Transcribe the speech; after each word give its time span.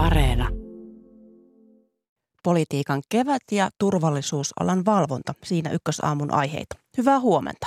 Areena. 0.00 0.48
Politiikan 2.42 3.02
kevät 3.08 3.42
ja 3.52 3.70
turvallisuusalan 3.78 4.84
valvonta. 4.84 5.34
Siinä 5.44 5.70
ykkösaamun 5.70 6.34
aiheita. 6.34 6.76
Hyvää 6.98 7.20
huomenta. 7.20 7.66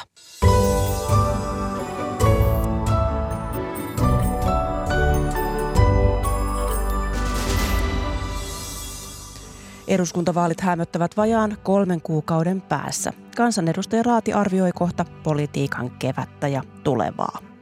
Eduskuntavaalit 9.88 10.62
hämöttävät 10.62 11.18
vajaan 11.18 11.58
kolmen 11.64 12.02
kuukauden 12.02 12.62
päässä. 12.62 13.14
Kansanedustaja 13.38 14.04
Raati 14.04 14.34
arvioi 14.34 14.72
kohta 14.72 15.06
politiikan 15.24 15.92
kevättä 15.92 16.48
ja 16.48 16.64
tulevaa. 16.84 17.53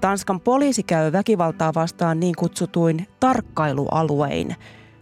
Tanskan 0.00 0.40
poliisi 0.40 0.82
käy 0.82 1.12
väkivaltaa 1.12 1.74
vastaan 1.74 2.20
niin 2.20 2.34
kutsutuin 2.38 3.06
tarkkailualuein. 3.20 4.56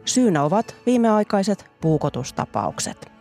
Syynä 0.04 0.42
ovat 0.42 0.76
viimeaikaiset 0.86 1.70
puukotustapaukset. 1.80 3.12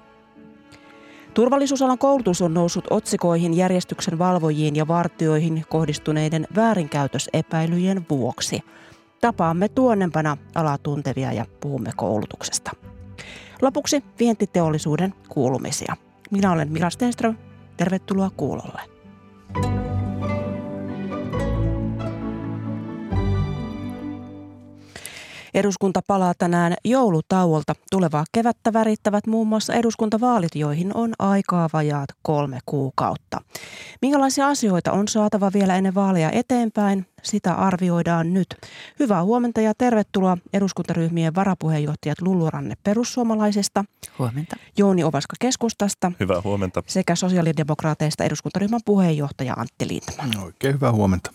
Turvallisuusalan 1.34 1.98
koulutus 1.98 2.42
on 2.42 2.54
noussut 2.54 2.88
otsikoihin 2.90 3.54
järjestyksen 3.54 4.20
valvojiin 4.20 4.76
ja 4.76 4.88
vartioihin 4.88 5.66
kohdistuneiden 5.70 6.48
väärinkäytösepäilyjen 6.56 8.06
vuoksi. 8.10 8.60
Tapaamme 9.22 9.70
tuonnempana 9.70 10.38
alaa 10.56 10.78
tuntevia 10.78 11.34
ja 11.34 11.46
puhumme 11.62 11.92
koulutuksesta. 11.96 12.72
Lopuksi 13.62 14.04
vientiteollisuuden 14.20 15.14
kuulumisia. 15.30 15.96
Minä 16.32 16.52
olen 16.52 16.72
Mila 16.72 16.90
Stenström. 16.90 17.36
Tervetuloa 17.78 18.30
kuulolle. 18.38 18.82
Eduskunta 25.54 26.02
palaa 26.08 26.34
tänään 26.38 26.74
joulutauolta. 26.86 27.76
Tulevaa 27.92 28.26
kevättä 28.32 28.74
värittävät 28.74 29.28
muun 29.28 29.48
muassa 29.48 29.74
eduskuntavaalit, 29.74 30.56
joihin 30.56 30.92
on 30.98 31.14
aikaa 31.20 31.70
vajaat 31.74 32.10
kolme 32.22 32.60
kuukautta. 32.66 33.42
Minkälaisia 34.02 34.48
asioita 34.48 34.92
on 34.92 35.08
saatava 35.08 35.52
vielä 35.54 35.76
ennen 35.76 35.96
vaaleja 35.96 36.32
eteenpäin? 36.32 37.06
Sitä 37.24 37.54
arvioidaan 37.54 38.34
nyt. 38.34 38.48
Hyvää 39.00 39.24
huomenta 39.24 39.62
ja 39.62 39.74
tervetuloa 39.78 40.38
eduskuntaryhmien 40.54 41.36
varapuheenjohtajat 41.36 42.22
Lulluranne 42.22 42.76
perussuomalaisesta. 42.84 43.86
Huomenta. 44.20 44.56
Jouni 44.78 45.04
Ovaska 45.04 45.36
keskustasta. 45.40 46.12
Hyvää 46.20 46.42
huomenta. 46.44 46.84
Sekä 46.88 47.16
sosiaalidemokraateista 47.16 48.24
eduskuntaryhmän 48.24 48.82
puheenjohtaja 48.86 49.54
Antti 49.54 49.88
Lindman. 49.88 50.44
Oikein 50.44 50.74
hyvää 50.74 50.92
huomenta. 50.92 51.32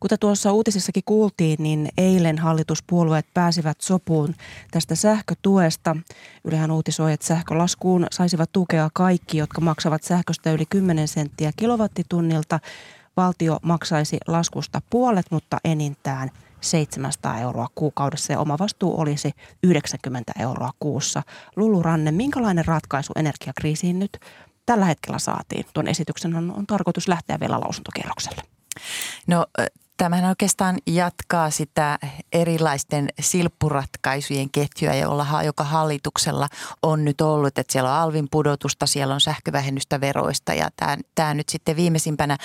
Kuten 0.00 0.18
tuossa 0.18 0.52
uutisissakin 0.52 1.02
kuultiin, 1.06 1.56
niin 1.62 1.88
eilen 1.98 2.38
hallituspuolueet 2.38 3.26
pääsivät 3.34 3.80
sopuun 3.80 4.34
tästä 4.70 4.94
sähkötuesta. 4.94 5.96
Ylehän 6.44 6.70
uutisoi, 6.70 7.12
että 7.12 7.26
sähkölaskuun 7.26 8.06
saisivat 8.10 8.52
tukea 8.52 8.90
kaikki, 8.94 9.38
jotka 9.38 9.60
maksavat 9.60 10.02
sähköstä 10.02 10.52
yli 10.52 10.66
10 10.66 11.08
senttiä 11.08 11.50
kilowattitunnilta. 11.56 12.60
Valtio 13.16 13.58
maksaisi 13.62 14.18
laskusta 14.26 14.80
puolet, 14.90 15.26
mutta 15.30 15.58
enintään 15.64 16.30
700 16.60 17.38
euroa 17.38 17.68
kuukaudessa 17.74 18.32
ja 18.32 18.40
oma 18.40 18.58
vastuu 18.58 19.00
olisi 19.00 19.32
90 19.62 20.32
euroa 20.38 20.70
kuussa. 20.80 21.22
Lulu 21.56 21.82
Ranne, 21.82 22.10
minkälainen 22.10 22.66
ratkaisu 22.66 23.12
energiakriisiin 23.16 23.98
nyt 23.98 24.18
tällä 24.66 24.84
hetkellä 24.84 25.18
saatiin? 25.18 25.66
Tuon 25.74 25.88
esityksen 25.88 26.34
on, 26.34 26.54
on 26.56 26.66
tarkoitus 26.66 27.08
lähteä 27.08 27.40
vielä 27.40 27.60
lausuntokierrokselle. 27.60 28.51
No 29.26 29.46
uh, 29.56 29.68
Tämähän 29.96 30.28
oikeastaan 30.28 30.78
jatkaa 30.86 31.50
sitä 31.50 31.98
erilaisten 32.32 33.08
silppuratkaisujen 33.20 34.50
ketjua, 34.50 35.42
joka 35.44 35.64
hallituksella 35.64 36.48
on 36.82 37.04
nyt 37.04 37.20
ollut. 37.20 37.58
Että 37.58 37.72
siellä 37.72 37.90
on 37.90 38.00
alvin 38.00 38.28
pudotusta, 38.30 38.86
siellä 38.86 39.14
on 39.14 39.20
sähkövähennystä 39.20 40.00
veroista 40.00 40.54
ja 40.54 40.68
tämä, 40.76 40.96
tämä 41.14 41.34
nyt 41.34 41.48
sitten 41.48 41.76
viimeisimpänä. 41.76 42.36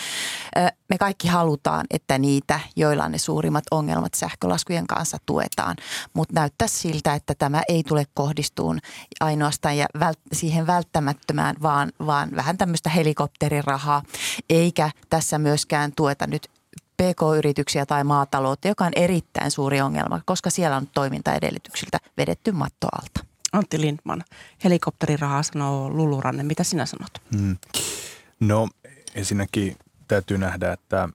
Me 0.89 0.97
kaikki 0.97 1.27
halutaan, 1.27 1.85
että 1.91 2.17
niitä, 2.17 2.59
joilla 2.75 3.03
on 3.03 3.11
ne 3.11 3.17
suurimmat 3.17 3.63
ongelmat 3.71 4.13
sähkölaskujen 4.13 4.87
kanssa 4.87 5.17
tuetaan. 5.25 5.75
Mutta 6.13 6.39
näyttää 6.39 6.67
siltä, 6.67 7.13
että 7.13 7.35
tämä 7.35 7.61
ei 7.67 7.83
tule 7.83 8.05
kohdistuun 8.13 8.79
ainoastaan 9.19 9.77
ja 9.77 9.85
siihen 10.33 10.67
välttämättömään, 10.67 11.55
vaan, 11.61 11.91
vaan 12.05 12.29
vähän 12.35 12.57
tämmöistä 12.57 12.89
helikopterirahaa. 12.89 14.03
Eikä 14.49 14.91
tässä 15.09 15.37
myöskään 15.39 15.91
tueta 15.95 16.27
nyt 16.27 16.49
PK-yrityksiä 16.97 17.85
tai 17.85 18.03
maataloutta, 18.03 18.67
joka 18.67 18.85
on 18.85 18.91
erittäin 18.95 19.51
suuri 19.51 19.81
ongelma, 19.81 20.21
koska 20.25 20.49
siellä 20.49 20.77
on 20.77 20.87
toimintaedellytyksiltä 20.87 21.97
vedetty 22.17 22.51
matto 22.51 22.87
alta. 23.01 23.25
Antti 23.53 23.81
Lindman, 23.81 24.23
helikopterirahaa 24.63 25.43
sanoo 25.43 25.89
Luluranne. 25.89 26.43
Mitä 26.43 26.63
sinä 26.63 26.85
sanot? 26.85 27.11
Hmm. 27.37 27.57
No 28.39 28.69
ensinnäkin 29.15 29.75
täytyy 30.07 30.37
nähdä, 30.37 30.73
että, 30.73 31.09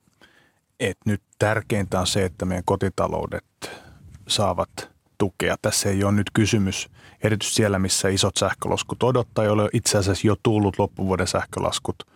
että 0.81 1.03
nyt 1.07 1.23
tärkeintä 1.39 2.01
on 2.01 2.07
se, 2.07 2.25
että 2.25 2.45
meidän 2.45 2.65
kotitaloudet 2.65 3.45
saavat 4.29 4.91
tukea. 5.19 5.57
Tässä 5.63 5.89
ei 5.89 6.05
ole 6.05 6.13
nyt 6.13 6.31
kysymys, 6.33 6.89
erityisesti 7.23 7.57
siellä, 7.57 7.79
missä 7.79 8.09
isot 8.09 8.37
sähkölaskut 8.37 9.03
odottaa, 9.03 9.45
joille 9.45 9.69
itse 9.73 9.99
asiassa 9.99 10.27
jo 10.27 10.37
tullut 10.43 10.79
loppuvuoden 10.79 11.27
sähkölaskut. 11.27 12.07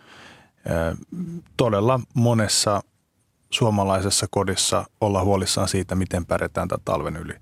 Todella 1.57 1.99
monessa 2.13 2.81
suomalaisessa 3.49 4.27
kodissa 4.29 4.85
olla 5.01 5.23
huolissaan 5.23 5.67
siitä, 5.67 5.95
miten 5.95 6.25
pärjätään 6.25 6.67
tämän 6.67 6.85
talven 6.85 7.15
yli. 7.15 7.33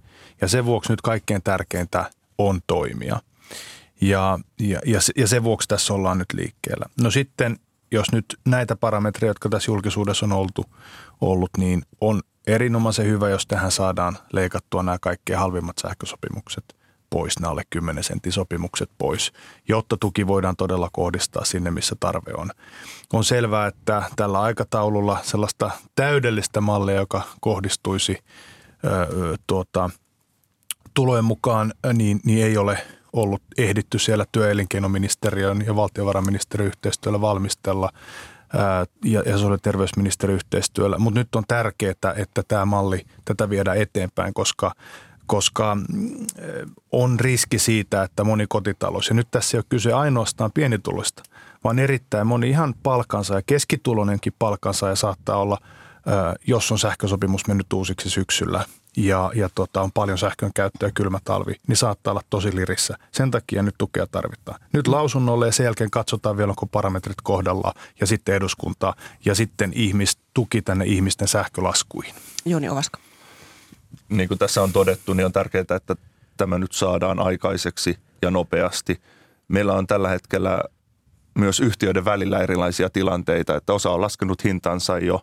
Ja 0.41 0.47
sen 0.47 0.65
vuoksi 0.65 0.93
nyt 0.93 1.01
kaikkein 1.01 1.43
tärkeintä 1.43 2.11
on 2.37 2.59
toimia. 2.67 3.19
Ja, 4.01 4.39
ja, 4.59 4.79
ja, 4.85 4.99
ja 5.15 5.27
sen 5.27 5.43
vuoksi 5.43 5.67
tässä 5.67 5.93
ollaan 5.93 6.17
nyt 6.17 6.33
liikkeellä. 6.33 6.85
No 7.01 7.11
sitten, 7.11 7.59
jos 7.91 8.11
nyt 8.11 8.25
näitä 8.45 8.75
parametreja, 8.75 9.29
jotka 9.29 9.49
tässä 9.49 9.71
julkisuudessa 9.71 10.25
on 10.25 10.31
oltu, 10.31 10.65
ollut, 11.21 11.49
niin 11.57 11.81
on 12.01 12.21
erinomaisen 12.47 13.05
hyvä, 13.05 13.29
jos 13.29 13.47
tähän 13.47 13.71
saadaan 13.71 14.17
leikattua 14.33 14.83
nämä 14.83 14.97
kaikkein 15.01 15.39
halvimmat 15.39 15.77
sähkösopimukset– 15.81 16.65
pois, 17.15 17.39
nämä 17.39 17.51
alle 17.51 17.63
10 17.69 18.03
sentin 18.03 18.31
sopimukset 18.31 18.89
pois, 18.97 19.31
jotta 19.67 19.97
tuki 19.99 20.27
voidaan 20.27 20.55
todella 20.55 20.89
kohdistaa 20.91 21.45
sinne, 21.45 21.71
missä 21.71 21.95
tarve 21.99 22.33
on. 22.37 22.51
On 23.13 23.23
selvää, 23.23 23.67
että 23.67 24.03
tällä 24.15 24.41
aikataululla 24.41 25.17
sellaista 25.23 25.71
täydellistä 25.95 26.61
mallia, 26.61 26.95
joka 26.95 27.21
kohdistuisi 27.41 28.17
ö, 28.85 29.37
tuota, 29.47 29.89
tulojen 30.93 31.25
mukaan, 31.25 31.73
niin, 31.93 32.19
niin 32.25 32.45
ei 32.45 32.57
ole 32.57 32.77
ollut 33.13 33.41
ehditty 33.57 33.99
siellä 33.99 34.25
työelinkeinoministeriön 34.31 35.63
ja 35.65 35.75
valtiovarainministeriön 35.75 36.67
yhteistyöllä 36.67 37.21
valmistella 37.21 37.89
ja, 39.05 39.23
ja 39.25 39.33
sosiaali- 39.33 39.53
ja 39.53 39.59
terveysministeriön 39.61 40.35
yhteistyöllä. 40.35 40.97
Mutta 40.97 41.19
nyt 41.19 41.35
on 41.35 41.43
tärkeää, 41.47 42.13
että 42.15 42.43
tämä 42.47 42.65
malli, 42.65 43.05
tätä 43.25 43.49
viedään 43.49 43.77
eteenpäin, 43.77 44.33
koska 44.33 44.71
koska 45.25 45.75
mm, 45.75 46.25
on 46.91 47.19
riski 47.19 47.59
siitä, 47.59 48.03
että 48.03 48.23
moni 48.23 48.45
kotitalous, 48.49 49.07
ja 49.07 49.13
nyt 49.13 49.27
tässä 49.31 49.57
ei 49.57 49.59
ole 49.59 49.65
kyse 49.69 49.93
ainoastaan 49.93 50.51
pienituloista, 50.51 51.23
vaan 51.63 51.79
erittäin 51.79 52.27
moni 52.27 52.49
ihan 52.49 52.73
palkansa 52.83 53.35
ja 53.35 53.41
keskituloinenkin 53.45 54.33
palkansa 54.39 54.89
ja 54.89 54.95
saattaa 54.95 55.37
olla, 55.37 55.57
jos 56.47 56.71
on 56.71 56.79
sähkösopimus 56.79 57.47
mennyt 57.47 57.73
uusiksi 57.73 58.09
syksyllä 58.09 58.65
ja, 58.97 59.31
ja 59.35 59.49
tota, 59.55 59.81
on 59.81 59.91
paljon 59.91 60.17
sähkön 60.17 60.51
käyttöä 60.55 60.91
kylmä 60.93 61.19
talvi, 61.23 61.53
niin 61.67 61.77
saattaa 61.77 62.11
olla 62.11 62.21
tosi 62.29 62.55
lirissä. 62.55 62.97
Sen 63.11 63.31
takia 63.31 63.63
nyt 63.63 63.75
tukea 63.77 64.07
tarvitaan. 64.07 64.59
Nyt 64.73 64.87
lausunnolle 64.87 65.45
ja 65.45 65.51
sen 65.51 65.63
jälkeen 65.63 65.91
katsotaan 65.91 66.37
vielä, 66.37 66.49
onko 66.49 66.65
parametrit 66.65 67.21
kohdalla 67.23 67.73
ja 67.99 68.07
sitten 68.07 68.35
eduskuntaa 68.35 68.95
ja 69.25 69.35
sitten 69.35 69.71
ihmis, 69.75 70.17
tuki 70.33 70.61
tänne 70.61 70.85
ihmisten 70.85 71.27
sähkölaskuihin. 71.27 72.15
Joni 72.45 72.69
Ovaska 72.69 72.99
niin 74.09 74.27
kuin 74.27 74.37
tässä 74.37 74.63
on 74.63 74.73
todettu, 74.73 75.13
niin 75.13 75.25
on 75.25 75.31
tärkeää, 75.31 75.61
että 75.75 75.95
tämä 76.37 76.57
nyt 76.57 76.71
saadaan 76.71 77.19
aikaiseksi 77.19 77.99
ja 78.21 78.31
nopeasti. 78.31 79.01
Meillä 79.47 79.73
on 79.73 79.87
tällä 79.87 80.09
hetkellä 80.09 80.61
myös 81.33 81.59
yhtiöiden 81.59 82.05
välillä 82.05 82.39
erilaisia 82.39 82.89
tilanteita, 82.89 83.55
että 83.55 83.73
osa 83.73 83.91
on 83.91 84.01
laskenut 84.01 84.43
hintansa 84.43 84.99
jo 84.99 85.21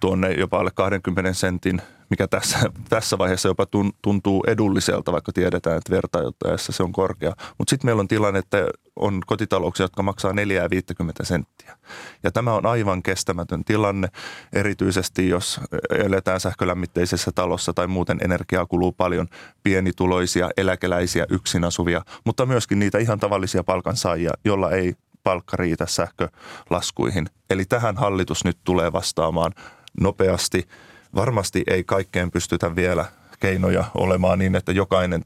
tuonne 0.00 0.32
jopa 0.32 0.58
alle 0.58 0.70
20 0.74 1.32
sentin 1.32 1.82
mikä 2.10 2.28
tässä, 2.28 2.58
tässä 2.88 3.18
vaiheessa 3.18 3.48
jopa 3.48 3.66
tuntuu 4.02 4.44
edulliselta, 4.46 5.12
vaikka 5.12 5.32
tiedetään, 5.32 5.78
että 5.78 5.90
vertailuttaessa 5.90 6.72
se 6.72 6.82
on 6.82 6.92
korkea. 6.92 7.32
Mutta 7.58 7.70
sitten 7.70 7.88
meillä 7.88 8.00
on 8.00 8.08
tilanne, 8.08 8.38
että 8.38 8.66
on 8.96 9.20
kotitalouksia, 9.26 9.84
jotka 9.84 10.02
maksaa 10.02 10.32
4 10.32 10.70
50 10.70 11.24
senttiä. 11.24 11.78
Ja 12.22 12.30
tämä 12.30 12.54
on 12.54 12.66
aivan 12.66 13.02
kestämätön 13.02 13.64
tilanne, 13.64 14.08
erityisesti 14.52 15.28
jos 15.28 15.60
eletään 15.90 16.40
sähkölämmitteisessä 16.40 17.32
talossa 17.34 17.72
tai 17.72 17.86
muuten 17.86 18.18
energiaa 18.22 18.66
kuluu 18.66 18.92
paljon 18.92 19.28
pienituloisia, 19.62 20.50
eläkeläisiä, 20.56 21.26
yksin 21.30 21.64
asuvia, 21.64 22.02
mutta 22.24 22.46
myöskin 22.46 22.78
niitä 22.78 22.98
ihan 22.98 23.20
tavallisia 23.20 23.64
palkansaajia, 23.64 24.32
joilla 24.44 24.70
ei 24.70 24.94
palkka 25.22 25.56
riitä 25.56 25.86
sähkölaskuihin. 25.86 27.26
Eli 27.50 27.64
tähän 27.64 27.96
hallitus 27.96 28.44
nyt 28.44 28.58
tulee 28.64 28.92
vastaamaan 28.92 29.52
nopeasti– 30.00 30.64
Varmasti 31.16 31.62
ei 31.66 31.84
kaikkeen 31.84 32.30
pystytä 32.30 32.76
vielä 32.76 33.04
keinoja 33.40 33.84
olemaan 33.94 34.38
niin, 34.38 34.56
että 34.56 34.72
jokainen, 34.72 35.24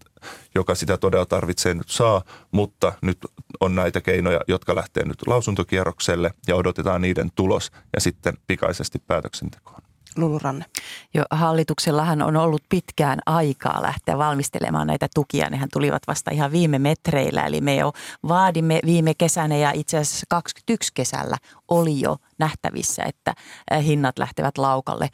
joka 0.54 0.74
sitä 0.74 0.96
todella 0.96 1.26
tarvitsee, 1.26 1.74
nyt 1.74 1.88
saa, 1.88 2.22
mutta 2.50 2.92
nyt 3.02 3.18
on 3.60 3.74
näitä 3.74 4.00
keinoja, 4.00 4.40
jotka 4.48 4.74
lähtee 4.74 5.04
nyt 5.04 5.26
lausuntokierrokselle 5.26 6.30
ja 6.46 6.56
odotetaan 6.56 7.02
niiden 7.02 7.30
tulos 7.34 7.72
ja 7.94 8.00
sitten 8.00 8.34
pikaisesti 8.46 8.98
päätöksentekoon. 8.98 9.89
Lulu 10.16 10.38
Ranne. 10.38 10.64
Jo 11.14 11.24
hallituksellahan 11.30 12.22
on 12.22 12.36
ollut 12.36 12.62
pitkään 12.68 13.18
aikaa 13.26 13.82
lähteä 13.82 14.18
valmistelemaan 14.18 14.86
näitä 14.86 15.08
tukia. 15.14 15.50
Nehän 15.50 15.68
tulivat 15.72 16.02
vasta 16.06 16.30
ihan 16.30 16.52
viime 16.52 16.78
metreillä. 16.78 17.46
Eli 17.46 17.60
me 17.60 17.76
jo 17.76 17.92
vaadimme 18.28 18.80
viime 18.86 19.14
kesänä 19.14 19.56
ja 19.56 19.70
itse 19.74 19.98
asiassa 19.98 20.26
21 20.28 20.90
kesällä 20.94 21.36
oli 21.68 22.00
jo 22.00 22.16
nähtävissä, 22.38 23.02
että 23.02 23.34
hinnat 23.82 24.18
lähtevät 24.18 24.58
laukalle 24.58 25.08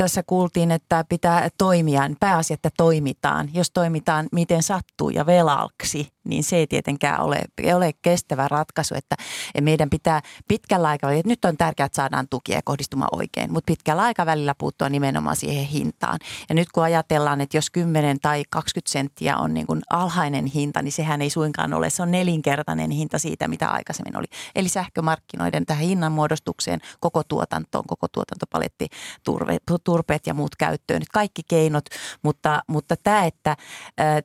tässä 0.00 0.22
kuultiin, 0.26 0.70
että 0.70 1.04
pitää 1.08 1.48
toimia, 1.58 2.10
pääasia, 2.20 2.54
että 2.54 2.70
toimitaan. 2.76 3.48
Jos 3.54 3.70
toimitaan 3.70 4.28
miten 4.32 4.62
sattuu 4.62 5.10
ja 5.10 5.26
velalksi, 5.26 6.08
niin 6.24 6.44
se 6.44 6.56
ei 6.56 6.66
tietenkään 6.66 7.20
ole, 7.20 7.40
ole 7.74 7.92
kestävä 8.02 8.48
ratkaisu. 8.48 8.94
Että 8.94 9.16
meidän 9.60 9.90
pitää 9.90 10.20
pitkällä 10.48 10.88
aikavälillä, 10.88 11.22
nyt 11.26 11.44
on 11.44 11.56
tärkeää, 11.56 11.84
että 11.84 11.96
saadaan 11.96 12.28
tukia 12.30 12.60
kohdistumaan 12.64 13.08
oikein, 13.12 13.52
mutta 13.52 13.66
pitkällä 13.66 14.02
aikavälillä 14.02 14.54
puuttua 14.58 14.88
nimenomaan 14.88 15.36
siihen 15.36 15.64
hintaan. 15.64 16.18
Ja 16.48 16.54
nyt 16.54 16.68
kun 16.72 16.82
ajatellaan, 16.82 17.40
että 17.40 17.56
jos 17.56 17.70
10 17.70 18.20
tai 18.20 18.42
20 18.50 18.92
senttiä 18.92 19.36
on 19.36 19.54
niin 19.54 19.66
kuin 19.66 19.80
alhainen 19.90 20.46
hinta, 20.46 20.82
niin 20.82 20.92
sehän 20.92 21.22
ei 21.22 21.30
suinkaan 21.30 21.74
ole, 21.74 21.90
se 21.90 22.02
on 22.02 22.10
nelinkertainen 22.10 22.90
hinta 22.90 23.18
siitä, 23.18 23.48
mitä 23.48 23.68
aikaisemmin 23.68 24.16
oli. 24.16 24.26
Eli 24.54 24.68
sähkömarkkinoiden 24.68 25.66
tähän 25.66 25.84
hinnanmuodostukseen, 25.84 26.80
koko 27.00 27.22
tuotantoon, 27.24 27.84
koko 27.86 28.06
tuotantopaletti, 28.08 28.88
turve, 29.24 29.58
turpeet 29.90 30.26
ja 30.26 30.34
muut 30.34 30.56
käyttöön, 30.56 31.02
kaikki 31.12 31.42
keinot, 31.48 31.84
mutta, 32.22 32.62
mutta 32.66 32.96
tämä, 32.96 33.24
että 33.24 33.56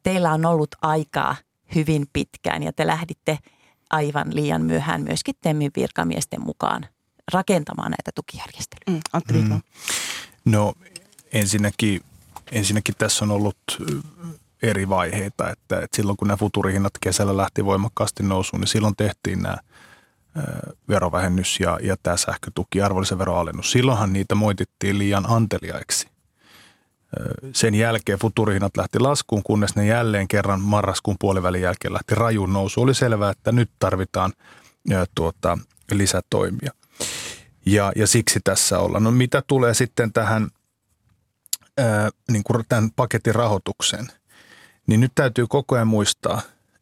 teillä 0.03 0.31
on 0.31 0.45
ollut 0.45 0.75
aikaa 0.81 1.35
hyvin 1.75 2.05
pitkään 2.13 2.63
ja 2.63 2.73
te 2.73 2.87
lähditte 2.87 3.37
aivan 3.89 4.35
liian 4.35 4.61
myöhään 4.61 5.01
myöskin 5.01 5.35
Temmin 5.41 5.71
virkamiesten 5.75 6.41
mukaan 6.41 6.85
rakentamaan 7.33 7.91
näitä 7.91 8.11
tukijärjestelyjä. 8.15 8.97
Mm, 8.97 9.01
Antti 9.13 9.33
mm. 9.33 9.61
No 10.45 10.73
ensinnäkin, 11.33 12.01
ensinnäkin 12.51 12.95
tässä 12.97 13.25
on 13.25 13.31
ollut 13.31 13.57
eri 14.63 14.89
vaiheita, 14.89 15.49
että, 15.49 15.79
että 15.81 15.95
silloin 15.95 16.17
kun 16.17 16.27
nämä 16.27 16.37
futurihinnat 16.37 16.93
kesällä 17.01 17.37
lähti 17.37 17.65
voimakkaasti 17.65 18.23
nousuun, 18.23 18.61
niin 18.61 18.67
silloin 18.67 18.95
tehtiin 18.95 19.41
nämä 19.41 19.57
verovähennys 20.89 21.59
ja, 21.59 21.79
ja 21.83 21.95
tämä 22.03 22.17
sähkötuki, 22.17 22.81
arvonlisäveroalennus. 22.81 23.71
Silloinhan 23.71 24.13
niitä 24.13 24.35
moitittiin 24.35 24.97
liian 24.97 25.25
anteliaiksi. 25.29 26.07
Sen 27.53 27.75
jälkeen 27.75 28.19
futurihinnat 28.19 28.77
lähti 28.77 28.99
laskuun, 28.99 29.43
kunnes 29.43 29.75
ne 29.75 29.85
jälleen 29.85 30.27
kerran 30.27 30.61
marraskuun 30.61 31.15
puolivälin 31.19 31.61
jälkeen 31.61 31.93
lähti 31.93 32.15
rajun 32.15 32.53
nousu. 32.53 32.81
Oli 32.81 32.93
selvää, 32.93 33.31
että 33.31 33.51
nyt 33.51 33.71
tarvitaan 33.79 34.33
tuota, 35.15 35.57
lisätoimia. 35.91 36.71
Ja, 37.65 37.91
ja 37.95 38.07
siksi 38.07 38.39
tässä 38.43 38.79
ollaan. 38.79 39.03
No 39.03 39.11
mitä 39.11 39.43
tulee 39.47 39.73
sitten 39.73 40.13
tähän 40.13 40.49
ää, 41.77 42.09
niin 42.31 42.43
kuin 42.43 42.65
tämän 42.69 42.89
paketin 42.95 43.35
rahoitukseen, 43.35 44.07
niin 44.87 44.99
nyt 44.99 45.11
täytyy 45.15 45.47
koko 45.47 45.75
ajan 45.75 45.87
muistaa, 45.87 46.41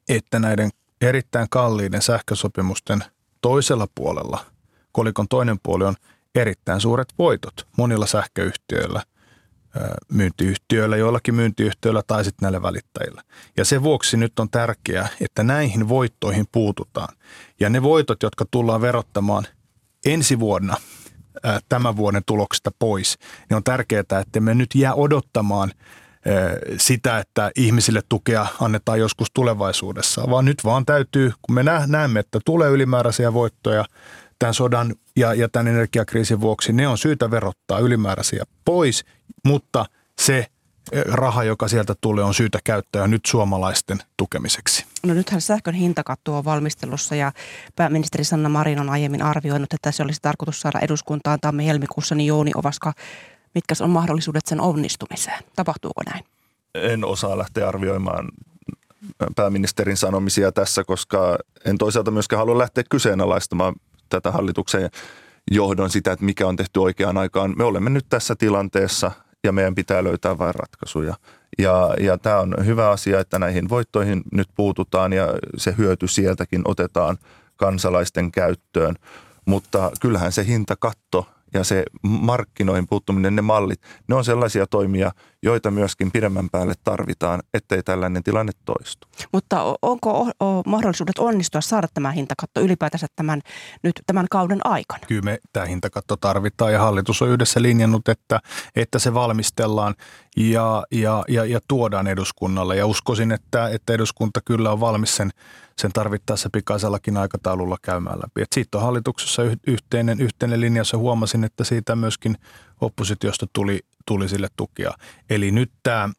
että 0.10 0.40
näiden 0.40 0.70
erittäin 1.02 1.48
kalliiden 1.50 2.02
sähkösopimusten 2.02 3.04
toisella 3.44 3.88
puolella, 3.96 4.46
kolikon 4.92 5.28
toinen 5.28 5.58
puoli 5.64 5.84
on 5.84 5.96
erittäin 6.36 6.82
suuret 6.82 7.14
voitot 7.20 7.68
monilla 7.78 8.06
sähköyhtiöillä– 8.06 9.04
myyntiyhtiöillä, 10.12 10.98
joillakin 10.98 11.36
myyntiyhtiöillä 11.36 12.04
tai 12.08 12.24
sitten 12.24 12.46
näillä 12.46 12.62
välittäjillä. 12.62 13.22
Ja 13.58 13.66
sen 13.66 13.84
vuoksi 13.84 14.18
nyt 14.18 14.40
on 14.40 14.50
tärkeää, 14.50 15.08
että 15.22 15.44
näihin 15.44 15.90
voittoihin 15.90 16.46
puututaan. 16.52 17.16
Ja 17.60 17.70
ne 17.70 17.84
voitot, 17.84 18.24
jotka 18.24 18.46
tullaan 18.52 18.82
verottamaan 18.82 19.48
ensi 20.06 20.40
vuonna 20.40 20.78
tämän 21.70 21.96
vuoden 21.96 22.22
tuloksesta 22.26 22.72
pois, 22.80 23.18
niin 23.50 23.58
on 23.58 23.64
tärkeää, 23.64 24.04
että 24.22 24.40
me 24.40 24.54
nyt 24.56 24.76
jää 24.76 24.94
odottamaan 24.94 25.72
sitä, 26.78 27.20
että 27.20 27.52
ihmisille 27.56 28.02
tukea 28.10 28.48
annetaan 28.62 29.00
joskus 29.00 29.28
tulevaisuudessa, 29.34 30.30
vaan 30.30 30.46
nyt 30.46 30.64
vaan 30.64 30.86
täytyy, 30.86 31.32
kun 31.42 31.56
me 31.56 31.64
näemme, 31.88 32.20
että 32.20 32.40
tulee 32.46 32.70
ylimääräisiä 32.70 33.34
voittoja 33.34 33.86
tämän 34.40 34.54
sodan 34.54 34.96
ja, 35.16 35.34
ja 35.34 35.50
tämän 35.50 35.68
energiakriisin 35.68 36.42
vuoksi, 36.42 36.74
ne 36.74 36.88
on 36.88 36.98
syytä 36.98 37.32
verottaa 37.32 37.80
ylimääräisiä 37.80 38.44
pois 38.66 39.06
mutta 39.48 39.86
se 40.22 40.48
eh, 40.92 41.04
raha, 41.06 41.44
joka 41.44 41.68
sieltä 41.68 41.96
tulee, 42.02 42.24
on 42.24 42.34
syytä 42.34 42.60
käyttää 42.64 43.08
nyt 43.08 43.26
suomalaisten 43.26 43.98
tukemiseksi. 44.18 44.86
No 45.06 45.14
nythän 45.14 45.42
sähkön 45.42 45.74
hintakatto 45.74 46.38
on 46.38 46.46
valmistelussa 46.46 47.16
ja 47.16 47.32
pääministeri 47.76 48.24
Sanna 48.24 48.50
Marin 48.50 48.80
on 48.80 48.90
aiemmin 48.90 49.22
arvioinut, 49.22 49.74
että 49.74 49.92
se 49.92 50.04
olisi 50.04 50.20
tarkoitus 50.22 50.62
saada 50.62 50.80
eduskuntaan 50.80 51.40
tammi-helmikuussa, 51.42 52.16
niin 52.16 52.28
Jouni 52.28 52.52
Ovaska, 52.56 52.94
mitkä 53.56 53.76
on 53.82 53.90
mahdollisuudet 53.90 54.46
sen 54.46 54.62
onnistumiseen? 54.62 55.44
Tapahtuuko 55.56 56.02
näin? 56.06 56.26
En 56.76 57.06
osaa 57.06 57.38
lähteä 57.38 57.68
arvioimaan 57.68 58.30
pääministerin 59.36 59.98
sanomisia 59.98 60.52
tässä, 60.52 60.84
koska 60.84 61.38
en 61.66 61.78
toisaalta 61.78 62.12
myöskään 62.12 62.38
halua 62.38 62.58
lähteä 62.58 62.84
kyseenalaistamaan 62.90 63.76
tätä 64.10 64.32
hallituksen 64.32 64.90
johdon 65.52 65.90
sitä, 65.90 66.12
että 66.12 66.26
mikä 66.26 66.48
on 66.48 66.56
tehty 66.56 66.80
oikeaan 66.80 67.18
aikaan. 67.18 67.54
Me 67.58 67.64
olemme 67.64 67.90
nyt 67.90 68.06
tässä 68.10 68.36
tilanteessa 68.36 69.12
ja 69.44 69.52
meidän 69.52 69.76
pitää 69.76 70.04
löytää 70.04 70.38
vain 70.38 70.56
ratkaisuja. 70.56 71.16
Ja, 71.58 71.96
ja 72.00 72.18
tämä 72.18 72.40
on 72.40 72.56
hyvä 72.66 72.90
asia, 72.90 73.20
että 73.20 73.40
näihin 73.40 73.70
voittoihin 73.70 74.24
nyt 74.32 74.48
puututaan 74.56 75.14
ja 75.14 75.28
se 75.58 75.76
hyöty 75.78 76.08
sieltäkin 76.08 76.62
otetaan 76.66 77.18
kansalaisten 77.56 78.32
käyttöön. 78.32 78.96
Mutta 79.46 79.92
kyllähän 80.02 80.32
se 80.32 80.46
hintakatto 80.46 81.28
ja 81.54 81.64
se 81.64 81.84
markkinoihin 82.04 82.88
puuttuminen, 82.88 83.36
ne 83.36 83.42
mallit, 83.42 83.82
ne 84.08 84.16
on 84.16 84.26
sellaisia 84.26 84.68
toimia, 84.68 85.12
joita 85.44 85.72
myöskin 85.72 86.12
pidemmän 86.12 86.50
päälle 86.50 86.74
tarvitaan, 86.84 87.40
ettei 87.54 87.84
tällainen 87.84 88.24
tilanne 88.24 88.52
toistu. 88.66 89.08
Mutta 89.34 89.76
onko 89.82 90.32
mahdollisuudet 90.66 91.20
onnistua 91.20 91.62
saada 91.62 91.88
tämä 91.94 92.12
hintakatto 92.12 92.62
ylipäätänsä 92.62 93.08
tämän, 93.16 93.42
nyt 93.84 94.02
tämän 94.06 94.26
kauden 94.32 94.60
aikana? 94.64 95.00
Kyllä 95.08 95.22
me 95.22 95.38
tämä 95.54 95.66
hintakatto 95.66 96.18
tarvitaan 96.18 96.74
ja 96.74 96.80
hallitus 96.80 97.22
on 97.22 97.30
yhdessä 97.30 97.62
linjannut, 97.62 98.08
että, 98.08 98.40
että 98.76 99.00
se 99.00 99.14
valmistellaan 99.14 99.96
ja, 100.38 100.84
ja, 100.92 101.24
ja, 101.28 101.46
ja 101.46 101.60
tuodaan 101.68 102.08
eduskunnalle. 102.08 102.76
Ja 102.76 102.88
uskoisin, 102.88 103.32
että, 103.32 103.70
että 103.70 103.94
eduskunta 103.94 104.40
kyllä 104.46 104.72
on 104.72 104.80
valmis 104.80 105.16
sen, 105.16 105.32
sen 105.78 105.92
tarvittaessa 105.92 106.50
pikaisellakin 106.54 107.18
aikataululla 107.18 107.78
käymään 107.82 108.20
läpi. 108.20 108.42
Et 108.42 108.54
siitä 108.54 108.78
on 108.78 108.84
hallituksessa 108.84 109.42
yhteinen, 109.68 110.22
yhteinen 110.22 110.62
linja, 110.62 110.80
jossa 110.80 110.98
huomasin, 110.98 111.44
että 111.44 111.64
siitä 111.64 111.96
myöskin 111.96 112.38
oppositiosta 112.82 113.48
tuli, 113.54 113.80
tuli 114.06 114.30
sille 114.30 114.48
tukia. 114.56 114.92
Eli 115.30 115.52
nyt 115.52 115.72
tämä 115.84 116.10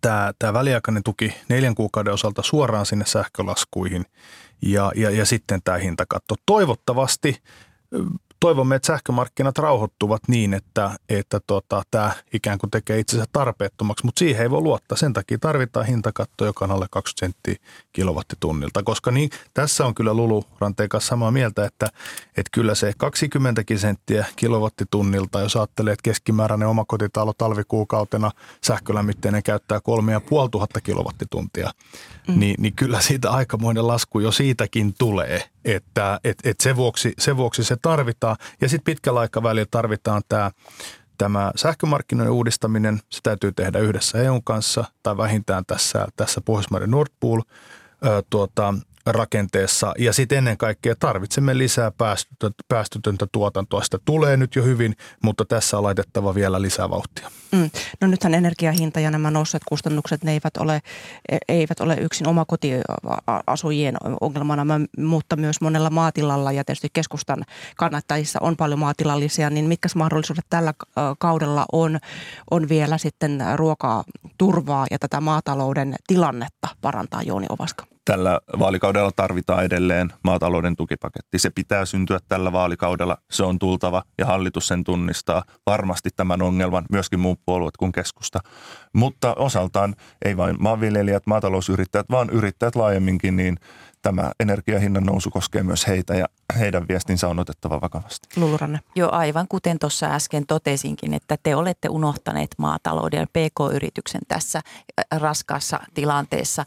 tämä, 0.00 0.32
tämä 0.38 0.52
väliaikainen 0.52 1.02
tuki 1.02 1.34
neljän 1.48 1.74
kuukauden 1.74 2.12
osalta 2.12 2.42
suoraan 2.42 2.86
sinne 2.86 3.06
sähkölaskuihin 3.06 4.04
ja, 4.62 4.92
ja, 4.94 5.10
ja 5.10 5.26
sitten 5.26 5.60
tämä 5.64 5.78
hintakatto. 5.78 6.34
Toivottavasti 6.46 7.42
toivomme, 8.42 8.76
että 8.76 8.86
sähkömarkkinat 8.86 9.58
rauhoittuvat 9.58 10.22
niin, 10.28 10.54
että, 10.54 10.90
että 11.08 11.40
tota, 11.46 11.82
tämä 11.90 12.12
ikään 12.32 12.58
kuin 12.58 12.70
tekee 12.70 12.98
itsensä 12.98 13.24
tarpeettomaksi, 13.32 14.04
mutta 14.04 14.18
siihen 14.18 14.42
ei 14.42 14.50
voi 14.50 14.60
luottaa. 14.60 14.98
Sen 14.98 15.12
takia 15.12 15.38
tarvitaan 15.38 15.86
hintakatto, 15.86 16.44
joka 16.44 16.64
on 16.64 16.70
alle 16.70 16.86
20 16.90 17.20
senttiä 17.20 17.68
kilowattitunnilta, 17.92 18.82
koska 18.82 19.10
niin, 19.10 19.30
tässä 19.54 19.86
on 19.86 19.94
kyllä 19.94 20.14
Lulu 20.14 20.44
Ranteen 20.58 20.88
kanssa 20.88 21.08
samaa 21.08 21.30
mieltä, 21.30 21.64
että, 21.64 21.86
että 22.36 22.50
kyllä 22.52 22.74
se 22.74 22.92
20 22.96 23.62
senttiä 23.76 24.24
kilowattitunnilta, 24.36 25.40
jos 25.40 25.56
ajattelee, 25.56 25.92
että 25.92 26.02
keskimääräinen 26.02 26.68
omakotitalo 26.68 27.32
talvikuukautena 27.38 28.30
sähkölämmitteinen 28.64 29.42
käyttää 29.42 29.80
3500 29.80 30.80
kilowattituntia, 30.80 31.70
mm. 32.28 32.38
niin, 32.38 32.54
niin 32.58 32.74
kyllä 32.74 33.00
siitä 33.00 33.30
aikamoinen 33.30 33.86
lasku 33.86 34.20
jo 34.20 34.32
siitäkin 34.32 34.94
tulee, 34.98 35.51
että 35.64 36.20
et, 36.24 36.38
et 36.44 36.60
sen, 36.60 36.76
vuoksi, 36.76 37.12
sen 37.18 37.36
vuoksi 37.36 37.64
se 37.64 37.76
tarvitaan. 37.82 38.36
Ja 38.60 38.68
sitten 38.68 38.94
pitkällä 38.94 39.20
aikavälillä 39.20 39.66
tarvitaan 39.70 40.22
tämä 40.28 40.50
tämä 41.18 41.52
sähkömarkkinoiden 41.56 42.32
uudistaminen, 42.32 43.00
se 43.10 43.20
täytyy 43.22 43.52
tehdä 43.52 43.78
yhdessä 43.78 44.22
EUn 44.22 44.44
kanssa 44.44 44.84
tai 45.02 45.16
vähintään 45.16 45.64
tässä, 45.66 46.06
tässä 46.16 46.40
Pohjoismaiden 46.40 46.90
Nord 46.90 47.12
Pool 47.20 47.40
tuota, 48.30 48.74
rakenteessa 49.06 49.94
ja 49.98 50.12
sitten 50.12 50.38
ennen 50.38 50.58
kaikkea 50.58 50.94
tarvitsemme 50.96 51.58
lisää 51.58 51.92
päästötöntä 52.68 53.26
tuotantoa. 53.32 53.82
Sitä 53.82 53.98
tulee 54.04 54.36
nyt 54.36 54.56
jo 54.56 54.64
hyvin, 54.64 54.96
mutta 55.22 55.44
tässä 55.44 55.78
on 55.78 55.82
laitettava 55.82 56.34
vielä 56.34 56.62
lisää 56.62 56.90
vauhtia. 56.90 57.30
Mm. 57.52 57.70
No 58.00 58.08
nythän 58.08 58.34
energiahinta 58.34 59.00
ja 59.00 59.10
nämä 59.10 59.30
nousseet 59.30 59.62
kustannukset, 59.68 60.24
ne 60.24 60.32
eivät 60.32 60.56
ole, 60.56 60.80
e, 61.28 61.38
eivät 61.48 61.80
ole 61.80 61.96
yksin 62.00 62.28
omakotiasujien 62.28 63.96
ongelmana, 64.20 64.80
mutta 64.98 65.36
myös 65.36 65.60
monella 65.60 65.90
maatilalla 65.90 66.52
ja 66.52 66.64
tietysti 66.64 66.88
keskustan 66.92 67.44
kannattajissa 67.76 68.38
on 68.42 68.56
paljon 68.56 68.78
maatilallisia, 68.78 69.50
niin 69.50 69.64
mitkä 69.64 69.88
mahdollisuudet 69.94 70.46
tällä 70.50 70.74
kaudella 71.18 71.64
on, 71.72 71.98
on 72.50 72.68
vielä 72.68 72.98
sitten 72.98 73.42
ruokaa 73.56 74.04
turvaa 74.38 74.86
ja 74.90 74.98
tätä 74.98 75.20
maatalouden 75.20 75.94
tilannetta 76.06 76.68
parantaa 76.80 77.22
Jouni 77.22 77.46
Ovaska? 77.48 77.86
Tällä 78.04 78.40
vaalikaudella 78.58 79.10
tarvitaan 79.16 79.64
edelleen 79.64 80.12
maatalouden 80.24 80.76
tukipaketti. 80.76 81.38
Se 81.38 81.50
pitää 81.50 81.84
syntyä 81.84 82.18
tällä 82.28 82.52
vaalikaudella, 82.52 83.16
se 83.30 83.44
on 83.44 83.58
tultava 83.58 84.02
ja 84.18 84.26
hallitus 84.26 84.68
sen 84.68 84.84
tunnistaa 84.84 85.44
varmasti 85.66 86.10
tämän 86.16 86.42
ongelman, 86.42 86.84
myöskin 86.92 87.20
muut 87.20 87.40
puolueet 87.46 87.76
kuin 87.76 87.92
keskusta. 87.92 88.40
Mutta 88.92 89.34
osaltaan 89.34 89.94
ei 90.24 90.36
vain 90.36 90.56
maanviljelijät, 90.60 91.26
maatalousyrittäjät, 91.26 92.06
vaan 92.10 92.30
yrittäjät 92.30 92.76
laajemminkin, 92.76 93.36
niin 93.36 93.56
tämä 94.02 94.32
energiahinnan 94.40 95.04
nousu 95.04 95.30
koskee 95.30 95.62
myös 95.62 95.86
heitä 95.86 96.14
ja 96.14 96.26
heidän 96.58 96.88
viestinsä 96.88 97.28
on 97.28 97.38
otettava 97.38 97.80
vakavasti. 97.80 98.40
Luluranne. 98.40 98.80
Joo, 98.94 99.08
aivan 99.12 99.46
kuten 99.48 99.78
tuossa 99.78 100.06
äsken 100.06 100.46
totesinkin, 100.46 101.14
että 101.14 101.36
te 101.42 101.56
olette 101.56 101.88
unohtaneet 101.88 102.50
maatalouden 102.58 103.20
ja 103.20 103.26
PK-yrityksen 103.26 104.20
tässä 104.28 104.60
raskaassa 105.16 105.80
tilanteessa. 105.94 106.64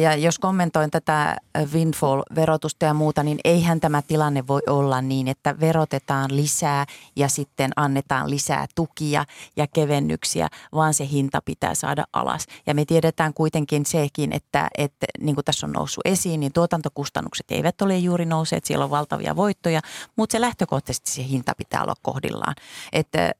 Ja 0.00 0.16
jos 0.16 0.38
kommentoin 0.38 0.90
tätä 0.90 1.36
windfall-verotusta 1.72 2.84
ja 2.86 2.94
muuta, 2.94 3.22
niin 3.22 3.38
eihän 3.44 3.80
tämä 3.80 4.02
tilanne 4.02 4.46
voi 4.46 4.60
olla 4.68 5.02
niin, 5.02 5.28
että 5.28 5.60
verotetaan 5.60 6.36
lisää 6.36 6.86
ja 7.16 7.28
sitten 7.28 7.70
annetaan 7.76 8.30
lisää 8.30 8.66
tukia 8.74 9.24
ja 9.56 9.66
kevennyksiä, 9.66 10.48
vaan 10.74 10.94
se 10.94 11.08
hinta 11.08 11.42
pitää 11.44 11.74
saada 11.74 12.04
alas. 12.12 12.46
Ja 12.66 12.74
me 12.74 12.84
tiedetään 12.84 13.34
kuitenkin 13.34 13.86
sekin, 13.86 14.32
että, 14.32 14.68
että 14.78 15.06
niin 15.20 15.34
kuin 15.34 15.44
tässä 15.44 15.66
on 15.66 15.72
noussut 15.72 16.02
esiin, 16.04 16.40
niin 16.40 16.52
tuotantokustannukset 16.70 17.50
eivät 17.50 17.82
ole 17.82 17.98
juuri 17.98 18.24
nousseet, 18.24 18.64
siellä 18.64 18.84
on 18.84 18.90
valtavia 18.90 19.36
voittoja, 19.36 19.80
mutta 20.16 20.32
se 20.32 20.40
lähtökohtaisesti 20.40 21.10
se 21.10 21.24
hinta 21.28 21.52
pitää 21.56 21.82
olla 21.82 21.94
kohdillaan. 22.02 22.54
Että 22.92 23.32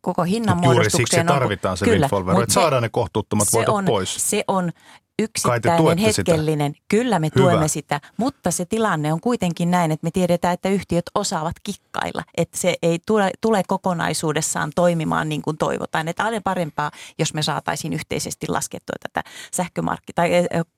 koko 0.00 0.22
hinnan 0.22 0.64
Juuri 0.64 0.90
siksi 0.90 1.24
tarvitaan 1.26 1.76
se 1.76 1.84
kyllä, 1.84 2.08
windfall 2.12 2.42
että 2.42 2.54
saadaan 2.54 2.82
ne 2.82 2.88
kohtuuttomat 2.88 3.48
voitot 3.52 3.74
on, 3.74 3.84
pois. 3.84 4.30
Se 4.30 4.44
on 4.48 4.72
yksittäinen, 5.20 5.98
hetkellinen. 5.98 6.72
Sitä. 6.72 6.84
Kyllä 6.88 7.18
me 7.18 7.30
tuemme 7.30 7.58
Hyvä. 7.58 7.68
sitä, 7.68 8.00
mutta 8.16 8.50
se 8.50 8.64
tilanne 8.64 9.12
on 9.12 9.20
kuitenkin 9.20 9.70
näin, 9.70 9.90
että 9.90 10.06
me 10.06 10.10
tiedetään, 10.10 10.54
että 10.54 10.68
yhtiöt 10.68 11.04
osaavat 11.14 11.56
kikkailla. 11.62 12.22
Että 12.36 12.58
se 12.58 12.74
ei 12.82 12.98
tule, 13.06 13.30
tule 13.40 13.62
kokonaisuudessaan 13.68 14.72
toimimaan 14.74 15.28
niin 15.28 15.42
kuin 15.42 15.56
toivotaan. 15.56 16.08
Että 16.08 16.24
aina 16.24 16.40
parempaa, 16.44 16.90
jos 17.18 17.34
me 17.34 17.42
saataisiin 17.42 17.92
yhteisesti 17.92 18.46
laskettua 18.48 18.96
tätä 19.02 19.30
sähkömarkki- 19.56 20.12
tai 20.14 20.30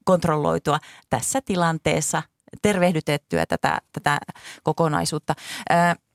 kontrolloitua 0.05 0.79
tässä 1.11 1.41
tilanteessa 1.41 2.23
tervehdytettyä 2.63 3.47
tätä, 3.47 3.79
tätä 3.93 4.19
kokonaisuutta. 4.63 5.35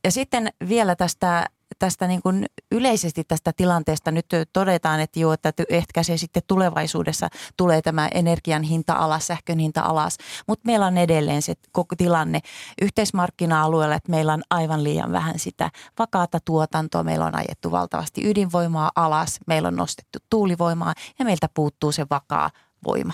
Ja 0.03 0.11
sitten 0.11 0.49
vielä 0.67 0.95
tästä 0.95 1.45
tästä 1.79 2.07
niin 2.07 2.21
kuin 2.21 2.45
yleisesti 2.71 3.23
tästä 3.23 3.53
tilanteesta 3.53 4.11
nyt 4.11 4.25
todetaan, 4.53 4.99
että 4.99 5.19
joo, 5.19 5.33
että 5.33 5.53
ehkä 5.69 6.03
se 6.03 6.17
sitten 6.17 6.43
tulevaisuudessa 6.47 7.27
tulee 7.57 7.81
tämä 7.81 8.07
energian 8.13 8.63
hinta 8.63 8.93
alas, 8.93 9.27
sähkön 9.27 9.59
hinta 9.59 9.81
alas, 9.81 10.17
mutta 10.47 10.65
meillä 10.65 10.85
on 10.85 10.97
edelleen 10.97 11.41
se 11.41 11.53
koko 11.71 11.95
tilanne 11.95 12.39
yhteismarkkina-alueella, 12.81 13.95
että 13.95 14.11
meillä 14.11 14.33
on 14.33 14.41
aivan 14.49 14.83
liian 14.83 15.11
vähän 15.11 15.39
sitä 15.39 15.71
vakaata 15.99 16.39
tuotantoa, 16.45 17.03
meillä 17.03 17.25
on 17.25 17.35
ajettu 17.35 17.71
valtavasti 17.71 18.29
ydinvoimaa 18.29 18.91
alas, 18.95 19.39
meillä 19.47 19.67
on 19.67 19.75
nostettu 19.75 20.19
tuulivoimaa 20.29 20.93
ja 21.19 21.25
meiltä 21.25 21.49
puuttuu 21.53 21.91
se 21.91 22.05
vakaa 22.09 22.49
voima. 22.87 23.13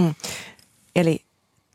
Mm. 0.00 0.14
Eli 0.96 1.27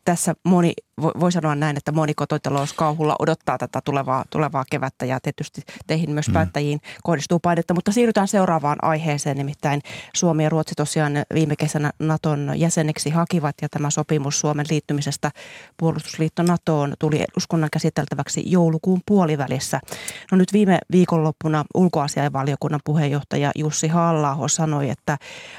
tässä 0.06 0.34
moni, 0.44 0.74
voi 1.02 1.32
sanoa 1.32 1.56
näin, 1.56 1.78
että 1.78 1.92
moni 1.92 2.14
kotitalouskauhulla 2.14 3.16
odottaa 3.20 3.58
tätä 3.58 3.82
tulevaa, 3.86 4.26
tulevaa 4.30 4.64
kevättä 4.70 5.06
ja 5.06 5.20
tietysti 5.20 5.62
teihin 5.88 6.12
myös 6.12 6.28
mm. 6.28 6.34
päättäjiin 6.34 6.82
kohdistuu 7.04 7.40
painetta. 7.40 7.74
Mutta 7.74 7.92
siirrytään 7.92 8.28
seuraavaan 8.28 8.78
aiheeseen, 8.82 9.38
nimittäin 9.38 9.82
Suomi 10.16 10.44
ja 10.44 10.50
Ruotsi 10.50 10.76
tosiaan 10.76 11.14
viime 11.34 11.56
kesänä 11.56 11.92
Naton 12.00 12.52
jäseneksi 12.56 13.10
hakivat 13.10 13.56
ja 13.62 13.70
tämä 13.70 13.90
sopimus 13.90 14.40
Suomen 14.40 14.66
liittymisestä 14.70 15.32
puolustusliitto 15.78 16.44
NATOon 16.44 16.94
tuli 17.00 17.24
eduskunnan 17.32 17.70
käsiteltäväksi 17.74 18.44
joulukuun 18.46 19.02
puolivälissä. 19.06 19.80
No 20.32 20.38
nyt 20.38 20.54
viime 20.54 20.80
viikonloppuna 20.92 21.64
ulkoasiainvaliokunnan 21.76 22.80
puheenjohtaja 22.84 23.52
Jussi 23.56 23.88
halla 23.88 24.38
sanoi, 24.48 24.90
että 24.90 25.18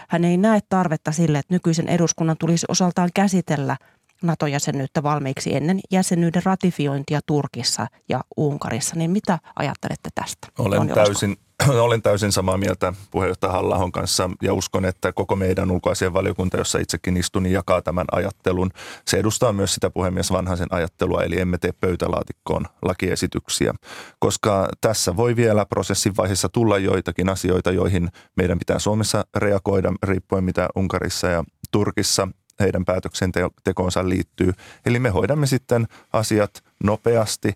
hän 0.08 0.24
ei 0.24 0.36
näe 0.36 0.60
tarvetta 0.68 1.12
sille, 1.12 1.38
että 1.38 1.54
nykyisen 1.54 1.88
eduskunnan 1.88 2.36
tulisi 2.38 2.66
osaltaan 2.68 3.10
käsitellä– 3.14 3.76
NATO-jäsenyyttä 4.22 5.02
valmiiksi 5.02 5.56
ennen 5.56 5.80
jäsenyyden 5.90 6.42
ratifiointia 6.44 7.20
Turkissa 7.26 7.86
ja 8.08 8.20
Unkarissa. 8.36 8.96
Niin 8.96 9.10
mitä 9.10 9.38
ajattelette 9.56 10.10
tästä? 10.14 10.48
Olen 10.58 10.88
täysin, 10.88 11.36
olen 11.86 12.02
täysin 12.02 12.32
samaa 12.32 12.58
mieltä 12.58 12.92
puheenjohtaja 13.10 13.52
halla 13.52 13.90
kanssa 13.92 14.30
ja 14.42 14.54
uskon, 14.54 14.84
että 14.84 15.12
koko 15.12 15.36
meidän 15.36 15.68
valiokunta, 16.12 16.56
jossa 16.56 16.78
itsekin 16.78 17.16
istun, 17.16 17.42
niin 17.42 17.52
jakaa 17.52 17.82
tämän 17.82 18.06
ajattelun. 18.12 18.70
Se 19.06 19.16
edustaa 19.16 19.52
myös 19.52 19.74
sitä 19.74 19.90
puhemies 19.90 20.32
Vanhaisen 20.32 20.68
ajattelua, 20.70 21.22
eli 21.22 21.40
emme 21.40 21.58
tee 21.58 21.72
pöytälaatikkoon 21.72 22.66
lakiesityksiä, 22.82 23.74
koska 24.18 24.68
tässä 24.80 25.16
voi 25.16 25.36
vielä 25.36 25.66
prosessin 25.66 26.16
vaiheessa 26.16 26.48
tulla 26.48 26.78
joitakin 26.78 27.28
asioita, 27.28 27.70
joihin 27.72 28.08
meidän 28.36 28.58
pitää 28.58 28.78
Suomessa 28.78 29.24
reagoida 29.36 29.92
riippuen 30.02 30.44
mitä 30.44 30.68
Unkarissa 30.76 31.26
ja 31.26 31.44
Turkissa 31.70 32.28
heidän 32.60 32.84
päätöksentekoonsa 32.84 34.08
liittyy. 34.08 34.52
Eli 34.86 34.98
me 34.98 35.08
hoidamme 35.08 35.46
sitten 35.46 35.86
asiat 36.12 36.64
nopeasti 36.84 37.52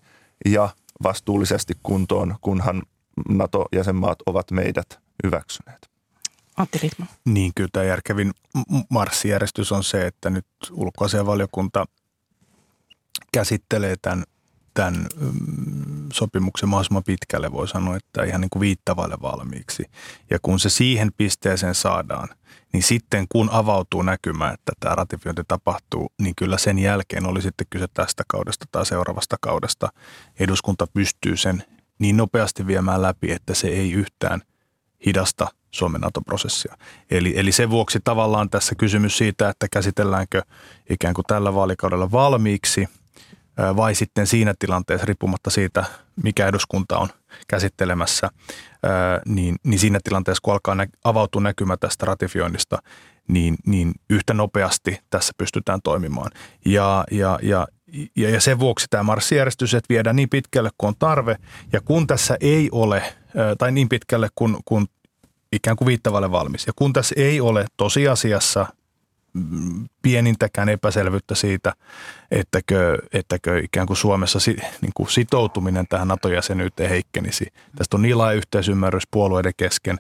ja 0.47 0.69
vastuullisesti 1.03 1.75
kuntoon, 1.83 2.37
kunhan 2.41 2.83
NATO-jäsenmaat 3.29 4.19
ovat 4.27 4.51
meidät 4.51 4.99
hyväksyneet. 5.25 5.91
Antti 6.57 6.79
Ritma. 6.79 7.07
Niin, 7.25 7.53
kyllä 7.55 7.69
tämä 7.73 7.85
järkevin 7.85 8.33
marssijärjestys 8.91 9.73
on 9.73 9.85
se, 9.85 10.07
että 10.07 10.31
nyt 10.31 10.47
ulkoasianvaliokunta 10.73 11.85
käsittelee 13.33 13.97
tämän, 14.03 14.25
tämän 14.79 15.07
mm, 15.21 16.07
sopimuksen 16.13 16.69
mahdollisimman 16.69 17.05
pitkälle, 17.05 17.53
voi 17.53 17.69
sanoa, 17.69 17.97
että 17.97 18.25
ihan 18.25 18.41
niin 18.41 18.51
kuin 18.51 18.61
viittavalle 18.61 19.17
valmiiksi. 19.23 19.85
Ja 20.31 20.39
kun 20.43 20.61
se 20.61 20.71
siihen 20.71 21.11
pisteeseen 21.17 21.75
saadaan, 21.75 22.29
niin 22.73 22.83
sitten 22.83 23.27
kun 23.29 23.49
avautuu 23.53 24.03
näkymä, 24.03 24.51
että 24.51 24.73
tämä 24.81 24.95
ratifiointi 24.95 25.43
tapahtuu, 25.49 26.13
niin 26.21 26.35
kyllä 26.37 26.59
sen 26.59 26.79
jälkeen 26.79 27.27
oli 27.27 27.43
sitten 27.43 27.67
kyse 27.71 27.87
tästä 27.95 28.23
kaudesta 28.29 28.67
tai 28.73 28.87
seuraavasta 28.87 29.37
kaudesta. 29.41 29.89
Eduskunta 30.41 30.87
pystyy 30.87 31.37
sen 31.37 31.65
niin 31.99 32.17
nopeasti 32.17 32.67
viemään 32.67 33.03
läpi, 33.03 33.33
että 33.33 33.55
se 33.55 33.69
ei 33.69 33.93
yhtään 33.93 34.43
hidasta 35.07 35.49
Suomen 35.71 36.01
NATO-prosessia. 36.01 36.77
Eli, 37.11 37.39
eli 37.39 37.53
sen 37.53 37.71
vuoksi 37.71 38.01
tavallaan 38.05 38.51
tässä 38.51 38.75
kysymys 38.75 39.19
siitä, 39.19 39.49
että 39.49 39.67
käsitelläänkö 39.73 40.43
ikään 40.91 41.15
kuin 41.15 41.25
tällä 41.29 41.55
vaalikaudella 41.55 42.11
valmiiksi 42.11 42.89
vai 43.77 43.95
sitten 43.95 44.27
siinä 44.27 44.55
tilanteessa, 44.59 45.07
riippumatta 45.07 45.51
siitä, 45.51 45.85
mikä 46.23 46.47
eduskunta 46.47 46.99
on 46.99 47.09
käsittelemässä, 47.49 48.29
niin, 49.27 49.57
niin 49.65 49.79
siinä 49.79 49.99
tilanteessa, 50.05 50.41
kun 50.43 50.53
alkaa 50.53 50.77
avautua 51.05 51.43
näkymä 51.43 51.77
tästä 51.77 52.07
ratifioinnista, 52.07 52.79
niin, 53.29 53.57
niin 53.67 53.93
yhtä 54.11 54.35
nopeasti 54.35 55.01
tässä 55.11 55.33
pystytään 55.39 55.81
toimimaan. 55.85 56.31
Ja, 56.65 57.05
ja, 57.11 57.39
ja, 57.43 57.67
ja, 58.17 58.31
ja 58.31 58.41
sen 58.41 58.59
vuoksi 58.59 58.87
tämä 58.91 59.03
marssijärjestys, 59.03 59.75
että 59.75 59.95
viedään 59.95 60.17
niin 60.17 60.29
pitkälle 60.29 60.71
kuin 60.79 60.89
on 60.89 60.95
tarve, 60.99 61.37
ja 61.73 61.81
kun 61.81 62.07
tässä 62.07 62.37
ei 62.41 62.69
ole, 62.73 63.03
tai 63.59 63.73
niin 63.73 63.89
pitkälle 63.89 64.29
kuin, 64.35 64.57
kuin 64.65 64.87
ikään 65.53 65.77
kuin 65.77 65.87
viittavalle 65.87 66.31
valmis, 66.31 66.67
ja 66.67 66.73
kun 66.77 66.93
tässä 66.93 67.15
ei 67.19 67.41
ole 67.41 67.67
tosiasiassa 67.77 68.67
pienintäkään 70.03 70.69
epäselvyyttä 70.69 71.35
siitä, 71.35 71.73
ettäkö, 72.31 72.99
ettäkö 73.13 73.59
ikään 73.59 73.87
kuin 73.87 73.97
Suomessa 73.97 74.41
si, 74.41 74.57
niin 74.81 74.93
kuin 74.95 75.11
sitoutuminen 75.11 75.87
tähän 75.89 76.09
NATO-jäsenyyteen 76.09 76.91
heikkenisi. 76.91 77.47
Tästä 77.77 77.97
on 77.97 78.03
niin 78.03 78.19
laaja 78.19 78.37
yhteisymmärrys 78.37 79.05
puolueiden 79.11 79.53
kesken, 79.57 79.99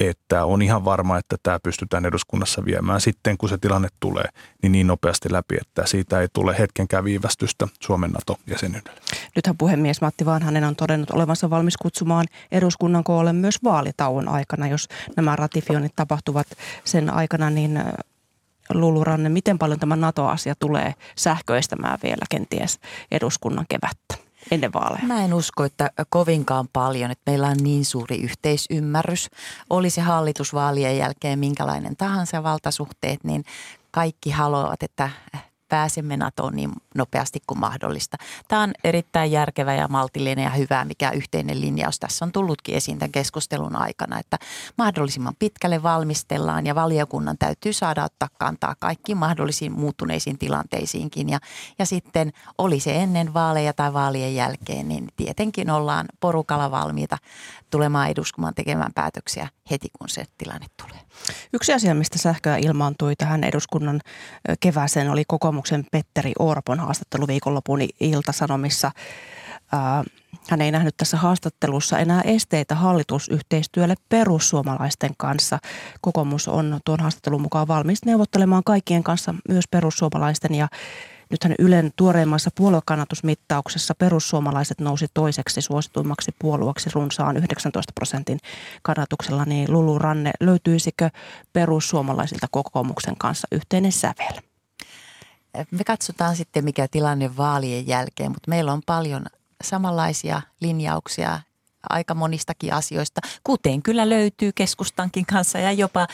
että 0.00 0.44
on 0.44 0.62
ihan 0.62 0.84
varma, 0.84 1.18
että 1.18 1.36
tämä 1.42 1.60
pystytään 1.60 2.06
eduskunnassa 2.06 2.64
viemään 2.64 3.00
sitten, 3.00 3.38
kun 3.38 3.48
se 3.48 3.58
tilanne 3.58 3.88
tulee, 4.00 4.24
niin 4.62 4.72
niin 4.72 4.86
nopeasti 4.86 5.32
läpi, 5.32 5.56
että 5.60 5.86
siitä 5.86 6.20
ei 6.20 6.28
tule 6.32 6.58
hetkenkään 6.58 7.04
viivästystä 7.04 7.68
Suomen 7.80 8.10
NATO-jäsenyydelle. 8.10 9.00
Nythän 9.36 9.56
puhemies 9.56 10.00
Matti 10.00 10.26
Vanhanen 10.26 10.64
on 10.64 10.76
todennut 10.76 11.10
olevansa 11.10 11.50
valmis 11.50 11.76
kutsumaan 11.76 12.26
eduskunnan 12.52 13.04
koolle 13.04 13.32
myös 13.32 13.58
vaalitauon 13.64 14.28
aikana, 14.28 14.68
jos 14.68 14.88
nämä 15.16 15.36
ratifioinnit 15.36 15.96
tapahtuvat 15.96 16.46
sen 16.84 17.14
aikana, 17.14 17.50
niin 17.50 17.80
Luluranne, 18.74 19.28
miten 19.28 19.58
paljon 19.58 19.80
tämä 19.80 19.96
NATO-asia 19.96 20.54
tulee 20.54 20.94
sähköistämään 21.16 21.98
vielä 22.02 22.26
kenties 22.30 22.78
eduskunnan 23.10 23.66
kevättä? 23.68 24.28
ennen 24.50 24.72
vaaleja? 24.72 25.06
Mä 25.06 25.24
en 25.24 25.34
usko, 25.34 25.64
että 25.64 25.90
kovinkaan 26.08 26.68
paljon, 26.72 27.10
että 27.10 27.30
meillä 27.30 27.48
on 27.48 27.56
niin 27.56 27.84
suuri 27.84 28.16
yhteisymmärrys. 28.16 29.30
Oli 29.70 29.90
se 29.90 30.00
hallitusvaalien 30.00 30.98
jälkeen 30.98 31.38
minkälainen 31.38 31.96
tahansa 31.96 32.42
valtasuhteet, 32.42 33.24
niin 33.24 33.44
kaikki 33.90 34.30
haluavat, 34.30 34.82
että 34.82 35.10
pääsemme 35.68 36.16
NATOon 36.16 36.56
niin 36.56 36.72
nopeasti 36.98 37.38
kuin 37.46 37.60
mahdollista. 37.60 38.16
Tämä 38.48 38.62
on 38.62 38.72
erittäin 38.84 39.32
järkevä 39.32 39.74
ja 39.74 39.88
maltillinen 39.88 40.44
ja 40.44 40.50
hyvä, 40.50 40.84
mikä 40.84 41.10
yhteinen 41.10 41.60
linjaus 41.60 41.98
tässä 41.98 42.24
on 42.24 42.32
tullutkin 42.32 42.74
esiin 42.74 42.98
tämän 42.98 43.12
keskustelun 43.12 43.76
aikana, 43.76 44.18
että 44.18 44.38
mahdollisimman 44.78 45.34
pitkälle 45.38 45.82
valmistellaan 45.82 46.66
ja 46.66 46.74
valiokunnan 46.74 47.38
täytyy 47.38 47.72
saada 47.72 48.04
ottaa 48.04 48.28
kantaa 48.38 48.74
kaikkiin 48.78 49.18
mahdollisiin 49.18 49.72
muuttuneisiin 49.72 50.38
tilanteisiinkin. 50.38 51.28
Ja, 51.28 51.38
ja 51.78 51.86
sitten 51.86 52.32
oli 52.58 52.80
se 52.80 52.96
ennen 52.96 53.34
vaaleja 53.34 53.72
tai 53.72 53.92
vaalien 53.92 54.34
jälkeen, 54.34 54.88
niin 54.88 55.08
tietenkin 55.16 55.70
ollaan 55.70 56.06
porukalla 56.20 56.70
valmiita 56.70 57.18
tulemaan 57.70 58.08
eduskunnan 58.08 58.54
tekemään 58.54 58.92
päätöksiä 58.94 59.48
heti, 59.70 59.88
kun 59.98 60.08
se 60.08 60.24
tilanne 60.38 60.66
tulee. 60.82 61.00
Yksi 61.52 61.72
asia, 61.72 61.94
mistä 61.94 62.18
sähköä 62.18 62.56
ilmaantui 62.56 63.16
tähän 63.16 63.44
eduskunnan 63.44 64.00
kevääseen, 64.60 65.10
oli 65.10 65.24
kokoomuksen 65.28 65.84
Petteri 65.92 66.32
Orpon 66.38 66.80
haastattelu 66.88 67.26
viikonlopun 67.26 67.80
iltasanomissa. 68.00 68.90
Hän 70.50 70.60
ei 70.60 70.70
nähnyt 70.70 70.96
tässä 70.96 71.16
haastattelussa 71.16 71.98
enää 71.98 72.22
esteitä 72.22 72.74
hallitusyhteistyölle 72.74 73.94
perussuomalaisten 74.08 75.10
kanssa. 75.16 75.58
Kokoomus 76.00 76.48
on 76.48 76.80
tuon 76.84 77.00
haastattelun 77.00 77.42
mukaan 77.42 77.68
valmis 77.68 78.04
neuvottelemaan 78.04 78.64
kaikkien 78.64 79.02
kanssa, 79.02 79.34
myös 79.48 79.64
perussuomalaisten 79.70 80.54
ja 80.54 80.68
Nythän 81.30 81.54
Ylen 81.58 81.90
tuoreimmassa 81.96 82.50
puoluekannatusmittauksessa 82.54 83.94
perussuomalaiset 83.94 84.80
nousi 84.80 85.06
toiseksi 85.14 85.60
suosituimmaksi 85.62 86.32
puolueeksi 86.38 86.90
runsaan 86.94 87.36
19 87.36 87.92
prosentin 87.94 88.38
kannatuksella. 88.82 89.44
Niin 89.44 89.72
Lulu 89.72 89.98
Ranne, 89.98 90.30
löytyisikö 90.40 91.10
perussuomalaisilta 91.52 92.46
kokoomuksen 92.50 93.16
kanssa 93.18 93.48
yhteinen 93.52 93.92
sävel? 93.92 94.47
Me 95.70 95.84
katsotaan 95.84 96.36
sitten, 96.36 96.64
mikä 96.64 96.88
tilanne 96.88 97.36
vaalien 97.36 97.86
jälkeen, 97.86 98.30
mutta 98.30 98.48
meillä 98.48 98.72
on 98.72 98.82
paljon 98.86 99.26
samanlaisia 99.64 100.42
linjauksia 100.60 101.40
aika 101.90 102.14
monistakin 102.14 102.72
asioista, 102.72 103.20
kuten 103.44 103.82
kyllä 103.82 104.08
löytyy 104.08 104.52
keskustankin 104.54 105.26
kanssa 105.26 105.58
ja 105.58 105.72
jopa, 105.72 106.06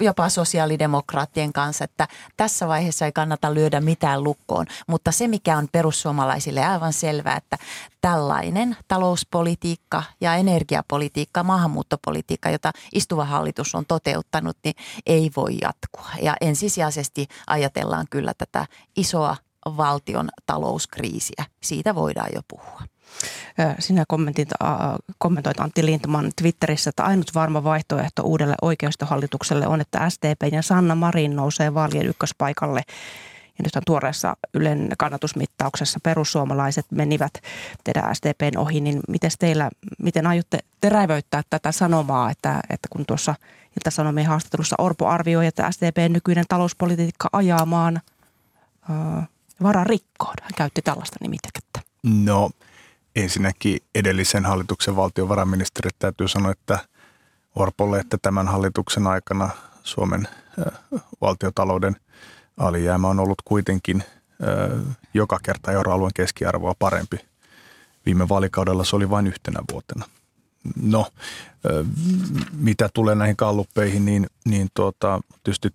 jopa 0.00 0.28
sosiaalidemokraattien 0.28 1.52
kanssa, 1.52 1.84
että 1.84 2.08
tässä 2.36 2.68
vaiheessa 2.68 3.06
ei 3.06 3.12
kannata 3.12 3.54
lyödä 3.54 3.80
mitään 3.80 4.24
lukkoon. 4.24 4.66
Mutta 4.86 5.12
se, 5.12 5.28
mikä 5.28 5.58
on 5.58 5.68
perussuomalaisille 5.72 6.64
aivan 6.64 6.92
selvää, 6.92 7.36
että 7.36 7.58
tällainen 8.00 8.76
talouspolitiikka 8.88 10.02
ja 10.20 10.34
energiapolitiikka, 10.34 11.42
maahanmuuttopolitiikka, 11.42 12.50
jota 12.50 12.72
istuva 12.94 13.24
hallitus 13.24 13.74
on 13.74 13.86
toteuttanut, 13.86 14.56
niin 14.64 14.74
ei 15.06 15.30
voi 15.36 15.58
jatkua. 15.62 16.10
Ja 16.22 16.36
ensisijaisesti 16.40 17.26
ajatellaan 17.46 18.06
kyllä 18.10 18.34
tätä 18.38 18.66
isoa 18.96 19.36
valtion 19.76 20.28
talouskriisiä. 20.46 21.44
Siitä 21.62 21.94
voidaan 21.94 22.30
jo 22.34 22.40
puhua. 22.48 22.95
Sinä 23.78 24.04
kommentit, 24.08 24.48
kommentoit 25.18 25.60
Antti 25.60 25.86
Lindman 25.86 26.32
Twitterissä, 26.42 26.90
että 26.90 27.04
ainut 27.04 27.34
varma 27.34 27.64
vaihtoehto 27.64 28.22
uudelle 28.22 28.54
oikeistohallitukselle 28.62 29.66
on, 29.66 29.80
että 29.80 30.10
SDP 30.10 30.52
ja 30.52 30.62
Sanna 30.62 30.94
Marin 30.94 31.36
nousee 31.36 31.74
vaalien 31.74 32.06
ykköspaikalle. 32.06 32.82
Ja 33.58 33.62
nyt 33.64 33.76
on 33.76 33.82
tuoreessa 33.86 34.36
Ylen 34.54 34.88
kannatusmittauksessa 34.98 36.00
perussuomalaiset 36.02 36.86
menivät 36.90 37.32
teidän 37.84 38.14
SDPn 38.14 38.58
ohi, 38.58 38.80
niin 38.80 39.00
miten 39.08 39.30
teillä, 39.38 39.70
miten 39.98 40.26
aiotte 40.26 40.58
terävöittää 40.80 41.42
tätä 41.50 41.72
sanomaa, 41.72 42.30
että, 42.30 42.60
että 42.70 42.88
kun 42.90 43.06
tuossa 43.06 43.34
Ilta-Sanomien 43.76 44.26
haastattelussa 44.26 44.76
Orpo 44.78 45.06
arvioi, 45.08 45.46
että 45.46 45.70
SDPn 45.70 46.12
nykyinen 46.12 46.44
talouspolitiikka 46.48 47.28
ajamaan 47.32 48.00
ää, 48.90 49.26
varan 49.62 49.86
rikkoon. 49.86 50.34
Hän 50.42 50.52
käytti 50.56 50.82
tällaista 50.82 51.16
nimitekettä. 51.20 51.80
No 52.02 52.50
ensinnäkin 53.16 53.78
edellisen 53.94 54.44
hallituksen 54.44 54.96
valtiovarainministeri 54.96 55.90
täytyy 55.98 56.28
sanoa, 56.28 56.52
että 56.52 56.78
Orpolle, 57.54 57.98
että 57.98 58.18
tämän 58.22 58.48
hallituksen 58.48 59.06
aikana 59.06 59.50
Suomen 59.82 60.28
valtiotalouden 61.20 61.96
alijäämä 62.56 63.08
on 63.08 63.20
ollut 63.20 63.42
kuitenkin 63.44 64.04
joka 65.14 65.38
kerta 65.42 65.72
euroalueen 65.72 66.14
keskiarvoa 66.14 66.74
parempi. 66.78 67.16
Viime 68.06 68.28
vaalikaudella 68.28 68.84
se 68.84 68.96
oli 68.96 69.10
vain 69.10 69.26
yhtenä 69.26 69.60
vuotena. 69.72 70.04
No, 70.82 71.06
mitä 72.52 72.88
tulee 72.94 73.14
näihin 73.14 73.36
kalluppeihin, 73.36 74.04
niin, 74.04 74.26
niin 74.44 74.68
tuota, 74.74 75.20
tietysti 75.44 75.74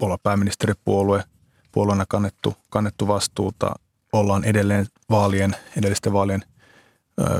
olla 0.00 0.18
pääministeripuolue, 0.18 1.24
puolueena 1.72 2.04
kannettu, 2.08 2.56
kannettu 2.70 3.08
vastuuta 3.08 3.74
ollaan 4.12 4.44
edelleen 4.44 4.86
vaalien, 5.10 5.56
edellisten 5.76 6.12
vaalien 6.12 6.42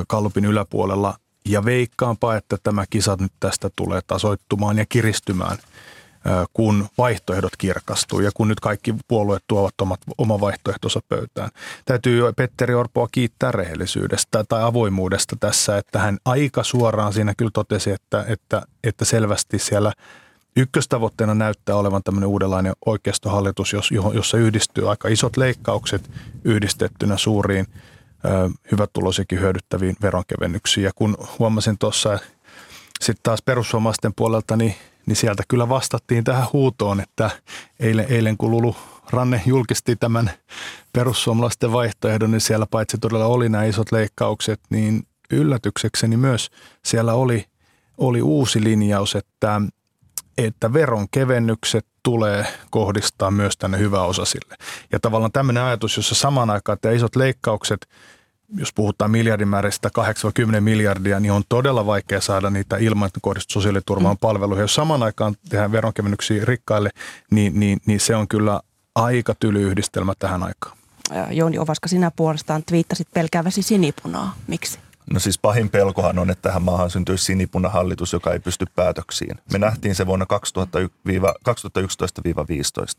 kallupin 0.07 0.45
yläpuolella. 0.45 1.17
Ja 1.45 1.65
veikkaanpa, 1.65 2.35
että 2.35 2.57
tämä 2.63 2.85
kisat 2.89 3.21
nyt 3.21 3.31
tästä 3.39 3.69
tulee 3.75 4.01
tasoittumaan 4.07 4.77
ja 4.77 4.85
kiristymään, 4.89 5.57
kun 6.53 6.87
vaihtoehdot 6.97 7.55
kirkastuu 7.57 8.19
ja 8.19 8.31
kun 8.33 8.47
nyt 8.47 8.59
kaikki 8.59 8.95
puolueet 9.07 9.43
tuovat 9.47 9.81
omat, 9.81 9.99
oma 10.17 10.39
vaihtoehtonsa 10.39 10.99
pöytään. 11.07 11.49
Täytyy 11.85 12.33
Petteri 12.33 12.73
Orpoa 12.73 13.07
kiittää 13.11 13.51
rehellisyydestä 13.51 14.43
tai 14.49 14.63
avoimuudesta 14.63 15.35
tässä, 15.39 15.77
että 15.77 15.99
hän 15.99 16.17
aika 16.25 16.63
suoraan 16.63 17.13
siinä 17.13 17.33
kyllä 17.37 17.51
totesi, 17.53 17.91
että, 17.91 18.25
että, 18.27 18.61
että 18.83 19.05
selvästi 19.05 19.59
siellä– 19.59 19.93
ykköstavoitteena 20.55 21.33
näyttää 21.35 21.75
olevan 21.75 22.03
tämmöinen 22.03 22.29
uudenlainen 22.29 22.73
oikeistohallitus, 22.85 23.73
jossa 24.13 24.37
yhdistyy 24.37 24.89
aika 24.89 25.07
isot 25.07 25.37
leikkaukset 25.37 26.11
yhdistettynä 26.43 27.17
suuriin 27.17 27.67
hyvätuloisiakin 28.71 29.39
hyödyttäviin 29.39 29.95
veronkevennyksiin. 30.01 30.83
Ja 30.83 30.91
kun 30.95 31.17
huomasin 31.39 31.77
tuossa 31.77 32.19
sitten 33.01 33.23
taas 33.23 33.41
perussuomalaisten 33.41 34.13
puolelta, 34.15 34.57
niin, 34.57 34.75
niin 35.05 35.15
sieltä 35.15 35.43
kyllä 35.47 35.69
vastattiin 35.69 36.23
tähän 36.23 36.47
huutoon, 36.53 36.99
että 36.99 37.29
eilen, 37.79 38.05
eilen 38.09 38.37
kun 38.37 38.51
Lulu 38.51 38.75
Ranne 39.09 39.41
julkisti 39.45 39.95
tämän 39.95 40.31
perussuomalaisten 40.93 41.71
vaihtoehdon, 41.71 42.31
niin 42.31 42.41
siellä 42.41 42.65
paitsi 42.71 42.97
todella 42.97 43.25
oli 43.25 43.49
nämä 43.49 43.63
isot 43.63 43.91
leikkaukset, 43.91 44.59
niin 44.69 45.03
yllätyksekseni 45.31 46.17
myös 46.17 46.49
siellä 46.85 47.13
oli, 47.13 47.45
oli 47.97 48.21
uusi 48.21 48.63
linjaus, 48.63 49.15
että 49.15 49.61
että 50.45 50.73
veronkevennykset 50.73 51.85
tulee 52.03 52.45
kohdistaa 52.69 53.31
myös 53.31 53.57
tänne 53.57 53.77
hyväosaisille. 53.77 54.55
Ja 54.91 54.99
tavallaan 54.99 55.31
tämmöinen 55.31 55.63
ajatus, 55.63 55.97
jossa 55.97 56.15
samaan 56.15 56.49
aikaan 56.49 56.73
että 56.73 56.91
isot 56.91 57.15
leikkaukset, 57.15 57.87
jos 58.55 58.73
puhutaan 58.73 59.11
miljardimääristä 59.11 59.89
8-10 60.57 60.59
miljardia, 60.59 61.19
niin 61.19 61.31
on 61.31 61.43
todella 61.49 61.85
vaikea 61.85 62.21
saada 62.21 62.49
niitä 62.49 62.77
ilman, 62.77 63.07
että 63.07 63.19
kohdistuu 63.21 63.61
sosiaaliturvaan 63.61 64.15
mm. 64.15 64.19
palveluihin. 64.21 64.61
Jos 64.61 64.75
samaan 64.75 65.03
aikaan 65.03 65.35
tehdään 65.49 65.71
veronkevennyksiä 65.71 66.45
rikkaille, 66.45 66.89
niin, 67.31 67.59
niin, 67.59 67.79
niin 67.85 67.99
se 67.99 68.15
on 68.15 68.27
kyllä 68.27 68.59
aika 68.95 69.35
tyly 69.39 69.61
yhdistelmä 69.61 70.13
tähän 70.19 70.43
aikaan. 70.43 70.77
Jouni 71.31 71.59
Ovaska, 71.59 71.87
sinä 71.87 72.11
puolestaan 72.15 72.63
twiittasit 72.63 73.07
pelkääväsi 73.13 73.61
sinipunaa. 73.61 74.35
Miksi? 74.47 74.79
No 75.13 75.19
siis 75.19 75.39
pahin 75.39 75.69
pelkohan 75.69 76.19
on, 76.19 76.29
että 76.29 76.41
tähän 76.41 76.61
maahan 76.61 76.89
syntyisi 76.89 77.25
sinipunahallitus, 77.25 78.13
joka 78.13 78.33
ei 78.33 78.39
pysty 78.39 78.65
päätöksiin. 78.75 79.37
Me 79.53 79.59
nähtiin 79.59 79.95
se 79.95 80.07
vuonna 80.07 80.25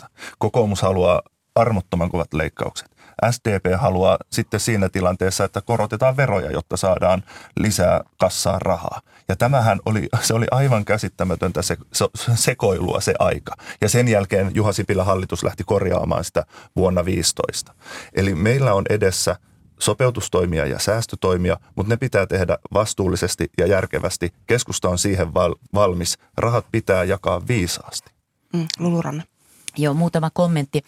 2011-2015. 0.05 0.07
Kokoomus 0.38 0.83
haluaa 0.83 1.23
armottoman 1.55 2.11
kovat 2.11 2.35
leikkaukset. 2.35 2.90
SDP 3.31 3.81
haluaa 3.81 4.18
sitten 4.31 4.61
siinä 4.61 4.88
tilanteessa, 4.88 5.44
että 5.44 5.61
korotetaan 5.61 6.16
veroja, 6.16 6.51
jotta 6.51 6.77
saadaan 6.77 7.23
lisää 7.57 8.01
kassaan 8.20 8.62
rahaa. 8.62 9.01
Ja 9.29 9.37
tämähän 9.37 9.81
oli, 9.87 10.09
se 10.20 10.35
oli 10.35 10.46
aivan 10.51 10.85
käsittämätöntä 10.85 11.62
se, 11.62 11.77
se, 11.92 12.07
sekoilua 12.35 13.01
se 13.01 13.14
aika. 13.18 13.55
Ja 13.81 13.88
sen 13.88 14.09
jälkeen 14.09 14.51
Juha 14.55 14.73
Sipilä 14.73 15.05
hallitus 15.05 15.44
lähti 15.44 15.64
korjaamaan 15.64 16.25
sitä 16.25 16.44
vuonna 16.77 17.05
15. 17.05 17.75
Eli 18.14 18.35
meillä 18.35 18.75
on 18.75 18.85
edessä– 18.90 19.37
sopeutustoimia 19.81 20.66
ja 20.66 20.79
säästötoimia, 20.79 21.57
mutta 21.77 21.90
ne 21.93 21.97
pitää 21.97 22.27
tehdä 22.27 22.59
vastuullisesti 22.75 23.51
ja 23.59 23.66
järkevästi. 23.66 24.33
Keskusta 24.47 24.88
on 24.88 24.99
siihen 24.99 25.35
val- 25.35 25.55
valmis. 25.75 26.19
Rahat 26.37 26.66
pitää 26.73 27.05
jakaa 27.05 27.43
viisaasti. 27.49 28.11
Mm, 28.53 28.66
Luluranne. 28.79 29.23
Joo, 29.77 29.95
muutama 29.95 30.31
kommentti. 30.31 30.85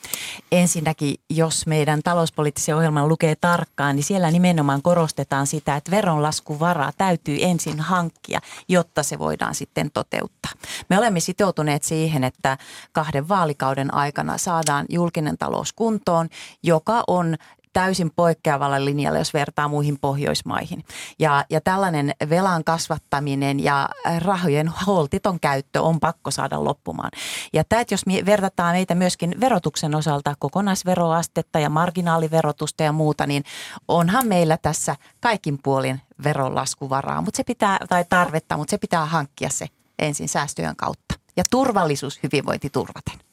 Ensinnäkin, 0.52 1.14
jos 1.30 1.66
meidän 1.66 2.00
talouspoliittisen 2.04 2.76
ohjelman 2.76 3.08
lukee 3.08 3.34
tarkkaan, 3.40 3.96
niin 3.96 4.04
siellä 4.04 4.30
nimenomaan 4.30 4.82
korostetaan 4.82 5.46
sitä, 5.46 5.76
että 5.76 5.90
veronlaskuvaraa 5.90 6.92
täytyy 6.98 7.38
ensin 7.40 7.80
hankkia, 7.80 8.40
jotta 8.68 9.02
se 9.02 9.18
voidaan 9.18 9.54
sitten 9.54 9.90
toteuttaa. 9.94 10.52
Me 10.90 10.98
olemme 10.98 11.20
sitoutuneet 11.20 11.82
siihen, 11.82 12.24
että 12.24 12.58
kahden 12.92 13.28
vaalikauden 13.28 13.94
aikana 13.94 14.38
saadaan 14.38 14.86
julkinen 14.88 15.38
talous 15.38 15.72
kuntoon, 15.72 16.28
joka 16.62 17.04
on 17.06 17.36
täysin 17.72 18.10
poikkeavalla 18.16 18.84
linjalla, 18.84 19.18
jos 19.18 19.34
vertaa 19.34 19.68
muihin 19.68 19.98
Pohjoismaihin. 20.00 20.84
Ja, 21.18 21.44
ja 21.50 21.60
tällainen 21.60 22.12
velan 22.28 22.64
kasvattaminen 22.64 23.64
ja 23.64 23.88
rahojen 24.18 24.68
holtiton 24.86 25.40
käyttö 25.40 25.82
on 25.82 26.00
pakko 26.00 26.30
saada 26.30 26.64
loppumaan. 26.64 27.10
Ja 27.52 27.64
tämä, 27.64 27.84
jos 27.90 28.06
me 28.06 28.22
vertataan 28.26 28.82
meitä 28.82 28.94
myöskin 28.94 29.34
verotuksen 29.40 29.94
osalta, 29.94 30.34
kokonaisveroastetta 30.38 31.58
ja 31.58 31.70
marginaaliverotusta 31.70 32.82
ja 32.82 32.92
muuta, 32.92 33.26
niin 33.26 33.44
onhan 33.88 34.26
meillä 34.26 34.56
tässä 34.56 34.96
kaikin 35.20 35.58
puolin 35.62 36.00
veronlaskuvaraa, 36.24 37.20
mutta 37.22 37.36
se 37.36 37.44
pitää, 37.44 37.78
tai 37.88 38.04
tarvetta, 38.08 38.56
mutta 38.56 38.70
se 38.70 38.78
pitää 38.78 39.06
hankkia 39.06 39.48
se 39.50 39.66
ensin 39.98 40.28
säästöjen 40.28 40.76
kautta. 40.76 41.14
Ja 41.36 41.44
turvallisuus 41.50 42.20
hyvinvointi 42.22 42.70
turvaten. 42.70 43.31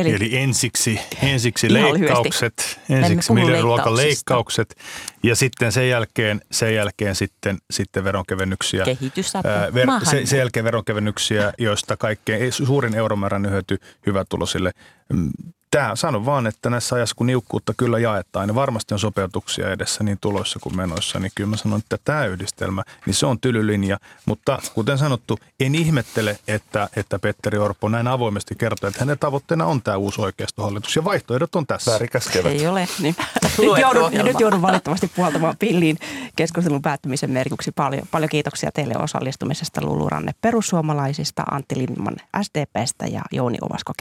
Eli, 0.00 0.14
Eli 0.14 0.36
ensiksi, 0.36 1.00
ensiksi 1.22 1.72
leikkaukset, 1.72 2.80
ensiksi 2.90 3.32
miljardiluokan 3.32 3.96
leikkaukset 3.96 4.76
ja 5.22 5.36
sitten 5.36 5.72
sen 5.72 5.88
jälkeen, 5.88 6.40
sen 6.50 6.74
jälkeen 6.74 7.14
sitten, 7.14 7.58
sitten 7.70 8.04
veronkevennyksiä. 8.04 8.84
Kehitysapu, 8.84 9.48
ver, 9.74 9.88
se, 10.02 10.26
sen 10.26 10.38
jälkeen 10.38 10.64
veronkevennyksiä, 10.64 11.52
joista 11.58 11.96
kaikkein 11.96 12.52
suurin 12.52 12.94
euromäärän 12.94 13.50
hyöty 13.50 13.78
hyvätulosille 14.06 14.70
mm, 15.12 15.30
Tämä 15.70 15.96
sanon 15.96 16.26
vaan, 16.26 16.46
että 16.46 16.70
näissä 16.70 16.96
ajassa 16.96 17.14
kun 17.14 17.26
niukkuutta 17.26 17.74
kyllä 17.76 17.98
jaetaan, 17.98 18.48
niin 18.48 18.54
varmasti 18.54 18.94
on 18.94 19.00
sopeutuksia 19.00 19.70
edessä 19.70 20.04
niin 20.04 20.18
tuloissa 20.20 20.58
kuin 20.58 20.76
menoissa, 20.76 21.18
niin 21.18 21.32
kyllä 21.34 21.50
mä 21.50 21.56
sanon, 21.56 21.78
että 21.78 21.98
tämä 22.04 22.26
yhdistelmä, 22.26 22.82
niin 23.06 23.14
se 23.14 23.26
on 23.26 23.40
tylylinja. 23.40 23.98
Mutta 24.26 24.58
kuten 24.74 24.98
sanottu, 24.98 25.38
en 25.60 25.74
ihmettele, 25.74 26.38
että, 26.48 26.88
että 26.96 27.18
Petteri 27.18 27.58
Orpo 27.58 27.88
näin 27.88 28.06
avoimesti 28.06 28.54
kertoo, 28.54 28.88
että 28.88 29.00
hänen 29.00 29.18
tavoitteena 29.18 29.66
on 29.66 29.82
tämä 29.82 29.96
uusi 29.96 30.20
oikeistohallitus 30.20 30.96
ja 30.96 31.04
vaihtoehdot 31.04 31.54
on 31.54 31.66
tässä. 31.66 31.90
Värikäs 31.90 32.28
kevät. 32.28 32.52
Ei 32.52 32.66
ole. 32.66 32.88
Niin. 32.98 33.16
nyt, 33.58 33.78
joudun, 33.80 34.12
nyt 34.12 34.40
joudun 34.40 34.62
valitettavasti 34.62 35.10
puhaltamaan 35.16 35.56
pilliin 35.58 35.98
keskustelun 36.36 36.82
päättymisen 36.82 37.30
merkiksi. 37.30 37.72
Paljon, 37.72 38.02
paljon 38.10 38.28
kiitoksia 38.28 38.72
teille 38.72 38.94
osallistumisesta 38.98 39.80
Lulu 39.84 40.08
Ranne 40.08 40.32
perussuomalaisista, 40.40 41.42
Antti 41.50 41.78
Lindman 41.78 42.16
SDPstä 42.42 43.06
ja 43.06 43.22
Jouni 43.32 43.58
Ovasko 43.62 43.92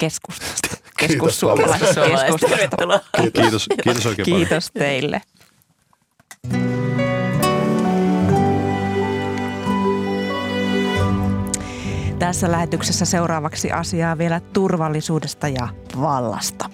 keskustasta. 0.00 0.76
keskussuomalaisesta. 0.98 2.00
Kiitos, 3.32 3.66
kiitos 3.82 4.06
oikein 4.06 4.24
paljon. 4.24 4.40
Kiitos 4.40 4.70
teille. 4.70 5.22
Tässä 12.18 12.50
lähetyksessä 12.50 13.04
seuraavaksi 13.04 13.72
asiaa 13.72 14.18
vielä 14.18 14.40
turvallisuudesta 14.40 15.48
ja 15.48 15.68
vallasta. 16.00 16.70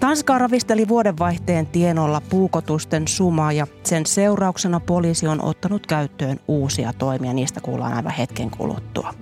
Tanska 0.00 0.38
ravisteli 0.38 0.88
vuodenvaihteen 0.88 1.66
tienolla 1.66 2.20
puukotusten 2.20 3.08
suma 3.08 3.52
ja 3.52 3.66
sen 3.84 4.06
seurauksena 4.06 4.80
poliisi 4.80 5.26
on 5.26 5.44
ottanut 5.44 5.86
käyttöön 5.86 6.40
uusia 6.48 6.92
toimia. 6.92 7.32
Niistä 7.32 7.60
kuullaan 7.60 7.92
aivan 7.92 8.12
hetken 8.12 8.50
kuluttua. 8.50 9.14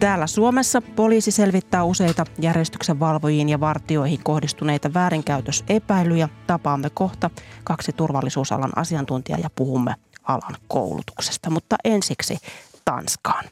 Täällä 0.00 0.26
Suomessa 0.26 0.82
poliisi 0.96 1.30
selvittää 1.30 1.84
useita 1.84 2.24
järjestyksen 2.40 3.00
valvojiin 3.00 3.48
ja 3.48 3.60
vartioihin 3.60 4.22
kohdistuneita 4.24 4.94
väärinkäytösepäilyjä. 4.94 6.28
Tapaamme 6.46 6.90
kohta 6.90 7.30
kaksi 7.64 7.92
turvallisuusalan 7.92 8.70
asiantuntijaa 8.76 9.38
ja 9.38 9.50
puhumme 9.54 9.94
alan 10.22 10.56
koulutuksesta. 10.68 11.50
Mutta 11.50 11.76
ensiksi 11.84 12.38
Tanskaan. 12.84 13.44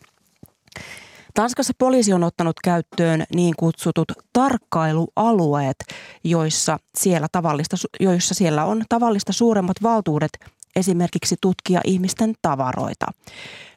Tanskassa 1.35 1.73
poliisi 1.79 2.13
on 2.13 2.25
ottanut 2.25 2.57
käyttöön 2.65 3.25
niin 3.35 3.55
kutsutut 3.57 4.13
tarkkailualueet, 4.33 5.77
joissa 6.25 6.79
siellä, 6.99 7.27
tavallista, 7.33 7.77
joissa 8.01 8.35
siellä 8.35 8.65
on 8.65 8.83
tavallista 8.89 9.33
suuremmat 9.33 9.77
valtuudet 9.83 10.31
esimerkiksi 10.77 11.37
tutkia 11.41 11.81
ihmisten 11.85 12.35
tavaroita. 12.43 13.07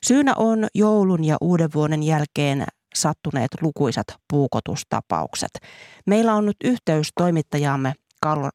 Syynä 0.03 0.33
on 0.37 0.67
joulun 0.75 1.23
ja 1.23 1.37
uuden 1.41 1.69
vuoden 1.75 2.03
jälkeen 2.03 2.65
sattuneet 2.95 3.51
lukuisat 3.61 4.07
puukotustapaukset. 4.29 5.51
Meillä 6.05 6.33
on 6.33 6.45
nyt 6.45 6.57
yhteys 6.63 7.11
toimittajamme 7.17 7.93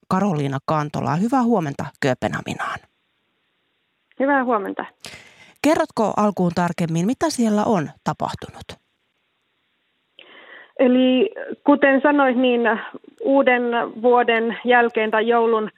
Karoliina 0.09 0.59
Kantola. 0.67 1.17
Hyvää 1.17 1.43
huomenta 1.43 1.85
Kööpenhaminaan. 2.01 2.79
Hyvää 4.21 4.45
huomenta. 4.45 4.85
Kerrotko 5.63 6.13
alkuun 6.17 6.53
tarkemmin, 6.55 7.07
mitä 7.07 7.31
siellä 7.31 7.65
on 7.65 7.91
tapahtunut? 8.05 8.85
Eli 10.79 11.31
kuten 11.67 12.01
sanoit, 12.03 12.37
niin 12.37 12.61
uuden 13.25 13.63
vuoden 14.03 14.59
jälkeen 14.65 15.11
tai 15.11 15.29
joulun 15.29 15.71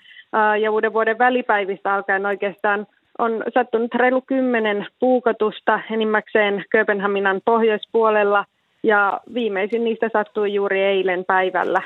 ja 0.61 0.71
uuden 0.71 0.93
vuoden 0.93 1.19
välipäivistä 1.19 1.95
alkaen 1.95 2.27
oikeastaan 2.27 2.87
on 3.19 3.43
sattunut 3.55 3.95
reilu 3.95 4.23
kymmenen 4.27 4.87
puukotusta 5.01 5.81
enimmäkseen 5.91 6.65
Kööpenhaminan 6.71 7.41
pohjoispuolella 7.45 8.45
ja 8.83 9.21
viimeisin 9.35 9.85
niistä 9.85 10.09
sattui 10.13 10.55
juuri 10.55 10.83
eilen 10.83 11.25
päivällä. 11.25 11.83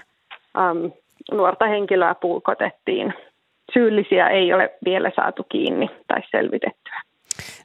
Um, 0.59 0.93
nuorta 1.33 1.67
henkilöä 1.67 2.15
puukotettiin. 2.15 3.15
Syyllisiä 3.73 4.29
ei 4.29 4.53
ole 4.53 4.71
vielä 4.85 5.11
saatu 5.17 5.47
kiinni 5.49 5.91
tai 6.07 6.21
selvitettyä. 6.31 7.01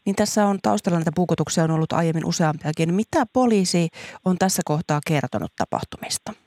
Niin 0.05 0.15
tässä 0.15 0.45
on 0.45 0.59
taustalla 0.61 0.97
näitä 0.97 1.11
puukotuksia 1.15 1.63
on 1.63 1.71
ollut 1.71 1.93
aiemmin 1.93 2.25
useampiakin. 2.25 2.93
Mitä 2.93 3.25
poliisi 3.33 3.87
on 4.25 4.37
tässä 4.37 4.61
kohtaa 4.65 4.99
kertonut 5.07 5.51
tapahtumista? 5.57 6.44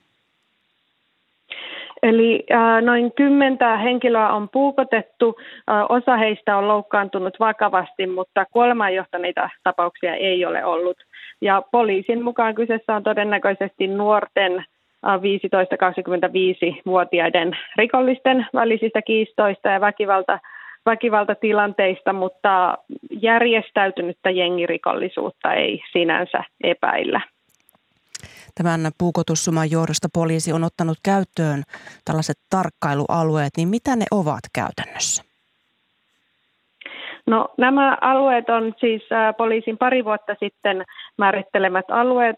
Eli 2.03 2.45
äh, 2.53 2.83
noin 2.83 3.13
kymmentä 3.13 3.77
henkilöä 3.77 4.33
on 4.33 4.49
puukotettu. 4.49 5.37
Äh, 5.71 5.85
osa 5.89 6.17
heistä 6.17 6.57
on 6.57 6.69
loukkaantunut 6.69 7.41
vakavasti, 7.41 8.07
mutta 8.07 8.47
kuolemaan 8.53 8.95
johtaneita 8.95 9.51
tapauksia 9.65 10.15
ei 10.15 10.45
ole 10.45 10.65
ollut. 10.65 10.97
Ja 11.41 11.63
poliisin 11.73 12.23
mukaan 12.23 12.55
kyseessä 12.55 12.95
on 12.95 13.03
todennäköisesti 13.03 13.87
nuorten 13.87 14.65
15-25-vuotiaiden 15.07 17.57
rikollisten 17.77 18.47
välisistä 18.55 19.03
kiistoista 19.03 19.69
ja 19.69 19.81
väkivalta, 19.81 20.39
väkivaltatilanteista, 20.87 22.13
mutta 22.13 22.79
järjestäytynyttä 23.11 24.31
jengirikollisuutta 24.31 25.55
ei 25.55 25.83
sinänsä 25.93 26.45
epäillä. 26.65 27.21
Tämän 28.59 28.81
puukotussuman 28.99 29.71
johdosta 29.71 30.09
poliisi 30.15 30.53
on 30.53 30.65
ottanut 30.65 30.99
käyttöön 31.05 31.63
tällaiset 32.05 32.37
tarkkailualueet, 32.51 33.53
niin 33.57 33.69
mitä 33.69 33.97
ne 33.97 34.05
ovat 34.11 34.41
käytännössä? 34.55 35.23
No, 37.27 37.49
nämä 37.59 37.99
alueet 38.01 38.49
on 38.49 38.75
siis 38.81 39.03
poliisin 39.37 39.79
pari 39.79 40.05
vuotta 40.05 40.35
sitten 40.41 40.85
määrittelemät 41.19 41.85
alueet. 41.91 42.37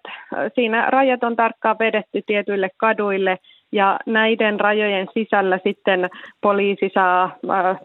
Siinä 0.55 0.91
rajat 0.91 1.23
on 1.25 1.37
tarkkaan 1.37 1.79
vedetty 1.79 2.23
tietyille 2.27 2.69
kaduille 2.77 3.39
ja 3.73 3.99
näiden 4.07 4.61
rajojen 4.61 5.09
sisällä 5.15 5.59
sitten 5.65 6.11
poliisi 6.41 6.91
saa 6.95 7.37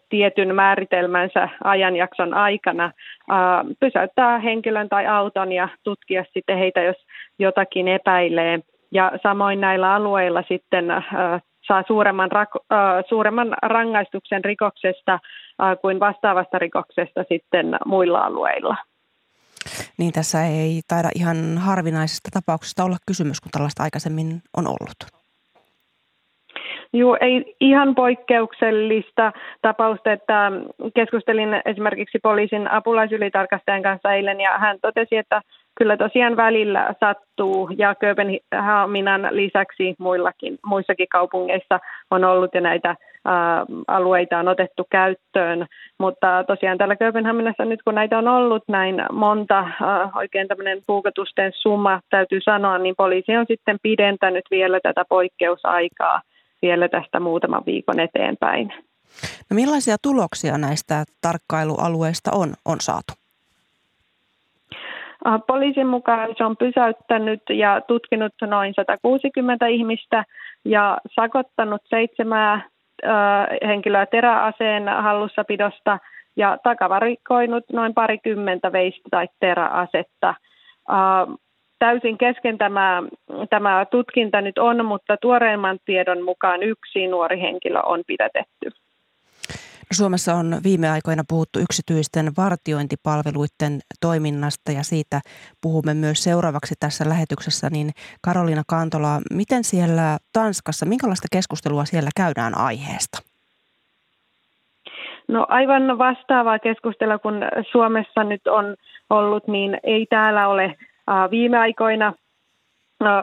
tietyn 0.10 0.56
määritelmänsä 0.56 1.50
ajanjakson 1.64 2.34
aikana 2.34 2.92
pysäyttää 3.80 4.40
henkilön 4.40 4.90
tai 4.90 5.08
auton 5.08 5.52
ja 5.52 5.70
tutkia 5.84 6.26
sitten 6.34 6.58
heitä, 6.58 6.82
jos 6.82 6.98
jotakin 7.40 7.88
epäilee. 7.88 8.60
Ja 8.92 9.12
samoin 9.24 9.62
näillä 9.62 9.94
alueilla 9.94 10.44
sitten 10.48 10.86
saa 11.68 11.84
suuremman, 11.88 12.30
suuremman 13.10 13.56
rangaistuksen 13.62 14.46
rikoksesta 14.46 15.20
kuin 15.82 16.00
vastaavasta 16.00 16.60
rikoksesta 16.60 17.24
sitten 17.30 17.78
muilla 17.86 18.20
alueilla. 18.20 18.76
Niin 19.98 20.14
tässä 20.14 20.46
ei 20.46 20.82
taida 20.88 21.10
ihan 21.16 21.58
harvinaisesta 21.58 22.30
tapauksesta 22.34 22.84
olla 22.84 22.98
kysymys, 23.08 23.42
kun 23.42 23.52
tällaista 23.52 23.84
aikaisemmin 23.84 24.42
on 24.58 24.68
ollut. 24.68 25.25
Joo, 26.94 27.18
ei 27.22 27.56
ihan 27.60 27.96
poikkeuksellista 27.96 29.32
tapausta, 29.62 30.12
että 30.12 30.52
keskustelin 30.96 31.62
esimerkiksi 31.66 32.20
poliisin 32.24 32.72
apulaisylitarkastajan 32.72 33.84
kanssa 33.84 34.14
eilen 34.14 34.42
ja 34.42 34.58
hän 34.58 34.78
totesi, 34.82 35.18
että 35.18 35.42
kyllä 35.78 35.98
tosiaan 35.98 36.38
välillä 36.38 36.94
sattuu 37.00 37.70
ja 37.78 37.96
Kööpenhaminan 37.96 39.28
lisäksi 39.32 39.96
muillakin, 40.00 40.58
muissakin 40.66 41.08
kaupungeissa 41.10 41.80
on 42.12 42.24
ollut 42.24 42.54
jo 42.54 42.62
näitä 42.62 42.96
alueita 43.88 44.40
on 44.40 44.48
otettu 44.48 44.88
käyttöön, 44.92 45.66
mutta 46.00 46.44
tosiaan 46.48 46.78
täällä 46.78 46.96
Kööpenhaminassa 46.96 47.66
nyt 47.66 47.84
kun 47.84 47.96
näitä 47.96 48.18
on 48.18 48.28
ollut 48.28 48.64
näin 48.68 49.04
monta, 49.12 49.68
oikein 50.16 50.48
tämmöinen 50.48 50.82
puukotusten 50.88 51.52
summa 51.56 52.00
täytyy 52.10 52.42
sanoa, 52.42 52.78
niin 52.78 52.96
poliisi 52.98 53.38
on 53.38 53.46
sitten 53.48 53.78
pidentänyt 53.82 54.46
vielä 54.52 54.80
tätä 54.84 55.04
poikkeusaikaa 55.10 56.22
vielä 56.62 56.90
tästä 56.90 57.20
muutaman 57.20 57.64
viikon 57.66 58.00
eteenpäin. 58.00 58.74
No 59.50 59.56
millaisia 59.56 59.96
tuloksia 60.02 60.58
näistä 60.58 61.04
tarkkailualueista 61.22 62.32
on, 62.34 62.54
on 62.66 62.78
saatu? 62.82 63.14
Poliisin 65.48 65.88
mukaan 65.88 66.30
se 66.38 66.44
on 66.44 66.58
pysäyttänyt 66.58 67.42
ja 67.50 67.82
tutkinut 67.88 68.34
noin 68.42 68.74
160 68.76 69.68
ihmistä 69.68 70.26
ja 70.66 70.98
sakottanut 71.16 71.82
seitsemää 71.90 72.70
henkilöä 73.68 74.06
teräaseen 74.06 74.88
hallussapidosta 74.88 76.00
ja 76.36 76.58
takavarikoinut 76.64 77.64
noin 77.74 77.94
parikymmentä 77.94 78.72
veistä 78.72 79.10
tai 79.12 79.28
teräasetta. 79.40 80.36
Täysin 81.86 82.18
kesken 82.18 82.58
tämä, 82.58 83.04
tämä 83.50 83.86
tutkinta 83.92 84.42
nyt 84.42 84.58
on, 84.58 84.86
mutta 84.86 85.18
tuoreimman 85.18 85.80
tiedon 85.86 86.24
mukaan 86.24 86.64
yksi 86.64 87.08
nuori 87.08 87.42
henkilö 87.42 87.80
on 87.80 88.04
pidätetty. 88.08 88.72
Suomessa 89.92 90.34
on 90.34 90.58
viime 90.64 90.90
aikoina 90.90 91.24
puhuttu 91.30 91.60
yksityisten 91.60 92.32
vartiointipalveluiden 92.38 93.80
toiminnasta 94.02 94.72
ja 94.72 94.84
siitä 94.84 95.22
puhumme 95.62 95.94
myös 95.94 96.24
seuraavaksi 96.24 96.76
tässä 96.80 97.10
lähetyksessä. 97.10 97.70
Niin 97.70 97.90
Karolina 98.22 98.64
Kantola, 98.68 99.22
miten 99.34 99.64
siellä 99.64 100.18
Tanskassa, 100.34 100.86
minkälaista 100.86 101.28
keskustelua 101.32 101.86
siellä 101.86 102.10
käydään 102.16 102.58
aiheesta? 102.58 103.18
No 105.28 105.46
aivan 105.50 105.98
vastaavaa 105.98 106.60
keskustelua 106.60 107.20
kuin 107.20 107.36
Suomessa 107.72 108.24
nyt 108.24 108.48
on 108.48 108.76
ollut, 109.10 109.48
niin 109.48 109.78
ei 109.84 110.06
täällä 110.10 110.48
ole 110.48 110.76
viime 111.32 111.58
aikoina 111.58 112.14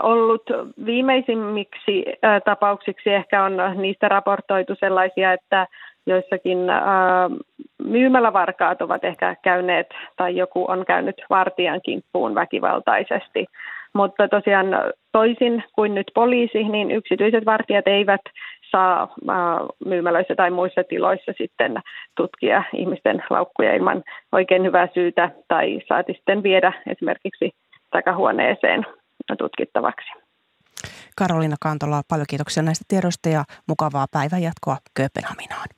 ollut 0.02 0.42
viimeisimmiksi 0.86 2.04
tapauksiksi 2.44 3.10
ehkä 3.10 3.44
on 3.44 3.56
niistä 3.76 4.08
raportoitu 4.08 4.74
sellaisia, 4.80 5.32
että 5.32 5.66
joissakin 6.06 6.58
myymälävarkaat 7.84 8.82
ovat 8.82 9.04
ehkä 9.04 9.36
käyneet 9.42 9.86
tai 10.16 10.36
joku 10.36 10.64
on 10.68 10.84
käynyt 10.86 11.16
vartijan 11.30 11.80
kimppuun 11.84 12.34
väkivaltaisesti. 12.34 13.46
Mutta 13.94 14.28
tosiaan 14.28 14.66
toisin 15.12 15.64
kuin 15.74 15.94
nyt 15.94 16.10
poliisi, 16.14 16.64
niin 16.64 16.90
yksityiset 16.90 17.46
vartijat 17.46 17.88
eivät 17.88 18.20
saa 18.70 19.14
myymälöissä 19.84 20.34
tai 20.34 20.50
muissa 20.50 20.84
tiloissa 20.84 21.32
sitten 21.38 21.76
tutkia 22.16 22.62
ihmisten 22.76 23.24
laukkuja 23.30 23.74
ilman 23.74 24.02
oikein 24.32 24.62
hyvää 24.62 24.88
syytä 24.94 25.30
tai 25.48 25.80
saati 25.88 26.12
sitten 26.12 26.42
viedä 26.42 26.72
esimerkiksi 26.86 27.50
takahuoneeseen 27.92 28.86
tutkittavaksi. 29.38 30.10
Karolina 31.16 31.56
Kantola, 31.60 32.02
paljon 32.08 32.26
kiitoksia 32.28 32.62
näistä 32.62 32.84
tiedoista 32.88 33.28
ja 33.28 33.44
mukavaa 33.68 34.06
päivänjatkoa 34.12 34.76
Kööpenhaminaan. 34.94 35.68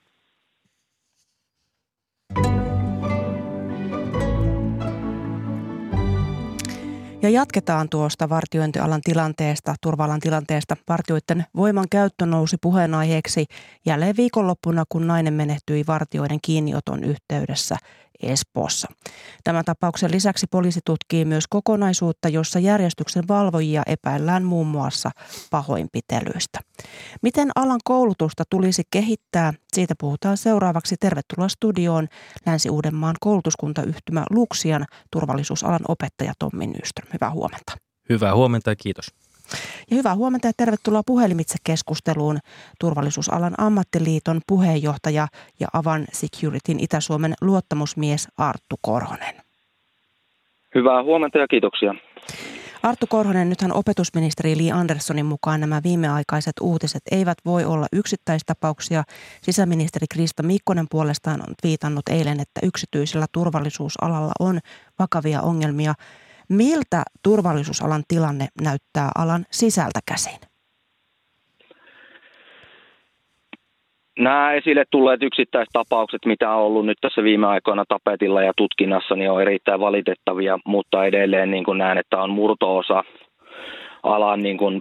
Ja 7.22 7.30
jatketaan 7.30 7.88
tuosta 7.88 8.28
vartiointialan 8.28 9.00
tilanteesta, 9.04 9.74
turvallan 9.82 10.20
tilanteesta. 10.20 10.76
Vartioiden 10.88 11.44
voiman 11.56 11.84
käyttö 11.90 12.26
nousi 12.26 12.56
puheenaiheeksi 12.60 13.46
jälleen 13.86 14.16
viikonloppuna, 14.16 14.84
kun 14.88 15.06
nainen 15.06 15.34
menehtyi 15.34 15.84
vartioiden 15.86 16.38
kiinnioton 16.42 17.04
yhteydessä 17.04 17.76
Espoossa. 18.32 18.88
Tämän 19.44 19.64
tapauksen 19.64 20.10
lisäksi 20.10 20.46
poliisi 20.50 20.80
tutkii 20.86 21.24
myös 21.24 21.44
kokonaisuutta, 21.50 22.28
jossa 22.28 22.58
järjestyksen 22.58 23.28
valvojia 23.28 23.82
epäillään 23.86 24.44
muun 24.44 24.66
muassa 24.66 25.10
pahoinpitelyistä. 25.50 26.60
Miten 27.22 27.50
alan 27.54 27.80
koulutusta 27.84 28.44
tulisi 28.50 28.82
kehittää? 28.90 29.52
Siitä 29.72 29.94
puhutaan 30.00 30.36
seuraavaksi. 30.36 30.96
Tervetuloa 31.00 31.48
studioon 31.48 32.08
Länsi-Uudenmaan 32.46 33.16
koulutuskuntayhtymä 33.20 34.24
Luksian 34.30 34.84
turvallisuusalan 35.12 35.80
opettaja 35.88 36.32
Tommi 36.38 36.66
Nyström. 36.66 37.08
Hyvää 37.12 37.30
huomenta. 37.30 37.72
Hyvää 38.08 38.34
huomenta 38.34 38.70
ja 38.70 38.76
kiitos. 38.76 39.06
Ja 39.90 39.96
hyvää 39.96 40.14
huomenta 40.14 40.46
ja 40.46 40.52
tervetuloa 40.56 41.02
puhelimitse 41.06 41.58
keskusteluun 41.64 42.38
turvallisuusalan 42.80 43.54
ammattiliiton 43.58 44.40
puheenjohtaja 44.46 45.28
ja 45.60 45.68
Avan 45.72 46.04
Securityn 46.12 46.80
Itä-Suomen 46.80 47.34
luottamusmies 47.40 48.28
Arttu 48.38 48.76
Korhonen. 48.80 49.34
Hyvää 50.74 51.02
huomenta 51.02 51.38
ja 51.38 51.48
kiitoksia. 51.48 51.94
Arttu 52.82 53.06
Korhonen, 53.06 53.48
nythän 53.48 53.72
opetusministeri 53.72 54.56
Li 54.56 54.72
Anderssonin 54.72 55.26
mukaan 55.26 55.60
nämä 55.60 55.80
viimeaikaiset 55.84 56.52
uutiset 56.60 57.02
eivät 57.10 57.38
voi 57.44 57.64
olla 57.64 57.86
yksittäistapauksia. 57.92 59.02
Sisäministeri 59.42 60.06
Krista 60.10 60.42
Mikkonen 60.42 60.86
puolestaan 60.90 61.40
on 61.40 61.54
viitannut 61.62 62.08
eilen, 62.10 62.40
että 62.40 62.60
yksityisellä 62.62 63.26
turvallisuusalalla 63.32 64.32
on 64.40 64.58
vakavia 64.98 65.42
ongelmia. 65.42 65.94
Miltä 66.56 67.02
turvallisuusalan 67.22 68.02
tilanne 68.08 68.46
näyttää 68.62 69.08
alan 69.18 69.44
sisältä 69.50 70.00
käsin? 70.08 70.40
Nämä 74.18 74.52
esille 74.52 74.84
tulleet 74.90 75.22
yksittäistapaukset, 75.22 76.24
mitä 76.26 76.50
on 76.50 76.62
ollut 76.62 76.86
nyt 76.86 76.98
tässä 77.00 77.22
viime 77.22 77.46
aikoina 77.46 77.84
tapetilla 77.88 78.42
ja 78.42 78.52
tutkinnassa, 78.56 79.14
niin 79.14 79.30
on 79.30 79.42
erittäin 79.42 79.80
valitettavia, 79.80 80.58
mutta 80.66 81.04
edelleen 81.04 81.50
niin 81.50 81.64
kuin 81.64 81.78
näen, 81.78 81.98
että 81.98 82.22
on 82.22 82.30
murtoosa 82.30 83.04
alan 84.02 84.42
niin 84.42 84.58
kuin 84.58 84.80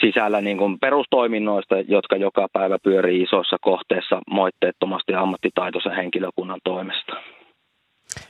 sisällä 0.00 0.40
niin 0.40 0.58
kuin 0.58 0.78
perustoiminnoista, 0.78 1.80
jotka 1.80 2.16
joka 2.16 2.46
päivä 2.52 2.78
pyörii 2.82 3.22
isossa 3.22 3.56
kohteessa 3.60 4.20
moitteettomasti 4.30 5.14
ammattitaitoisen 5.14 5.96
henkilökunnan 5.96 6.60
toimesta. 6.64 7.12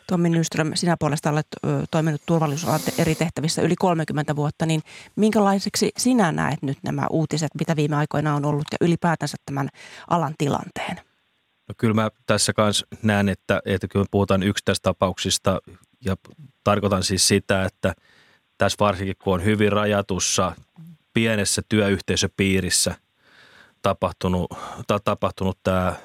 Tommi 0.06 0.28
Nyström, 0.28 0.70
sinä 0.74 0.96
puolesta 1.00 1.30
olet 1.30 1.46
toiminut 1.90 2.22
turvallisuusalan 2.26 2.80
eri 2.98 3.14
tehtävissä 3.14 3.62
yli 3.62 3.76
30 3.76 4.36
vuotta, 4.36 4.66
niin 4.66 4.82
minkälaiseksi 5.16 5.90
sinä 5.96 6.32
näet 6.32 6.62
nyt 6.62 6.78
nämä 6.82 7.06
uutiset, 7.10 7.50
mitä 7.58 7.76
viime 7.76 7.96
aikoina 7.96 8.34
on 8.34 8.44
ollut 8.44 8.64
ja 8.72 8.86
ylipäätänsä 8.86 9.36
tämän 9.46 9.68
alan 10.10 10.34
tilanteen? 10.38 10.96
No 11.68 11.74
kyllä 11.78 11.94
mä 11.94 12.10
tässä 12.26 12.52
kanssa 12.52 12.86
näen, 13.02 13.28
että, 13.28 13.60
että 13.64 13.88
kyllä 13.88 14.06
puhutaan 14.10 14.42
yksittäistapauksista 14.42 15.60
ja 16.04 16.16
tarkoitan 16.64 17.02
siis 17.02 17.28
sitä, 17.28 17.64
että 17.64 17.94
tässä 18.58 18.76
varsinkin 18.80 19.16
kun 19.24 19.34
on 19.34 19.44
hyvin 19.44 19.72
rajatussa 19.72 20.52
pienessä 21.14 21.62
työyhteisöpiirissä 21.68 22.94
tapahtunut, 23.82 24.50
tapahtunut 25.04 25.58
tämä 25.62 25.96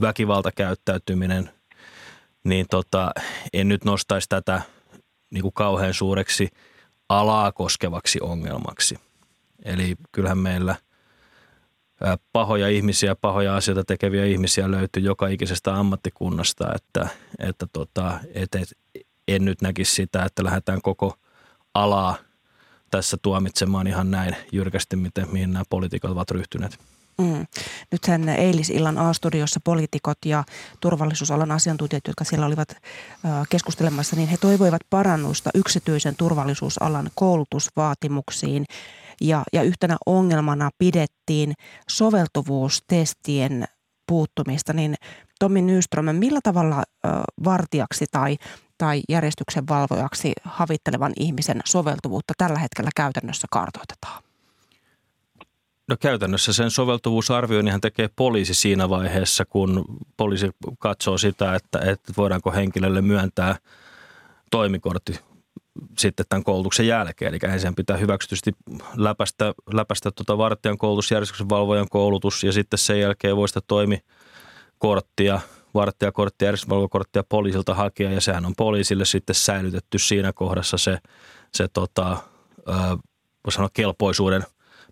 väkivaltakäyttäytyminen– 0.00 1.50
niin 2.44 2.66
tota, 2.70 3.10
en 3.52 3.68
nyt 3.68 3.84
nostaisi 3.84 4.28
tätä 4.28 4.62
niin 5.30 5.42
kuin 5.42 5.54
kauhean 5.54 5.94
suureksi 5.94 6.48
alaa 7.08 7.52
koskevaksi 7.52 8.18
ongelmaksi. 8.22 8.94
Eli 9.64 9.96
kyllähän 10.12 10.38
meillä 10.38 10.76
pahoja 12.32 12.68
ihmisiä, 12.68 13.14
pahoja 13.14 13.56
asioita 13.56 13.84
tekeviä 13.84 14.24
ihmisiä 14.24 14.70
löytyy 14.70 15.02
joka 15.02 15.28
ikisestä 15.28 15.74
ammattikunnasta, 15.74 16.72
että, 16.74 17.08
että 17.38 17.66
tota, 17.72 18.20
et, 18.34 18.54
et, 18.54 18.68
en 19.28 19.44
nyt 19.44 19.62
näkisi 19.62 19.94
sitä, 19.94 20.24
että 20.24 20.44
lähdetään 20.44 20.82
koko 20.82 21.14
alaa 21.74 22.16
tässä 22.90 23.16
tuomitsemaan 23.22 23.86
ihan 23.86 24.10
näin 24.10 24.36
jyrkästi, 24.52 24.96
miten, 24.96 25.32
mihin 25.32 25.52
nämä 25.52 25.64
poliitikot 25.70 26.10
ovat 26.10 26.30
ryhtyneet. 26.30 26.78
Mm. 27.20 27.46
Nythän 27.92 28.28
eilisillan 28.28 28.98
A-studiossa 28.98 29.60
poliitikot 29.64 30.18
ja 30.26 30.44
turvallisuusalan 30.80 31.50
asiantuntijat, 31.50 32.06
jotka 32.06 32.24
siellä 32.24 32.46
olivat 32.46 32.76
keskustelemassa, 33.50 34.16
niin 34.16 34.28
he 34.28 34.36
toivoivat 34.36 34.80
parannusta 34.90 35.50
yksityisen 35.54 36.16
turvallisuusalan 36.16 37.10
koulutusvaatimuksiin. 37.14 38.64
Ja, 39.20 39.42
ja 39.52 39.62
yhtenä 39.62 39.96
ongelmana 40.06 40.70
pidettiin 40.78 41.52
soveltuvuustestien 41.90 43.64
puuttumista, 44.06 44.72
niin 44.72 44.94
Tommi 45.38 45.62
Nyström, 45.62 46.16
millä 46.16 46.40
tavalla 46.42 46.82
vartijaksi 47.44 48.06
tai, 48.10 48.36
tai 48.78 49.02
järjestyksen 49.08 49.68
valvojaksi 49.68 50.32
havittelevan 50.44 51.12
ihmisen 51.16 51.60
soveltuvuutta 51.64 52.34
tällä 52.38 52.58
hetkellä 52.58 52.90
käytännössä 52.96 53.46
kartoitetaan? 53.50 54.22
No 55.90 55.96
käytännössä 56.00 56.52
sen 56.52 56.70
soveltuvuusarvioinnihan 56.70 57.80
tekee 57.80 58.10
poliisi 58.16 58.54
siinä 58.54 58.88
vaiheessa, 58.88 59.44
kun 59.44 59.84
poliisi 60.16 60.50
katsoo 60.78 61.18
sitä, 61.18 61.54
että, 61.54 61.78
että 61.78 62.12
voidaanko 62.16 62.52
henkilölle 62.52 63.02
myöntää 63.02 63.56
toimikortti 64.50 65.20
sitten 65.98 66.26
tämän 66.28 66.44
koulutuksen 66.44 66.86
jälkeen. 66.86 67.28
Eli 67.28 67.52
ensin 67.52 67.74
pitää 67.74 67.96
hyväksytysti 67.96 68.52
läpäistä, 68.96 69.52
läpäistä 69.72 70.10
tuota 70.10 70.38
vartijan 70.38 70.78
koulutus, 70.78 71.10
järjestyksen 71.10 71.48
valvojan 71.48 71.88
koulutus 71.90 72.44
ja 72.44 72.52
sitten 72.52 72.78
sen 72.78 73.00
jälkeen 73.00 73.36
voi 73.36 73.48
sitä 73.48 73.60
toimikorttia, 73.66 75.40
vartijakorttia, 75.74 76.46
järjestyksenvalvojakorttia 76.46 77.24
poliisilta 77.28 77.74
hakea 77.74 78.12
ja 78.12 78.20
sehän 78.20 78.46
on 78.46 78.54
poliisille 78.56 79.04
sitten 79.04 79.34
säilytetty 79.34 79.98
siinä 79.98 80.32
kohdassa 80.32 80.78
se, 80.78 80.98
se 81.54 81.68
tota, 81.68 82.16
voi 83.44 83.52
sanoa 83.52 83.70
kelpoisuuden 83.72 84.44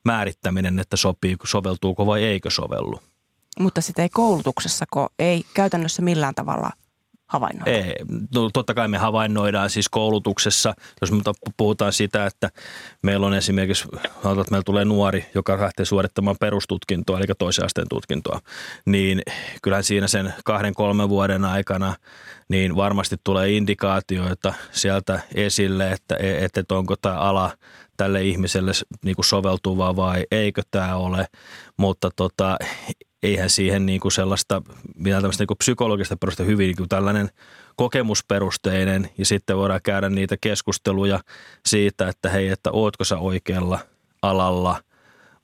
määrittäminen, 0.09 0.79
että 0.79 0.97
sopii, 0.97 1.37
soveltuuko 1.45 2.07
vai 2.07 2.25
eikö 2.25 2.51
sovellu. 2.51 3.01
Mutta 3.59 3.81
sitä 3.81 4.03
ei 4.03 4.09
koulutuksessako, 4.09 5.09
ei 5.19 5.45
käytännössä 5.55 6.03
millään 6.03 6.35
tavalla– 6.35 6.71
havainnoida? 7.29 7.71
Ei, 7.71 7.95
no, 8.35 8.51
totta 8.53 8.75
kai 8.75 8.89
me 8.89 8.99
havainnoidaan 8.99 9.71
siis 9.71 9.89
koulutuksessa, 9.89 10.75
jos 11.01 11.13
me 11.13 11.19
puhutaan 11.57 11.93
sitä, 11.93 12.27
että 12.27 12.51
meillä 13.03 13.27
on 13.27 13.35
esimerkiksi, 13.35 13.89
että 13.95 14.51
meillä 14.51 14.63
tulee 14.65 14.85
nuori, 14.85 15.27
joka 15.35 15.61
lähtee 15.61 15.87
suorittamaan 15.87 16.37
perustutkintoa, 16.41 17.19
eli 17.19 17.27
toisen 17.39 17.65
asteen 17.65 17.89
tutkintoa, 17.89 18.41
niin 18.87 19.23
kyllähän 19.63 19.85
siinä 19.85 20.09
sen 20.09 20.35
kahden, 20.45 20.75
kolmen 20.75 21.09
vuoden 21.09 21.45
aikana 21.45 21.95
niin 22.49 22.77
varmasti 22.77 23.17
tulee 23.25 23.51
indikaatioita 23.51 24.55
sieltä 24.73 25.21
esille, 25.35 25.93
että, 25.93 26.17
että, 26.21 26.61
että 26.61 26.75
onko 26.75 26.97
tämä 26.97 27.15
ala 27.15 27.51
tälle 27.99 28.23
ihmiselle 28.23 28.73
niin 29.05 29.17
kuin 29.17 29.25
soveltuvaa 29.25 29.97
vai 29.97 30.27
eikö 30.31 30.63
tämä 30.71 30.97
ole, 30.97 31.27
mutta 31.77 32.11
tota, 32.17 32.59
eihän 33.23 33.51
siihen 33.51 33.87
niin 33.87 34.01
kuin 34.01 34.13
sellaista, 34.13 34.63
mitään 34.95 35.23
tämmöistä 35.23 35.43
niin 35.43 35.47
kuin 35.49 35.59
psykologista 35.59 36.17
perusta 36.17 36.43
hyvin 36.43 36.67
niin 36.67 36.77
kuin 36.77 36.89
tällainen 36.89 37.31
kokemusperusteinen 37.77 39.11
ja 39.19 39.27
sitten 39.27 39.57
voidaan 39.57 39.81
käydä 39.83 40.11
niitä 40.11 40.37
keskusteluja 40.41 41.21
siitä, 41.67 42.09
että 42.09 42.29
hei, 42.29 42.49
että 42.49 42.71
ootko 42.73 43.05
sä 43.05 43.19
oikealla 43.19 43.79
alalla 44.23 44.83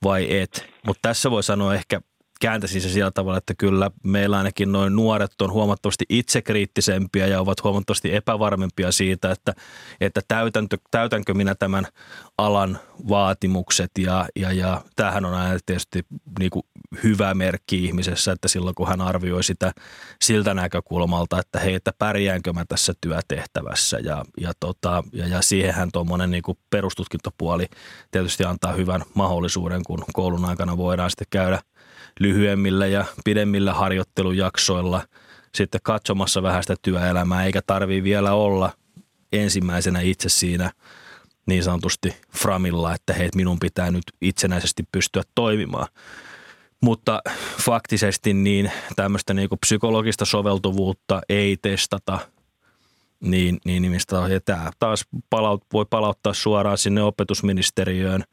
vai 0.04 0.36
et. 0.38 0.66
Mutta 0.86 1.08
tässä 1.08 1.30
voi 1.30 1.42
sanoa 1.42 1.74
ehkä 1.74 2.00
kääntäisin 2.44 2.80
se 2.80 2.88
sillä 2.88 3.10
tavalla, 3.10 3.38
että 3.38 3.54
kyllä 3.58 3.90
meillä 4.02 4.38
ainakin 4.38 4.72
noin 4.72 4.96
nuoret 4.96 5.42
on 5.42 5.52
huomattavasti 5.52 6.04
itsekriittisempiä 6.08 7.26
ja 7.26 7.40
ovat 7.40 7.64
huomattavasti 7.64 8.14
epävarmempia 8.14 8.92
siitä, 8.92 9.30
että, 9.30 9.54
että 10.00 10.20
täytäntö, 10.28 10.78
täytänkö 10.90 11.34
minä 11.34 11.54
tämän 11.54 11.86
alan 12.38 12.78
vaatimukset. 13.08 13.90
Ja, 13.98 14.26
ja, 14.36 14.52
ja 14.52 14.82
tämähän 14.96 15.24
on 15.24 15.34
aina 15.34 15.58
tietysti 15.66 16.06
niin 16.38 16.50
kuin 16.50 16.62
hyvä 17.02 17.34
merkki 17.34 17.84
ihmisessä, 17.84 18.32
että 18.32 18.48
silloin 18.48 18.74
kun 18.74 18.88
hän 18.88 19.00
arvioi 19.00 19.44
sitä 19.44 19.72
siltä 20.22 20.54
näkökulmalta, 20.54 21.40
että 21.40 21.60
hei, 21.60 21.74
että 21.74 21.92
pärjäänkö 21.98 22.52
mä 22.52 22.64
tässä 22.68 22.92
työtehtävässä. 23.00 23.98
Ja, 23.98 24.24
ja, 24.40 24.52
tota, 24.60 25.04
ja, 25.12 25.26
ja 25.26 25.42
siihenhän 25.42 25.88
tuommoinen 25.92 26.30
niin 26.30 26.42
kuin 26.42 26.58
perustutkintopuoli 26.70 27.66
tietysti 28.10 28.44
antaa 28.44 28.72
hyvän 28.72 29.02
mahdollisuuden, 29.14 29.80
kun 29.86 30.04
koulun 30.12 30.44
aikana 30.44 30.76
voidaan 30.76 31.10
sitten 31.10 31.26
käydä– 31.30 31.60
lyhyemmillä 32.20 32.86
ja 32.86 33.04
pidemmillä 33.24 33.74
harjoittelujaksoilla 33.74 35.02
sitten 35.54 35.80
katsomassa 35.84 36.42
vähän 36.42 36.62
sitä 36.62 36.74
työelämää, 36.82 37.44
eikä 37.44 37.60
tarvii 37.66 38.02
vielä 38.02 38.32
olla 38.32 38.72
ensimmäisenä 39.32 40.00
itse 40.00 40.28
siinä 40.28 40.70
niin 41.46 41.64
sanotusti 41.64 42.16
framilla, 42.36 42.94
että 42.94 43.12
hei, 43.12 43.28
minun 43.34 43.58
pitää 43.58 43.90
nyt 43.90 44.04
itsenäisesti 44.20 44.82
pystyä 44.92 45.22
toimimaan. 45.34 45.88
Mutta 46.80 47.22
faktisesti 47.64 48.34
niin 48.34 48.72
tämmöistä 48.96 49.34
niin 49.34 49.48
kuin 49.48 49.58
psykologista 49.58 50.24
soveltuvuutta 50.24 51.20
ei 51.28 51.56
testata 51.62 52.18
niin, 53.20 53.58
niin 53.64 53.90
mistä, 53.90 54.16
ja 54.16 54.40
tämä 54.40 54.70
taas 54.78 55.04
palaut, 55.30 55.64
voi 55.72 55.86
palauttaa 55.90 56.34
suoraan 56.34 56.78
sinne 56.78 57.02
opetusministeriöön 57.02 58.24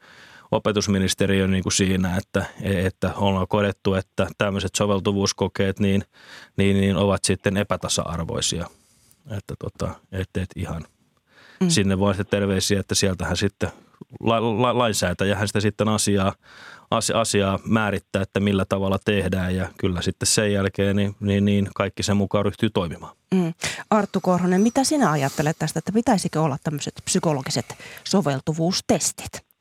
opetusministeriö 0.52 1.48
niin 1.48 1.62
kuin 1.62 1.72
siinä, 1.72 2.16
että, 2.16 2.44
että 2.62 3.14
ollaan 3.14 3.48
kodettu, 3.48 3.94
että 3.94 4.26
tämmöiset 4.38 4.74
soveltuvuuskokeet 4.74 5.80
niin, 5.80 6.04
niin, 6.56 6.80
niin 6.80 6.96
ovat 6.96 7.24
sitten 7.24 7.56
epätasa-arvoisia. 7.56 8.66
Että 9.30 9.54
tota, 9.58 9.94
et, 10.12 10.28
et 10.36 10.50
ihan 10.56 10.84
mm. 11.60 11.68
sinne 11.68 11.98
voi 11.98 12.14
sitten 12.14 12.40
terveisiä, 12.40 12.80
että 12.80 12.94
sieltähän 12.94 13.36
sitten 13.36 13.70
la, 14.20 14.62
la, 14.62 14.78
lainsäätäjähän 14.78 15.48
sitä 15.48 15.60
sitten 15.60 15.88
asiaa, 15.88 16.34
asiaa 17.14 17.58
määrittää, 17.64 18.22
että 18.22 18.40
millä 18.40 18.64
tavalla 18.64 18.98
tehdään 19.04 19.56
ja 19.56 19.68
kyllä 19.78 20.02
sitten 20.02 20.26
sen 20.26 20.52
jälkeen 20.52 20.96
niin, 20.96 21.16
niin, 21.20 21.44
niin 21.44 21.68
kaikki 21.74 22.02
sen 22.02 22.16
mukaan 22.16 22.44
ryhtyy 22.44 22.70
toimimaan. 22.70 23.16
Mm. 23.34 23.54
Arttu 23.90 24.20
Korhonen, 24.20 24.60
mitä 24.60 24.84
sinä 24.84 25.10
ajattelet 25.10 25.56
tästä, 25.58 25.78
että 25.78 25.92
pitäisikö 25.92 26.42
olla 26.42 26.56
tämmöiset 26.64 26.94
psykologiset 27.04 27.76
soveltuvuustestit? 28.04 29.51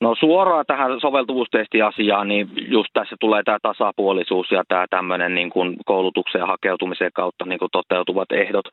No 0.00 0.14
suoraan 0.14 0.64
tähän 0.66 1.00
soveltuvuustestiasiaan, 1.00 2.28
niin 2.28 2.48
just 2.56 2.88
tässä 2.92 3.16
tulee 3.20 3.42
tämä 3.42 3.58
tasapuolisuus 3.62 4.50
ja 4.50 4.64
tämä 4.68 4.86
tämmöinen 4.90 5.34
niin 5.34 5.50
kuin 5.50 5.76
koulutukseen 5.86 6.46
hakeutumisen 6.46 7.10
kautta 7.14 7.44
niin 7.44 7.58
kuin 7.58 7.68
toteutuvat 7.72 8.32
ehdot, 8.32 8.64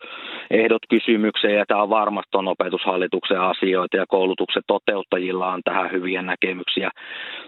ehdot 0.51 0.81
kysymykseen. 0.89 1.55
Ja 1.55 1.65
tämä 1.67 1.83
on 1.83 1.89
varmasti 1.89 2.37
on 2.37 2.47
opetushallituksen 2.47 3.41
asioita 3.41 3.97
ja 3.97 4.05
koulutuksen 4.07 4.63
toteuttajilla 4.67 5.53
on 5.53 5.61
tähän 5.63 5.91
hyviä 5.91 6.21
näkemyksiä. 6.21 6.89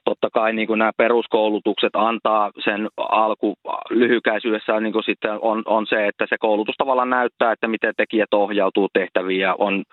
Totta 0.06 0.30
kai 0.34 0.54
niin 0.54 0.68
kuin 0.68 0.80
nämä 0.80 0.92
peruskoulutukset 0.98 1.96
antaa 1.96 2.52
sen 2.64 2.88
alku 2.98 3.56
lyhykäisyydessään 3.90 4.84
niin 4.84 4.94
kuin 4.94 5.04
sitten 5.04 5.32
on, 5.42 5.64
on 5.66 5.88
se, 5.88 6.08
että 6.08 6.26
se 6.30 6.38
koulutus 6.40 6.76
tavallaan 6.78 7.10
näyttää, 7.10 7.52
että 7.52 7.68
miten 7.68 7.94
tekijät 7.98 8.34
ohjautuu 8.34 8.90
tehtäviin 8.94 9.40
ja 9.40 9.56
on, 9.58 9.84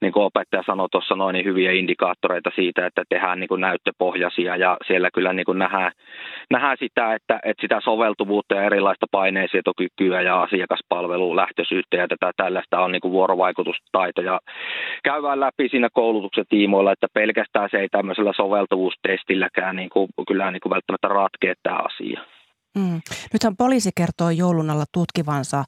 niin 0.00 0.12
kuin 0.12 0.24
opettaja 0.24 0.62
sanoi 0.66 0.88
tuossa 0.92 1.16
noin, 1.16 1.32
niin 1.32 1.44
hyviä 1.44 1.72
indikaattoreita 1.72 2.50
siitä, 2.54 2.86
että 2.86 3.04
tehdään 3.20 3.40
niin 3.40 3.48
kuin 3.48 3.60
näyttöpohjaisia 3.60 4.56
ja 4.56 4.76
siellä 4.86 5.10
kyllä 5.14 5.32
niin 5.32 5.44
kuin 5.44 5.58
nähdään, 5.58 5.92
nähdään 6.50 6.76
sitä, 6.80 7.14
että, 7.14 7.40
että 7.44 7.60
sitä 7.60 7.80
soveltuvuutta 7.84 8.54
ja 8.54 8.64
erilaista 8.64 9.06
paineensietokykyä 9.10 10.22
ja 10.22 10.42
asiakaspalvelun 10.42 11.36
lähtöisyyttä 11.36 11.96
ja 11.96 12.08
tätä 12.08 12.30
tällaista 12.36 12.80
on 12.80 12.92
niin 12.92 13.00
kuin 13.00 13.12
vuorovaikutustaitoja 13.12 14.40
käydään 15.04 15.40
läpi 15.40 15.68
siinä 15.68 15.88
koulutuksen 15.92 16.44
tiimoilla, 16.48 16.92
että 16.92 17.06
pelkästään 17.14 17.68
se 17.70 17.78
ei 17.78 17.88
tämmöisellä 17.88 18.32
soveltuvuustestilläkään 18.36 19.76
niin 19.76 19.90
kuin, 19.90 20.08
kyllä 20.28 20.50
niin 20.50 20.60
kuin 20.60 20.70
välttämättä 20.70 21.08
ratkea 21.08 21.54
tämä 21.62 21.76
asia. 21.76 22.20
Mm. 22.78 23.00
Nythän 23.32 23.56
poliisi 23.56 23.90
kertoo 23.96 24.30
joulun 24.30 24.70
alla 24.70 24.84
tutkivansa 24.92 25.64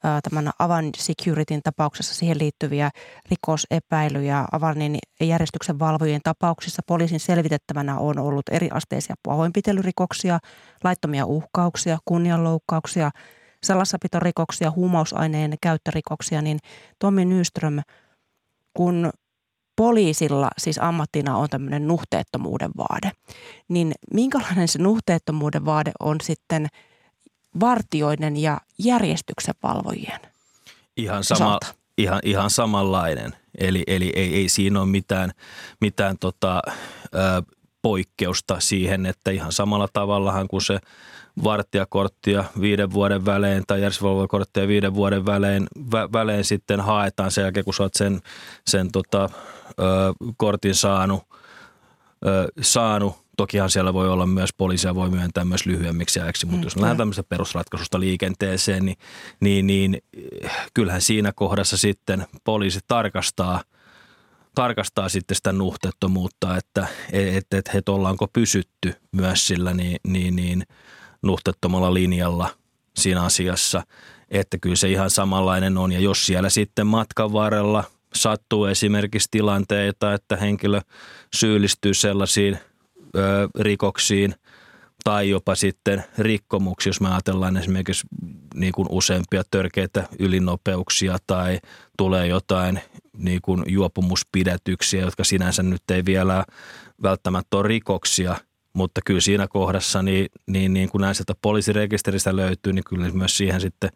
tämän 0.00 0.50
Avan 0.58 0.90
Securityn 0.96 1.60
tapauksessa 1.64 2.14
siihen 2.14 2.38
liittyviä 2.38 2.90
rikosepäilyjä. 3.30 4.44
Avanin 4.52 4.98
järjestyksen 5.20 5.78
valvojien 5.78 6.20
tapauksissa 6.24 6.82
poliisin 6.86 7.20
selvitettävänä 7.20 7.98
on 7.98 8.18
ollut 8.18 8.48
eriasteisia 8.50 9.14
pahoinpitelyrikoksia, 9.22 10.38
laittomia 10.84 11.26
uhkauksia, 11.26 11.98
kunnianloukkauksia, 12.04 13.10
salassapitorikoksia, 13.62 14.70
huumausaineen 14.70 15.54
käyttörikoksia, 15.62 16.42
niin 16.42 16.58
Tommi 16.98 17.24
Nyström, 17.24 17.80
kun 18.74 19.10
poliisilla 19.76 20.50
siis 20.58 20.78
ammattina 20.78 21.36
on 21.36 21.48
tämmöinen 21.48 21.86
nuhteettomuuden 21.86 22.70
vaade, 22.76 23.12
niin 23.68 23.92
minkälainen 24.14 24.68
se 24.68 24.78
nuhteettomuuden 24.78 25.64
vaade 25.64 25.92
on 26.00 26.16
sitten– 26.22 26.66
vartioiden 27.60 28.36
ja 28.36 28.60
järjestyksen 28.78 29.54
valvojien 29.62 30.20
ihan, 30.96 31.24
sama, 31.24 31.60
ihan, 31.98 32.20
ihan 32.24 32.50
samanlainen. 32.50 33.36
Eli, 33.58 33.82
eli 33.86 34.12
ei, 34.16 34.34
ei 34.34 34.48
siinä 34.48 34.80
ole 34.80 34.88
mitään, 34.88 35.32
mitään 35.80 36.18
tota, 36.18 36.62
ö, 37.14 37.42
poikkeusta 37.82 38.60
siihen, 38.60 39.06
että 39.06 39.30
ihan 39.30 39.52
samalla 39.52 39.88
tavallahan 39.92 40.48
kuin 40.48 40.62
se 40.62 40.78
vartijakorttia 41.44 42.44
viiden 42.60 42.92
vuoden 42.92 43.24
välein 43.26 43.64
tai 43.66 43.80
järjestysvalvojakorttia 43.80 44.68
viiden 44.68 44.94
vuoden 44.94 45.26
välein, 45.26 45.66
vä, 45.92 46.08
välein 46.12 46.44
sitten 46.44 46.80
haetaan 46.80 47.30
sen 47.30 47.42
jälkeen, 47.42 47.64
kun 47.64 47.74
sä 47.74 47.82
oot 47.82 47.94
sen, 47.94 48.20
sen 48.66 48.92
tota, 48.92 49.28
ö, 49.70 49.82
kortin 50.36 50.74
saanut, 50.74 51.22
ö, 52.26 52.48
saanut 52.60 53.25
Tokihan 53.36 53.70
siellä 53.70 53.94
voi 53.94 54.08
olla 54.08 54.26
myös 54.26 54.50
poliisia 54.56 54.94
voi 54.94 55.10
myöntää 55.10 55.44
myös 55.44 55.66
lyhyemmiksi 55.66 56.20
ajaksi, 56.20 56.46
mutta 56.46 56.58
mm, 56.58 56.64
jos 56.64 56.76
lähdetään 56.76 56.96
tämmöisestä 56.96 57.28
perusratkaisusta 57.28 58.00
liikenteeseen, 58.00 58.84
niin, 58.84 58.96
niin, 59.40 59.66
niin 59.66 60.02
kyllähän 60.74 61.02
siinä 61.02 61.32
kohdassa 61.32 61.76
sitten 61.76 62.26
poliisi 62.44 62.80
tarkastaa, 62.88 63.62
tarkastaa 64.54 65.08
sitten 65.08 65.36
sitä 65.36 65.52
nuhteettomuutta, 65.52 66.56
että 66.56 66.86
et, 67.12 67.46
et, 67.54 67.70
et 67.74 67.88
ollaanko 67.88 68.26
pysytty 68.32 68.94
myös 69.12 69.46
sillä 69.46 69.74
niin, 69.74 69.96
niin, 70.06 70.36
niin 70.36 70.62
nuhteettomalla 71.22 71.94
linjalla 71.94 72.48
siinä 72.96 73.22
asiassa, 73.22 73.82
että 74.30 74.58
kyllä 74.58 74.76
se 74.76 74.88
ihan 74.88 75.10
samanlainen 75.10 75.78
on. 75.78 75.92
Ja 75.92 76.00
jos 76.00 76.26
siellä 76.26 76.50
sitten 76.50 76.86
matkan 76.86 77.32
varrella 77.32 77.84
sattuu 78.14 78.64
esimerkiksi 78.64 79.28
tilanteita, 79.30 80.14
että 80.14 80.36
henkilö 80.36 80.80
syyllistyy 81.34 81.94
sellaisiin– 81.94 82.58
rikoksiin 83.60 84.34
tai 85.04 85.30
jopa 85.30 85.54
sitten 85.54 86.04
rikkomuksia, 86.18 86.90
jos 86.90 87.00
me 87.00 87.10
ajatellaan 87.10 87.56
esimerkiksi 87.56 88.06
niin 88.54 88.72
kuin 88.72 88.88
useampia 88.90 89.42
törkeitä 89.50 90.08
ylinopeuksia 90.18 91.18
tai 91.26 91.58
tulee 91.98 92.26
jotain 92.26 92.80
niin 93.18 93.40
kuin 93.42 93.64
juopumuspidätyksiä, 93.66 95.00
jotka 95.00 95.24
sinänsä 95.24 95.62
nyt 95.62 95.90
ei 95.90 96.04
vielä 96.04 96.44
välttämättä 97.02 97.56
ole 97.56 97.68
rikoksia, 97.68 98.36
mutta 98.72 99.00
kyllä 99.04 99.20
siinä 99.20 99.48
kohdassa, 99.48 100.02
niin, 100.02 100.26
niin, 100.46 100.72
niin 100.72 100.88
kun 100.88 101.00
näin 101.00 101.14
sieltä 101.14 101.34
poliisirekisteristä 101.42 102.36
löytyy, 102.36 102.72
niin 102.72 102.84
kyllä 102.84 103.10
myös 103.10 103.36
siihen 103.36 103.60
sitten 103.60 103.90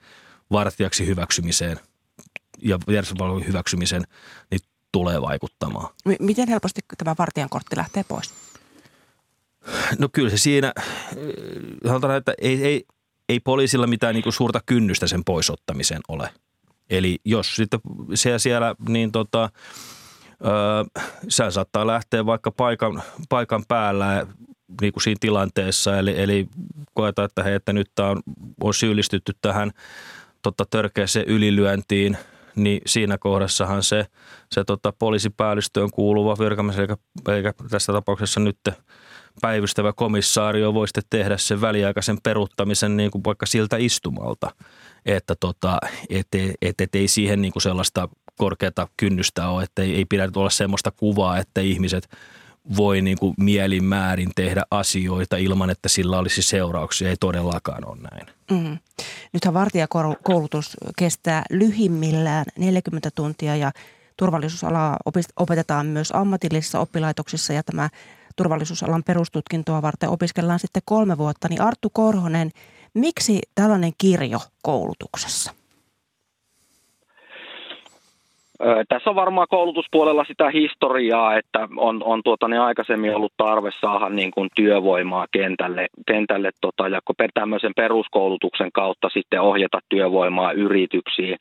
vartijaksi 0.51 1.07
hyväksymiseen 1.07 1.81
ja 2.63 2.79
järjestelmän 2.89 3.47
hyväksymiseen 3.47 4.03
niin 4.51 4.61
tulee 4.93 5.23
vaikuttamaan. 5.23 5.95
Miten 6.21 6.49
helposti 6.49 6.81
tämä 6.99 7.15
vartijan 7.19 7.49
kortti 7.49 7.77
lähtee 7.77 8.05
pois? 8.09 8.35
No 9.99 10.09
kyllä 10.13 10.31
se 10.31 10.37
siinä, 10.37 10.73
sanotaan, 11.87 12.17
että 12.17 12.35
ei, 12.39 12.65
ei, 12.65 12.85
ei 13.29 13.41
poliisilla 13.41 13.87
mitään 13.87 14.15
niin 14.15 14.33
suurta 14.33 14.61
kynnystä 14.67 15.07
sen 15.07 15.25
poisottamiseen 15.25 16.01
ole. 16.09 16.31
Eli 16.91 17.19
jos 17.25 17.57
sitten 17.57 17.81
siellä, 18.15 18.39
siellä 18.39 18.75
niin 18.89 19.13
tota, 19.13 19.51
öö, 20.45 21.03
sä 21.29 21.51
saattaa 21.51 21.87
lähteä 21.87 22.27
vaikka 22.27 22.51
paikan, 22.51 23.03
paikan 23.29 23.65
päällä 23.69 24.27
niin 24.81 24.93
kuin 24.93 25.03
siinä 25.03 25.19
tilanteessa, 25.21 25.99
eli, 25.99 26.23
eli 26.23 26.49
koetaan, 26.95 27.27
että, 27.27 27.43
hei, 27.43 27.55
että 27.55 27.73
nyt 27.73 27.99
on, 27.99 28.23
on 28.61 28.75
syyllistytty 28.75 29.33
tähän 29.43 29.71
tota, 30.43 30.65
törkeäseen 30.71 31.27
ylilyöntiin, 31.27 32.17
niin 32.57 32.81
siinä 32.87 33.19
kohdassahan 33.19 33.83
se, 33.83 34.07
se 34.51 34.65
tota, 34.65 34.93
poliisipäällystöön 34.99 35.91
kuuluva 35.91 36.37
virkamies, 36.39 36.79
eikä, 36.79 36.97
eikä 37.29 37.55
tässä 37.71 37.93
tapauksessa 37.93 38.41
nyt 38.41 38.59
päivystävä 39.41 39.93
komissaario 39.93 40.75
voi 40.75 40.89
sitten 40.89 41.03
tehdä 41.11 41.37
sen 41.37 41.61
väliaikaisen 41.61 42.19
peruttamisen 42.23 42.97
niin 42.97 43.11
kuin 43.11 43.25
vaikka 43.25 43.47
siltä 43.47 43.77
istumalta, 43.77 44.51
että 45.07 45.35
tota, 45.41 45.79
et, 46.11 46.29
et, 46.63 46.81
et, 46.81 46.95
ei 46.95 47.09
siihen 47.09 47.43
niin 47.43 47.53
kuin 47.53 47.63
sellaista 47.63 48.09
korkeata 48.37 48.89
kynnystä 48.97 49.49
ole, 49.49 49.63
että 49.63 49.83
ei, 49.83 49.95
ei 49.95 50.05
pidä 50.05 50.29
olla 50.37 50.51
sellaista 50.51 50.91
kuvaa, 50.91 51.39
että 51.39 51.61
ihmiset 51.61 52.09
voi 52.77 53.01
niin 53.01 53.19
kuin 53.19 53.35
mielinmäärin 53.39 54.31
tehdä 54.37 54.63
asioita 54.71 55.37
ilman, 55.37 55.71
että 55.71 55.89
sillä 55.89 56.19
olisi 56.19 56.43
seurauksia. 56.43 57.09
Ei 57.09 57.17
todellakaan 57.21 57.89
ole 57.89 57.97
näin. 58.11 58.27
Mm. 58.51 58.79
Nythän 59.33 59.55
vartijakoulutus 59.55 60.77
kestää 60.99 61.43
lyhimmillään 61.51 62.45
40 62.59 63.11
tuntia 63.15 63.57
ja 63.57 63.73
turvallisuusalaa 64.17 64.97
opetetaan 65.37 65.87
myös 65.87 66.13
ammatillisissa 66.13 66.81
oppilaitoksissa 66.81 67.53
ja 67.53 67.63
tämä 67.63 67.89
turvallisuusalan 68.37 69.03
perustutkintoa 69.05 69.83
varten 69.83 70.09
opiskellaan 70.09 70.59
sitten 70.59 70.83
kolme 70.85 71.19
vuotta. 71.19 71.49
Niin 71.49 71.63
Arttu 71.63 71.91
Korhonen, 71.91 72.51
miksi 72.95 73.41
tällainen 73.55 73.93
kirjo 73.99 74.41
koulutuksessa? 74.63 75.60
Tässä 78.89 79.11
on 79.11 79.17
varmaan 79.17 79.47
koulutuspuolella 79.51 80.25
sitä 80.25 80.51
historiaa, 80.51 81.37
että 81.37 81.69
on, 81.77 82.03
on 82.05 82.21
tuota, 82.25 82.49
niin 82.49 82.61
aikaisemmin 82.61 83.17
ollut 83.17 83.33
tarve 83.37 83.71
saada 83.81 84.09
niin 84.09 84.31
kuin 84.31 84.49
työvoimaa 84.57 85.27
kentälle, 85.31 85.87
kentälle 86.07 86.51
tota, 86.61 86.89
ja 86.89 87.01
tämmöisen 87.35 87.73
peruskoulutuksen 87.77 88.73
kautta 88.73 89.09
sitten 89.09 89.41
ohjata 89.41 89.79
työvoimaa 89.89 90.53
yrityksiin. 90.53 91.39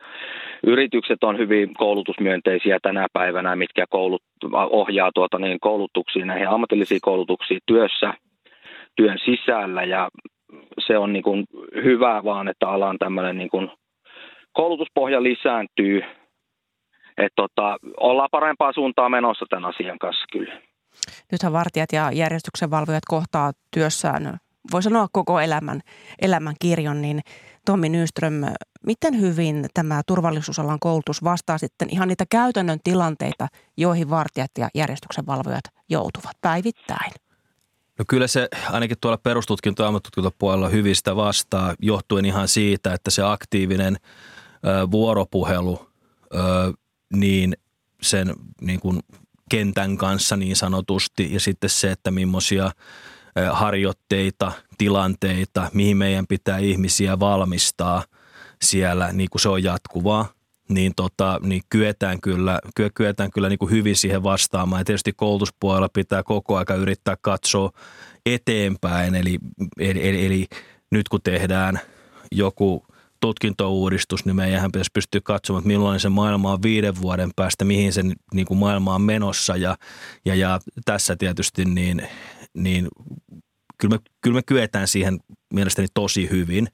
Yritykset 0.63 1.23
on 1.23 1.37
hyvin 1.37 1.73
koulutusmyönteisiä 1.73 2.77
tänä 2.81 3.07
päivänä, 3.13 3.55
mitkä 3.55 3.85
koulut, 3.89 4.23
ohjaa 4.53 5.11
tuota, 5.15 5.39
niin 5.39 5.59
koulutuksiin, 5.59 6.27
näihin 6.27 6.49
ammatillisiin 6.49 7.01
koulutuksiin 7.01 7.59
työssä, 7.65 8.13
työn 8.95 9.17
sisällä 9.25 9.83
ja 9.83 10.09
se 10.79 10.97
on 10.97 11.13
niin 11.13 11.23
kuin 11.23 11.45
hyvä 11.83 12.21
vaan, 12.23 12.47
että 12.47 12.69
alan 12.69 12.97
tämmöinen 12.97 13.37
niin 13.37 13.49
kuin 13.49 13.71
koulutuspohja 14.53 15.23
lisääntyy 15.23 16.03
että 17.19 17.35
tota, 17.35 17.77
ollaan 17.97 18.29
parempaa 18.31 18.73
suuntaa 18.73 19.09
menossa 19.09 19.45
tämän 19.49 19.69
asian 19.69 19.99
kanssa 19.99 20.25
kyllä. 20.31 20.61
Nythän 21.31 21.53
vartijat 21.53 21.93
ja 21.93 22.11
järjestyksenvalvojat 22.11 23.05
kohtaa 23.07 23.51
työssään, 23.73 24.37
voi 24.71 24.83
sanoa 24.83 25.07
koko 25.11 25.39
elämän, 25.39 25.81
elämän 26.21 26.55
kirjon, 26.61 27.01
niin 27.01 27.21
Tommi 27.65 27.89
Nyström, 27.89 28.33
miten 28.85 29.21
hyvin 29.21 29.65
tämä 29.73 30.01
turvallisuusalan 30.07 30.79
koulutus 30.79 31.23
vastaa 31.23 31.57
sitten 31.57 31.87
ihan 31.91 32.07
niitä 32.07 32.25
käytännön 32.29 32.79
tilanteita, 32.83 33.47
joihin 33.77 34.09
vartijat 34.09 34.51
ja 34.57 34.69
järjestyksenvalvojat 34.75 35.63
joutuvat 35.89 36.37
päivittäin? 36.41 37.11
No 37.99 38.05
kyllä 38.07 38.27
se 38.27 38.47
ainakin 38.71 38.97
tuolla 39.01 39.17
perustutkinto- 39.17 39.83
ja 39.83 39.87
ammattutkintopuolella 39.87 40.69
hyvistä 40.69 41.15
vastaa, 41.15 41.73
johtuen 41.79 42.25
ihan 42.25 42.47
siitä, 42.47 42.93
että 42.93 43.11
se 43.11 43.23
aktiivinen 43.23 43.95
ö, 43.95 44.91
vuoropuhelu 44.91 45.79
ö, 46.33 46.39
niin 47.13 47.57
sen 48.01 48.33
niin 48.61 48.79
kuin 48.79 48.99
kentän 49.49 49.97
kanssa 49.97 50.35
niin 50.35 50.55
sanotusti 50.55 51.33
ja 51.33 51.39
sitten 51.39 51.69
se, 51.69 51.91
että 51.91 52.11
millaisia 52.11 52.71
harjoitteita, 53.51 54.51
tilanteita, 54.77 55.69
mihin 55.73 55.97
meidän 55.97 56.27
pitää 56.27 56.57
ihmisiä 56.57 57.19
valmistaa 57.19 58.03
siellä, 58.61 59.13
niin 59.13 59.29
kuin 59.29 59.41
se 59.41 59.49
on 59.49 59.63
jatkuvaa, 59.63 60.33
niin, 60.69 60.93
tota, 60.95 61.39
niin 61.43 61.61
kyetään 61.69 62.21
kyllä, 62.21 62.59
kyetään 62.93 63.31
kyllä 63.31 63.49
niin 63.49 63.59
kuin 63.59 63.71
hyvin 63.71 63.95
siihen 63.95 64.23
vastaamaan. 64.23 64.79
Ja 64.79 64.85
tietysti 64.85 65.13
koulutuspuolella 65.13 65.89
pitää 65.93 66.23
koko 66.23 66.57
aika 66.57 66.75
yrittää 66.75 67.17
katsoa 67.21 67.71
eteenpäin, 68.25 69.15
eli, 69.15 69.39
eli, 69.79 70.09
eli, 70.09 70.25
eli 70.25 70.45
nyt 70.91 71.09
kun 71.09 71.21
tehdään 71.23 71.79
joku– 72.31 72.85
tutkintouudistus, 73.19 74.25
niin 74.25 74.35
meidän 74.35 74.71
pitäisi 74.71 74.91
pystyä 74.93 75.21
katsomaan, 75.23 75.61
että 75.61 75.67
millainen 75.67 75.99
se 75.99 76.09
maailma 76.09 76.51
on 76.51 76.61
viiden 76.61 77.01
vuoden 77.01 77.31
päästä, 77.35 77.65
mihin 77.65 77.93
se 77.93 78.01
niin 78.33 78.45
kuin 78.45 78.57
maailma 78.57 78.95
on 78.95 79.01
menossa 79.01 79.55
ja, 79.55 79.77
ja, 80.25 80.35
ja 80.35 80.59
tässä 80.85 81.15
tietysti 81.15 81.65
niin, 81.65 82.07
niin 82.53 82.87
kyllä, 83.77 83.95
me, 83.95 83.99
kyllä 84.21 84.35
me 84.35 84.43
kyetään 84.43 84.87
siihen 84.87 85.19
mielestäni 85.53 85.87
tosi 85.93 86.29
hyvin 86.29 86.67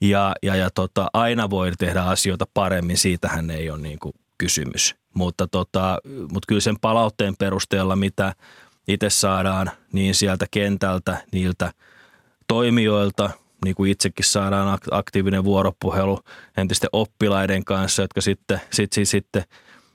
ja, 0.00 0.34
ja, 0.42 0.56
ja 0.56 0.70
tota, 0.70 1.08
aina 1.12 1.50
voi 1.50 1.72
tehdä 1.78 2.02
asioita 2.02 2.44
paremmin, 2.54 2.98
siitähän 2.98 3.50
ei 3.50 3.70
ole 3.70 3.78
niin 3.78 3.98
kuin 3.98 4.12
kysymys. 4.38 4.94
Mutta, 5.14 5.46
tota, 5.46 5.98
mutta 6.04 6.46
kyllä 6.48 6.60
sen 6.60 6.76
palautteen 6.80 7.34
perusteella, 7.38 7.96
mitä 7.96 8.34
itse 8.88 9.10
saadaan 9.10 9.70
niin 9.92 10.14
sieltä 10.14 10.46
kentältä, 10.50 11.24
niiltä 11.32 11.72
toimijoilta– 12.48 13.30
niin 13.64 13.74
kuin 13.74 13.90
itsekin 13.90 14.24
saadaan 14.24 14.78
aktiivinen 14.90 15.44
vuoropuhelu 15.44 16.20
entisten 16.56 16.90
oppilaiden 16.92 17.64
kanssa, 17.64 18.02
jotka 18.02 18.20
sitten, 18.20 18.60
sitten, 18.70 19.06
sitten 19.06 19.44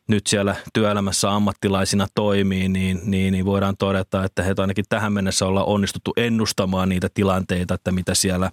nyt 0.07 0.27
siellä 0.27 0.55
työelämässä 0.73 1.31
ammattilaisina 1.31 2.07
toimii, 2.15 2.69
niin, 2.69 3.01
niin, 3.03 3.31
niin 3.31 3.45
voidaan 3.45 3.77
todeta, 3.77 4.23
että 4.23 4.43
he 4.43 4.53
ainakin 4.57 4.85
tähän 4.89 5.13
mennessä 5.13 5.45
ollaan 5.45 5.67
onnistuttu 5.67 6.13
ennustamaan 6.17 6.89
niitä 6.89 7.09
tilanteita, 7.13 7.73
että 7.73 7.91
mitä 7.91 8.13
siellä, 8.13 8.51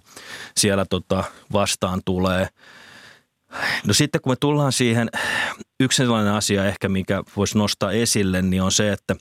siellä 0.57 0.85
tota 0.85 1.23
vastaan 1.53 2.01
tulee. 2.05 2.47
No 3.87 3.93
sitten 3.93 4.21
kun 4.21 4.31
me 4.31 4.35
tullaan 4.35 4.71
siihen, 4.71 5.09
yksi 5.79 5.97
sellainen 5.97 6.33
asia 6.33 6.65
ehkä, 6.65 6.89
mikä 6.89 7.23
voisi 7.37 7.57
nostaa 7.57 7.91
esille, 7.91 8.41
niin 8.41 8.61
on 8.61 8.71
se, 8.71 8.91
että, 8.91 9.15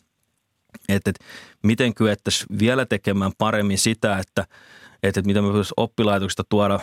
että, 0.88 1.10
että 1.10 1.24
miten 1.62 1.94
kyettäisiin 1.94 2.58
vielä 2.58 2.86
tekemään 2.86 3.32
paremmin 3.38 3.78
sitä, 3.78 4.18
että– 4.18 4.46
että, 5.02 5.20
että 5.20 5.28
miten 5.28 5.44
me 5.44 5.52
voisimme 5.52 5.74
oppilaitoksista 5.76 6.44
tuoda, 6.48 6.80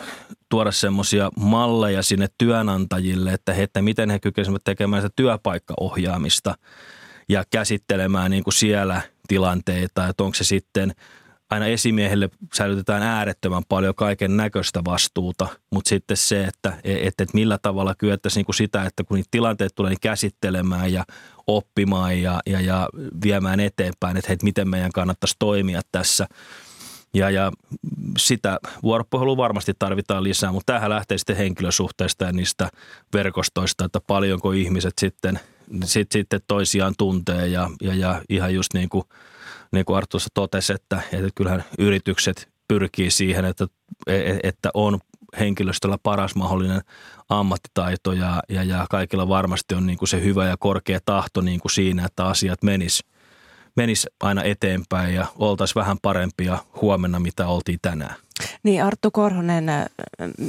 tuoda 0.48 0.72
semmoisia 0.72 1.30
malleja 1.36 2.02
sinne 2.02 2.26
työnantajille, 2.38 3.32
että, 3.32 3.52
he, 3.52 3.62
että 3.62 3.82
miten 3.82 4.10
he 4.10 4.18
kykenisivät 4.18 4.64
tekemään 4.64 5.02
sitä 5.02 5.12
työpaikkaohjaamista 5.16 6.54
ja 7.28 7.44
käsittelemään 7.50 8.30
niin 8.30 8.44
kuin 8.44 8.54
siellä 8.54 9.00
tilanteita, 9.28 10.08
että 10.08 10.24
onko 10.24 10.34
se 10.34 10.44
sitten 10.44 10.94
aina 11.50 11.66
esimiehelle 11.66 12.30
säilytetään 12.54 13.02
äärettömän 13.02 13.62
paljon 13.68 13.94
kaiken 13.94 14.36
näköistä 14.36 14.84
vastuuta, 14.84 15.48
mutta 15.70 15.88
sitten 15.88 16.16
se, 16.16 16.44
että, 16.44 16.72
että, 16.84 17.22
että 17.22 17.34
millä 17.34 17.58
tavalla 17.62 17.94
kyettäisiin 17.94 18.44
niin 18.48 18.54
sitä, 18.54 18.84
että 18.84 19.04
kun 19.04 19.14
niitä 19.14 19.28
tilanteet 19.30 19.74
tulee 19.74 19.90
niin 19.90 20.00
käsittelemään 20.00 20.92
ja 20.92 21.04
oppimaan 21.46 22.22
ja, 22.22 22.40
ja, 22.46 22.60
ja 22.60 22.88
viemään 23.22 23.60
eteenpäin, 23.60 24.16
että, 24.16 24.32
että 24.32 24.44
miten 24.44 24.68
meidän 24.68 24.92
kannattaisi 24.92 25.36
toimia 25.38 25.80
tässä– 25.92 26.26
ja, 27.14 27.30
ja 27.30 27.52
sitä 28.18 28.58
vuoropuhelua 28.82 29.36
varmasti 29.36 29.72
tarvitaan 29.78 30.24
lisää, 30.24 30.52
mutta 30.52 30.72
tähän 30.72 30.90
lähtee 30.90 31.18
sitten 31.18 31.36
henkilösuhteista 31.36 32.24
ja 32.24 32.32
niistä 32.32 32.68
verkostoista, 33.12 33.84
että 33.84 34.00
paljonko 34.06 34.52
ihmiset 34.52 34.94
sitten, 35.00 35.40
sit, 35.84 36.12
sitten 36.12 36.40
toisiaan 36.46 36.94
tuntee 36.98 37.46
ja, 37.46 37.70
ja, 37.82 37.94
ja 37.94 38.22
ihan 38.28 38.54
just 38.54 38.74
niin 38.74 38.88
kuin, 38.88 39.04
niin 39.72 39.84
kuin 39.84 39.96
Arttu 39.96 40.18
totesi, 40.34 40.72
että, 40.72 41.02
että 41.12 41.28
kyllähän 41.34 41.64
yritykset 41.78 42.48
pyrkii 42.68 43.10
siihen, 43.10 43.44
että, 43.44 43.66
että 44.42 44.70
on 44.74 44.98
henkilöstöllä 45.38 45.98
paras 46.02 46.34
mahdollinen 46.34 46.80
ammattitaito 47.28 48.12
ja, 48.12 48.42
ja, 48.48 48.64
ja 48.64 48.86
kaikilla 48.90 49.28
varmasti 49.28 49.74
on 49.74 49.86
niin 49.86 49.98
kuin 49.98 50.08
se 50.08 50.22
hyvä 50.22 50.46
ja 50.46 50.56
korkea 50.56 50.98
tahto 51.04 51.40
niin 51.40 51.60
kuin 51.60 51.72
siinä, 51.72 52.04
että 52.04 52.26
asiat 52.26 52.62
menis, 52.62 53.04
menisi 53.78 54.06
aina 54.20 54.42
eteenpäin 54.42 55.14
ja 55.14 55.26
oltaisiin 55.38 55.80
vähän 55.80 55.96
parempia 56.02 56.58
huomenna, 56.82 57.20
mitä 57.20 57.46
oltiin 57.46 57.78
tänään. 57.82 58.14
Niin 58.62 58.84
Arttu 58.84 59.10
Korhonen, 59.10 59.66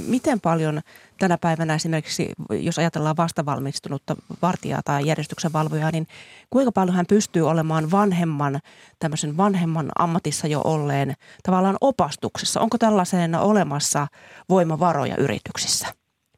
miten 0.07 0.39
paljon 0.39 0.81
tänä 1.19 1.37
päivänä 1.37 1.75
esimerkiksi, 1.75 2.33
jos 2.49 2.79
ajatellaan 2.79 3.17
vastavalmistunutta 3.17 4.15
vartijaa 4.41 4.81
tai 4.85 5.07
järjestyksen 5.07 5.53
valvojaa, 5.53 5.91
niin 5.91 6.07
kuinka 6.49 6.71
paljon 6.71 6.95
hän 6.95 7.05
pystyy 7.09 7.49
olemaan 7.49 7.91
vanhemman, 7.91 8.59
tämmöisen 8.99 9.37
vanhemman 9.37 9.89
ammatissa 9.99 10.47
jo 10.47 10.61
olleen 10.63 11.13
tavallaan 11.43 11.77
opastuksessa? 11.81 12.61
Onko 12.61 12.77
tällaiseen 12.77 13.35
olemassa 13.35 14.07
voimavaroja 14.49 15.15
yrityksissä 15.17 15.87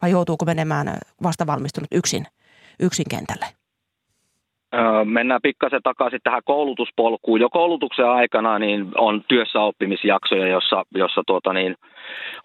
vai 0.02 0.12
joutuuko 0.12 0.46
menemään 0.46 0.98
vastavalmistunut 1.24 1.88
yksin, 1.92 2.28
yksin 2.80 3.06
kentälle? 3.10 3.61
Mennään 5.06 5.42
pikkasen 5.44 5.82
takaisin 5.84 6.20
tähän 6.24 6.42
koulutuspolkuun. 6.46 7.42
Jo 7.42 7.50
koulutuksen 7.50 8.10
aikana 8.10 8.60
niin 8.60 8.88
on 8.98 9.24
työssäoppimisjaksoja, 9.28 10.48
jossa, 10.48 10.84
jossa 10.96 11.22
tuota 11.28 11.54
niin, 11.54 11.76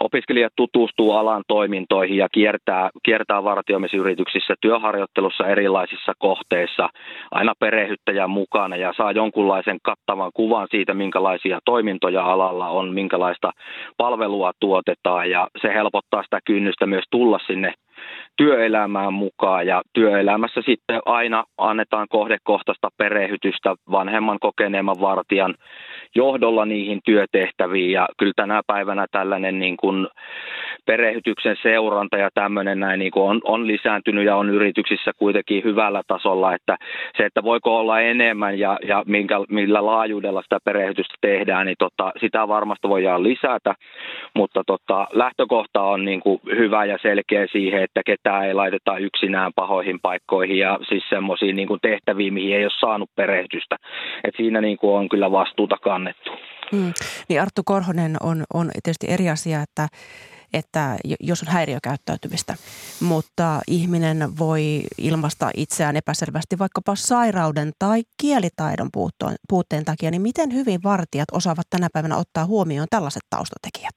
opiskelijat 0.01 0.53
tutustuu 0.57 1.13
alan 1.13 1.43
toimintoihin 1.49 2.17
ja 2.17 2.29
kiertää, 2.33 2.91
kiertää 3.03 3.45
vartioimisyrityksissä 3.45 4.55
työharjoittelussa 4.61 5.47
erilaisissa 5.47 6.13
kohteissa 6.19 6.89
aina 7.31 7.53
perehdyttäjän 7.59 8.31
mukana 8.31 8.77
ja 8.77 8.93
saa 8.97 9.13
jonkunlaisen 9.13 9.79
kattavan 9.83 10.31
kuvan 10.35 10.69
siitä, 10.71 10.95
minkälaisia 10.95 11.59
toimintoja 11.65 12.23
alalla 12.25 12.69
on, 12.69 12.95
minkälaista 12.95 13.53
palvelua 13.97 14.53
tuotetaan 14.61 15.31
ja 15.31 15.49
se 15.63 15.75
helpottaa 15.75 16.23
sitä 16.23 16.39
kynnystä 16.45 16.87
myös 16.87 17.05
tulla 17.11 17.39
sinne 17.47 17.75
työelämään 18.37 19.13
mukaan. 19.13 19.67
Ja 19.67 19.83
työelämässä 19.93 20.61
sitten 20.67 21.01
aina 21.07 21.45
annetaan 21.59 22.07
kohdekohtaista 22.11 22.89
perehdytystä 22.97 23.75
vanhemman 23.91 24.39
kokeneemman 24.41 25.01
vartijan 25.01 25.55
johdolla 26.15 26.65
niihin 26.65 27.01
työtehtäviin. 27.05 27.93
Ja 27.93 28.09
kyllä 28.19 28.33
tänä 28.37 28.63
päivänä 28.67 29.07
tällainen 29.11 29.59
niin 29.59 29.77
kuin 29.77 30.09
perehdytyksen 30.87 31.57
seuranta 31.63 32.17
ja 32.17 32.31
tämmöinen 32.35 32.81
näin 32.81 32.99
niin 32.99 33.11
kuin 33.11 33.31
on, 33.31 33.41
on 33.45 33.67
lisääntynyt 33.67 34.25
ja 34.25 34.37
on 34.37 34.51
yrityksissä 34.51 35.13
kuitenkin 35.19 35.65
hyvällä 35.65 36.03
tasolla, 36.07 36.55
että 36.55 36.77
se, 37.17 37.25
että 37.25 37.43
voiko 37.43 37.79
olla 37.79 38.01
enemmän 38.01 38.59
ja, 38.59 38.79
ja 38.89 39.03
minkä, 39.07 39.35
millä 39.49 39.87
laajuudella 39.87 40.43
sitä 40.43 40.59
perehdytystä 40.65 41.15
tehdään, 41.21 41.67
niin 41.67 41.77
tota, 41.79 42.13
sitä 42.21 42.49
varmasti 42.49 42.89
voidaan 42.89 43.23
lisätä, 43.23 43.75
mutta 44.35 44.63
tota, 44.67 45.07
lähtökohta 45.13 45.83
on 45.83 46.05
niin 46.05 46.21
kuin 46.21 46.41
hyvä 46.57 46.85
ja 46.85 46.99
selkeä 47.03 47.47
siihen, 47.53 47.83
että 47.83 48.01
ketään 48.07 48.47
ei 48.47 48.55
laiteta 48.55 48.99
yksinään 48.99 49.53
pahoihin 49.55 50.01
paikkoihin 50.01 50.59
ja 50.59 50.79
siis 50.89 51.05
semmoisiin 51.09 51.57
niin 51.57 51.69
tehtäviin, 51.83 52.35
mihin 52.35 52.57
ei 52.57 52.65
ole 52.65 52.73
saanut 52.81 53.11
perehdytystä. 53.17 53.77
Et 54.25 54.35
siinä 54.37 54.61
niin 54.61 54.79
kuin 54.79 54.99
on 54.99 55.09
kyllä 55.09 55.33
vastuuta 55.33 55.77
kannettu. 55.83 56.31
Hmm. 56.73 56.93
Niin 57.29 57.43
Arttu 57.43 57.63
Korhonen 57.65 58.17
on, 58.23 58.45
on 58.55 58.71
tietysti 58.83 59.07
eri 59.11 59.29
asia, 59.29 59.63
että 59.63 59.89
että 60.59 60.97
jos 61.21 61.43
on 61.43 61.53
häiriökäyttäytymistä, 61.53 62.55
mutta 63.03 63.61
ihminen 63.69 64.19
voi 64.39 64.83
ilmaista 64.99 65.51
itseään 65.57 65.97
epäselvästi 65.97 66.59
vaikkapa 66.59 66.95
sairauden 66.95 67.73
tai 67.79 68.03
kielitaidon 68.21 68.91
puutteen 69.49 69.85
takia, 69.85 70.11
niin 70.11 70.23
miten 70.23 70.55
hyvin 70.55 70.81
vartijat 70.85 71.29
osaavat 71.33 71.67
tänä 71.71 71.89
päivänä 71.93 72.17
ottaa 72.17 72.45
huomioon 72.45 72.87
tällaiset 72.91 73.23
taustatekijät? 73.31 73.97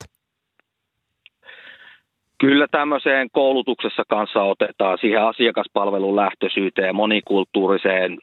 Kyllä 2.38 2.68
tämmöiseen 2.72 3.28
koulutuksessa 3.32 4.04
kanssa 4.10 4.44
otetaan 4.44 4.98
siihen 5.02 5.24
asiakaspalvelun 5.24 6.16
lähtöisyyteen 6.16 6.88
ja 6.88 6.94
monikulttuuriseen 6.94 8.18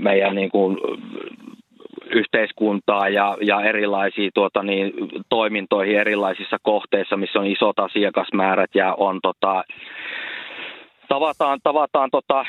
meidän 0.00 0.34
niin 0.34 0.50
kuin 0.50 0.76
yhteiskuntaa 2.10 3.08
ja, 3.08 3.36
ja 3.40 3.62
erilaisiin 3.62 4.30
tuota, 4.34 4.62
niin, 4.62 4.92
toimintoihin 5.28 5.98
erilaisissa 5.98 6.56
kohteissa, 6.62 7.16
missä 7.16 7.38
on 7.38 7.46
isot 7.46 7.78
asiakasmäärät 7.78 8.70
ja 8.74 8.94
on 8.94 9.18
tota, 9.22 9.64
tavataan, 11.08 11.58
tavataan 11.62 12.10
tota, 12.10 12.44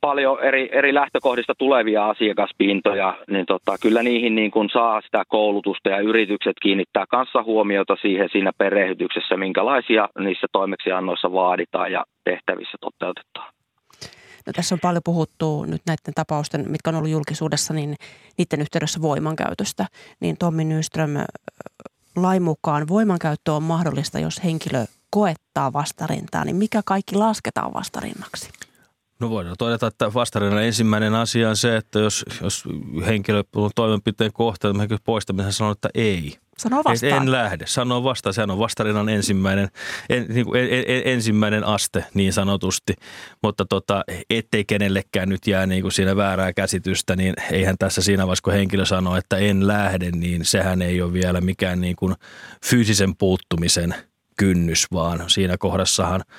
paljon 0.00 0.40
eri, 0.40 0.68
eri 0.72 0.94
lähtökohdista 0.94 1.54
tulevia 1.58 2.08
asiakaspintoja, 2.08 3.14
niin 3.30 3.46
tota, 3.46 3.76
kyllä 3.82 4.02
niihin 4.02 4.34
niin 4.34 4.50
kun 4.50 4.70
saa 4.72 5.00
sitä 5.00 5.22
koulutusta 5.28 5.88
ja 5.88 5.98
yritykset 5.98 6.56
kiinnittää 6.62 7.04
kanssa 7.08 7.42
huomiota 7.42 7.96
siihen 8.02 8.28
siinä 8.32 8.50
perehdytyksessä, 8.58 9.36
minkälaisia 9.36 10.08
niissä 10.18 10.46
toimeksiannoissa 10.52 11.32
vaaditaan 11.32 11.92
ja 11.92 12.04
tehtävissä 12.24 12.78
toteutetaan. 12.80 13.61
No, 14.46 14.52
tässä 14.52 14.74
on 14.74 14.80
paljon 14.80 15.02
puhuttu 15.04 15.64
nyt 15.64 15.82
näiden 15.86 16.14
tapausten, 16.14 16.70
mitkä 16.70 16.90
on 16.90 16.96
ollut 16.96 17.10
julkisuudessa, 17.10 17.74
niin 17.74 17.96
niiden 18.38 18.60
yhteydessä 18.60 19.02
voimankäytöstä. 19.02 19.86
Niin 20.20 20.36
Tommi 20.38 20.64
Nyström, 20.64 21.10
lain 22.16 22.42
mukaan 22.42 22.88
voimankäyttö 22.88 23.52
on 23.52 23.62
mahdollista, 23.62 24.18
jos 24.18 24.44
henkilö 24.44 24.86
koettaa 25.10 25.72
vastarintaa, 25.72 26.44
niin 26.44 26.56
mikä 26.56 26.82
kaikki 26.84 27.14
lasketaan 27.16 27.74
vastarinnaksi? 27.74 28.48
No 29.20 29.30
voidaan 29.30 29.56
todeta, 29.58 29.86
että 29.86 30.14
vastarinnan 30.14 30.64
ensimmäinen 30.64 31.14
asia 31.14 31.48
on 31.48 31.56
se, 31.56 31.76
että 31.76 31.98
jos, 31.98 32.24
jos 32.42 32.64
henkilö 33.06 33.42
on 33.56 33.70
toimenpiteen 33.74 34.32
kohteella, 34.32 34.82
poistamisen 35.04 35.52
sanoo, 35.52 35.72
että 35.72 35.88
ei. 35.94 36.38
Sano 36.62 36.82
vastaan. 36.84 37.22
En 37.22 37.32
lähde. 37.32 37.64
Sano 37.66 38.04
vastaan. 38.04 38.34
Sehän 38.34 38.50
on 38.50 38.58
vastarinnan 38.58 39.08
ensimmäinen, 39.08 39.68
en, 40.10 40.26
niin 40.28 40.46
kuin, 40.46 40.60
en, 40.60 40.84
en, 40.86 41.02
ensimmäinen 41.04 41.64
aste 41.64 42.04
niin 42.14 42.32
sanotusti. 42.32 42.94
Mutta 43.42 43.64
tota, 43.64 44.04
ettei 44.30 44.64
kenellekään 44.64 45.28
nyt 45.28 45.46
jää 45.46 45.66
niin 45.66 45.82
kuin 45.82 45.92
siinä 45.92 46.16
väärää 46.16 46.52
käsitystä, 46.52 47.16
niin 47.16 47.34
eihän 47.50 47.76
tässä 47.78 48.02
siinä 48.02 48.26
vaiheessa, 48.26 48.42
kun 48.42 48.52
henkilö 48.52 48.84
sanoo, 48.84 49.16
että 49.16 49.36
en 49.36 49.66
lähde, 49.66 50.10
niin 50.10 50.44
sehän 50.44 50.82
ei 50.82 51.02
ole 51.02 51.12
vielä 51.12 51.40
mikään 51.40 51.80
niin 51.80 51.96
kuin 51.96 52.14
fyysisen 52.66 53.16
puuttumisen 53.16 53.94
kynnys, 54.36 54.86
vaan 54.92 55.24
siinä 55.26 55.56
kohdassahan– 55.58 56.22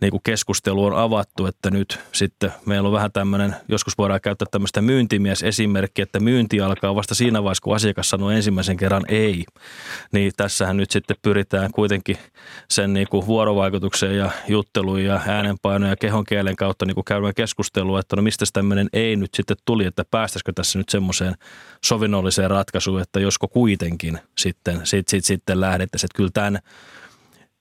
niin 0.00 0.10
kuin 0.10 0.20
keskustelu 0.22 0.84
on 0.84 0.98
avattu, 0.98 1.46
että 1.46 1.70
nyt 1.70 2.00
sitten 2.12 2.52
meillä 2.66 2.86
on 2.86 2.92
vähän 2.92 3.12
tämmöinen, 3.12 3.56
joskus 3.68 3.98
voidaan 3.98 4.20
käyttää 4.20 4.46
tämmöistä 4.50 4.82
myyntimies-esimerkkiä, 4.82 6.02
että 6.02 6.20
myynti 6.20 6.60
alkaa 6.60 6.94
vasta 6.94 7.14
siinä 7.14 7.42
vaiheessa, 7.42 7.62
kun 7.62 7.76
asiakas 7.76 8.10
sanoo 8.10 8.30
ensimmäisen 8.30 8.76
kerran 8.76 9.04
ei. 9.08 9.44
Niin 10.12 10.32
tässähän 10.36 10.76
nyt 10.76 10.90
sitten 10.90 11.16
pyritään 11.22 11.70
kuitenkin 11.72 12.16
sen 12.70 12.92
niin 12.92 13.06
kuin 13.10 13.26
vuorovaikutuksen 13.26 14.16
ja 14.16 14.30
juttelun 14.48 15.04
ja 15.04 15.20
äänenpainon 15.26 15.90
ja 15.90 15.96
kehon 15.96 16.24
kielen 16.24 16.56
kautta 16.56 16.86
niin 16.86 16.94
kuin 16.94 17.04
käymään 17.04 17.34
keskustelua, 17.34 18.00
että 18.00 18.16
no 18.16 18.22
mistä 18.22 18.44
tämmöinen 18.52 18.88
ei 18.92 19.16
nyt 19.16 19.34
sitten 19.34 19.56
tuli, 19.64 19.84
että 19.84 20.04
päästäisikö 20.10 20.52
tässä 20.54 20.78
nyt 20.78 20.88
semmoiseen 20.88 21.34
sovinnolliseen 21.84 22.50
ratkaisuun, 22.50 23.00
että 23.00 23.20
josko 23.20 23.48
kuitenkin 23.48 24.18
sitten, 24.38 24.80
sit, 24.84 25.08
sit, 25.08 25.24
sitten 25.24 25.60
lähdettäisiin. 25.60 26.08
Että 26.08 26.16
kyllä 26.16 26.30
tämän, 26.34 26.58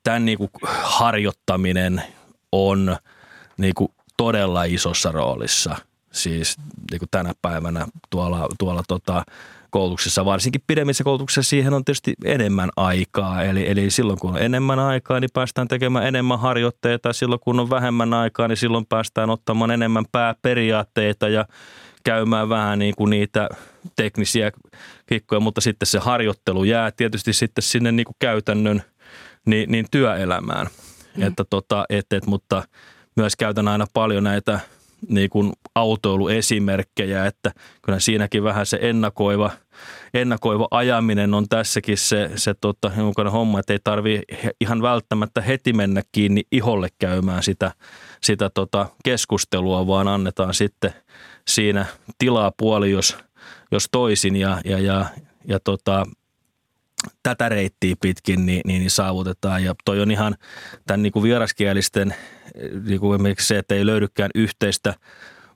tämän 0.03 0.25
niin 0.25 0.37
kuin 0.37 0.49
harjoittaminen 0.81 2.03
on 2.53 2.97
niin 3.57 3.73
kuin 3.73 3.91
todella 4.17 4.63
isossa 4.63 5.11
roolissa 5.11 5.75
siis 6.13 6.57
niin 6.91 6.99
kuin 6.99 7.09
tänä 7.11 7.33
päivänä 7.41 7.87
tuolla, 8.09 8.47
tuolla 8.59 8.83
tota, 8.87 9.23
koulutuksessa, 9.69 10.25
varsinkin 10.25 10.61
pidemmissä 10.67 11.03
koulutuksissa 11.03 11.49
siihen 11.49 11.73
on 11.73 11.85
tietysti 11.85 12.13
enemmän 12.25 12.69
aikaa. 12.75 13.43
Eli, 13.43 13.69
eli 13.69 13.91
silloin 13.91 14.19
kun 14.19 14.29
on 14.31 14.41
enemmän 14.41 14.79
aikaa, 14.79 15.19
niin 15.19 15.29
päästään 15.33 15.67
tekemään 15.67 16.07
enemmän 16.07 16.39
harjoitteita. 16.39 17.13
Silloin 17.13 17.39
kun 17.39 17.59
on 17.59 17.69
vähemmän 17.69 18.13
aikaa, 18.13 18.47
niin 18.47 18.57
silloin 18.57 18.85
päästään 18.85 19.29
ottamaan 19.29 19.71
enemmän 19.71 20.05
pääperiaatteita 20.11 21.27
ja 21.29 21.45
käymään 22.03 22.49
vähän 22.49 22.79
niin 22.79 22.93
kuin 22.97 23.09
niitä 23.09 23.49
teknisiä 23.95 24.51
kikkoja, 25.05 25.39
mutta 25.39 25.61
sitten 25.61 25.87
se 25.87 25.99
harjoittelu 25.99 26.63
jää 26.63 26.91
tietysti 26.91 27.33
sitten 27.33 27.61
sinne 27.61 27.91
niin 27.91 28.05
kuin 28.05 28.15
käytännön 28.19 28.83
niin, 29.45 29.71
niin 29.71 29.85
työelämään– 29.91 30.67
Mm. 31.17 31.23
Että 31.23 31.43
tota, 31.49 31.85
et, 31.89 32.13
et, 32.13 32.25
mutta 32.25 32.63
myös 33.15 33.35
käytän 33.35 33.67
aina 33.67 33.85
paljon 33.93 34.23
näitä 34.23 34.59
niin 35.09 35.29
kuin 35.29 35.53
autoiluesimerkkejä, 35.75 37.25
että 37.25 37.51
kyllä 37.81 37.99
siinäkin 37.99 38.43
vähän 38.43 38.65
se 38.65 38.79
ennakoiva, 38.81 39.51
ennakoiva 40.13 40.67
ajaminen 40.71 41.33
on 41.33 41.49
tässäkin 41.49 41.97
se, 41.97 42.31
se 42.35 42.53
tota, 42.53 42.91
homma, 43.31 43.59
että 43.59 43.73
ei 43.73 43.79
tarvi 43.83 44.21
ihan 44.61 44.81
välttämättä 44.81 45.41
heti 45.41 45.73
mennä 45.73 46.01
kiinni 46.11 46.41
iholle 46.51 46.87
käymään 46.99 47.43
sitä, 47.43 47.71
sitä 48.21 48.49
tota 48.49 48.89
keskustelua, 49.03 49.87
vaan 49.87 50.07
annetaan 50.07 50.53
sitten 50.53 50.93
siinä 51.47 51.85
tilaa 52.17 52.51
puoli, 52.57 52.91
jos, 52.91 53.17
jos 53.71 53.87
toisin 53.91 54.35
ja, 54.35 54.61
ja, 54.65 54.79
ja, 54.79 55.05
ja 55.47 55.59
tota, 55.59 56.05
tätä 57.23 57.49
reittiä 57.49 57.95
pitkin 58.01 58.45
niin, 58.45 58.61
niin, 58.65 58.79
niin 58.79 58.91
saavutetaan. 58.91 59.63
Ja 59.63 59.75
toi 59.85 60.01
on 60.01 60.11
ihan 60.11 60.35
tämän 60.87 61.03
niin 61.03 61.13
kuin 61.13 61.23
vieraskielisten, 61.23 62.15
niin 62.87 62.99
kuin 62.99 63.15
esimerkiksi 63.15 63.47
se, 63.47 63.57
että 63.57 63.75
ei 63.75 63.85
löydykään 63.85 64.31
yhteistä 64.35 64.93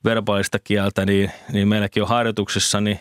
verbaalista 0.06 0.60
kieltä, 0.60 1.06
niin, 1.06 1.32
niin 1.52 1.68
meilläkin 1.68 2.04
on 2.04 2.10
harjoituksessa, 2.10 2.82
niin 2.82 3.00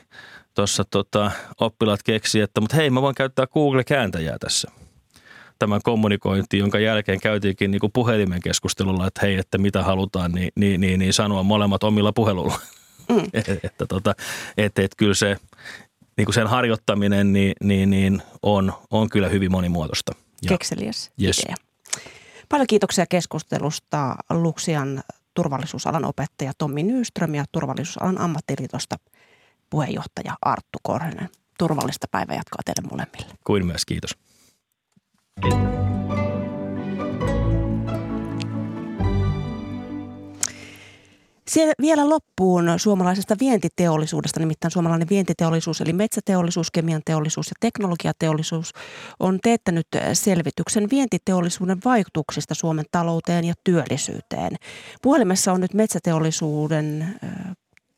tuossa 0.54 0.84
tota, 0.84 1.30
oppilaat 1.60 2.02
keksi, 2.02 2.40
että 2.40 2.60
mutta 2.60 2.76
hei, 2.76 2.90
mä 2.90 3.02
voin 3.02 3.14
käyttää 3.14 3.46
Google-kääntäjää 3.46 4.38
tässä 4.38 4.70
tämän 5.58 5.80
kommunikointiin, 5.82 6.60
jonka 6.60 6.78
jälkeen 6.78 7.20
käytiinkin 7.20 7.70
niin 7.70 7.80
kuin 7.80 7.92
puhelimen 7.92 8.40
keskustelulla, 8.40 9.06
että 9.06 9.20
hei, 9.22 9.36
että 9.36 9.58
mitä 9.58 9.82
halutaan, 9.82 10.32
niin, 10.32 10.52
niin, 10.56 10.80
niin, 10.80 10.98
niin 10.98 11.12
sanoa 11.12 11.42
molemmat 11.42 11.82
omilla 11.82 12.12
puhelulla. 12.12 12.58
Mm. 13.08 13.24
että, 13.32 13.52
että, 13.66 13.86
tota, 13.86 14.14
että, 14.56 14.82
että 14.82 14.96
kyllä 14.96 15.14
se 15.14 15.36
niin 16.16 16.24
kuin 16.24 16.34
sen 16.34 16.46
harjoittaminen 16.46 17.32
niin, 17.32 17.52
niin, 17.62 17.90
niin 17.90 18.22
on, 18.42 18.72
on 18.90 19.10
kyllä 19.10 19.28
hyvin 19.28 19.52
monimuotoista. 19.52 20.12
Ja, 20.42 20.48
Kekseliäs 20.48 21.10
yes. 21.22 21.38
idea. 21.38 21.56
Paljon 22.48 22.66
kiitoksia 22.66 23.06
keskustelusta 23.06 24.16
Luksian 24.30 25.02
turvallisuusalan 25.34 26.04
opettaja 26.04 26.52
Tommi 26.58 26.82
Nyström 26.82 27.34
ja 27.34 27.44
turvallisuusalan 27.52 28.20
ammattiliitosta 28.20 28.96
puheenjohtaja 29.70 30.34
Arttu 30.42 30.78
Korhonen. 30.82 31.28
Turvallista 31.58 32.06
päivänjatkoa 32.10 32.60
teille 32.64 32.88
molemmille. 32.90 33.38
Kuin 33.44 33.66
myös, 33.66 33.84
kiitos. 33.84 34.16
Kiitos. 35.42 36.25
Siellä 41.48 41.72
vielä 41.80 42.08
loppuun 42.08 42.64
suomalaisesta 42.76 43.36
vientiteollisuudesta, 43.40 44.40
nimittäin 44.40 44.70
suomalainen 44.70 45.08
vientiteollisuus 45.10 45.80
eli 45.80 45.92
metsäteollisuus, 45.92 46.70
kemian 46.70 47.02
teollisuus 47.04 47.48
ja 47.48 47.54
teknologiateollisuus 47.60 48.72
on 49.20 49.38
teettänyt 49.42 49.86
selvityksen 50.12 50.90
vientiteollisuuden 50.90 51.78
vaikutuksista 51.84 52.54
Suomen 52.54 52.84
talouteen 52.92 53.44
ja 53.44 53.54
työllisyyteen. 53.64 54.52
Puhelimessa 55.02 55.52
on 55.52 55.60
nyt 55.60 55.74
metsäteollisuuden 55.74 57.06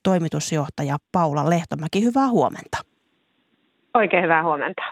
toimitusjohtaja 0.03 0.97
Paula 1.13 1.51
Lehtomäki. 1.51 2.05
Hyvää 2.05 2.29
huomenta. 2.29 2.79
Oikein 3.95 4.23
hyvää 4.23 4.43
huomenta. 4.43 4.83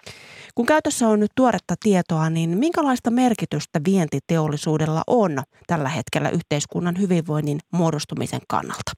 Kun 0.57 0.67
käytössä 0.67 1.09
on 1.09 1.21
nyt 1.21 1.31
tuoretta 1.37 1.75
tietoa, 1.83 2.31
niin 2.31 2.59
minkälaista 2.59 3.11
merkitystä 3.11 3.81
vientiteollisuudella 3.87 5.03
on 5.07 5.31
tällä 5.67 5.89
hetkellä 5.89 6.29
yhteiskunnan 6.31 6.95
hyvinvoinnin 7.01 7.59
muodostumisen 7.73 8.41
kannalta? 8.49 8.93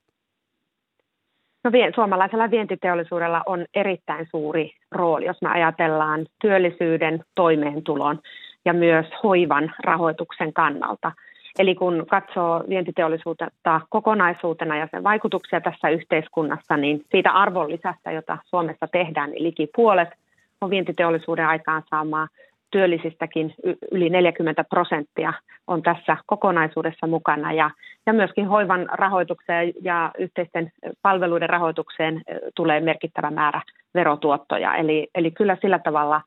No, 1.65 1.71
suomalaisella 1.95 2.51
vientiteollisuudella 2.51 3.43
on 3.47 3.67
erittäin 3.75 4.27
suuri 4.31 4.71
rooli, 4.93 5.25
jos 5.25 5.43
me 5.43 5.49
ajatellaan 5.49 6.27
työllisyyden, 6.41 7.25
toimeentulon 7.35 8.19
ja 8.65 8.73
myös 8.73 9.07
hoivan 9.23 9.73
rahoituksen 9.85 10.53
kannalta. 10.53 11.13
Eli 11.59 11.75
kun 11.75 12.07
katsoo 12.11 12.65
vientiteollisuutta 12.69 13.81
kokonaisuutena 13.89 14.77
ja 14.77 14.89
sen 14.91 15.05
vaikutuksia 15.05 15.61
tässä 15.61 15.89
yhteiskunnassa, 15.89 16.77
niin 16.77 17.05
siitä 17.11 17.31
arvonlisästä, 17.31 18.13
jota 18.13 18.39
Suomessa 18.45 18.87
tehdään, 18.93 19.31
niin 19.31 19.43
liki 19.43 19.69
puolet– 19.77 20.09
on 20.61 20.71
vientiteollisuuden 20.71 21.47
aikaansaamaa 21.47 22.29
työllisistäkin 22.71 23.55
yli 23.93 24.11
40 24.11 24.65
prosenttia 24.65 25.33
on 25.67 25.83
tässä 25.83 26.17
kokonaisuudessa 26.27 27.07
mukana 27.07 27.53
ja, 27.53 27.71
ja 28.07 28.13
myöskin 28.13 28.47
hoivan 28.47 28.89
rahoitukseen 28.93 29.73
ja 29.83 30.11
yhteisten 30.19 30.73
palveluiden 31.03 31.51
rahoitukseen 31.51 32.23
tulee 32.57 32.81
merkittävä 32.81 33.31
määrä 33.31 33.63
verotuottoja. 33.95 34.75
Eli, 34.77 35.09
eli 35.15 35.31
kyllä 35.31 35.57
sillä 35.61 35.79
tavalla 35.79 36.21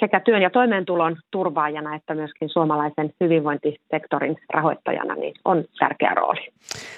sekä 0.00 0.20
työn 0.20 0.42
ja 0.42 0.50
toimeentulon 0.50 1.16
turvaajana 1.30 1.94
että 1.94 2.14
myöskin 2.14 2.48
suomalaisen 2.48 3.10
hyvinvointisektorin 3.20 4.36
rahoittajana 4.54 5.14
niin 5.14 5.34
on 5.44 5.64
tärkeä 5.78 6.14
rooli. 6.14 6.48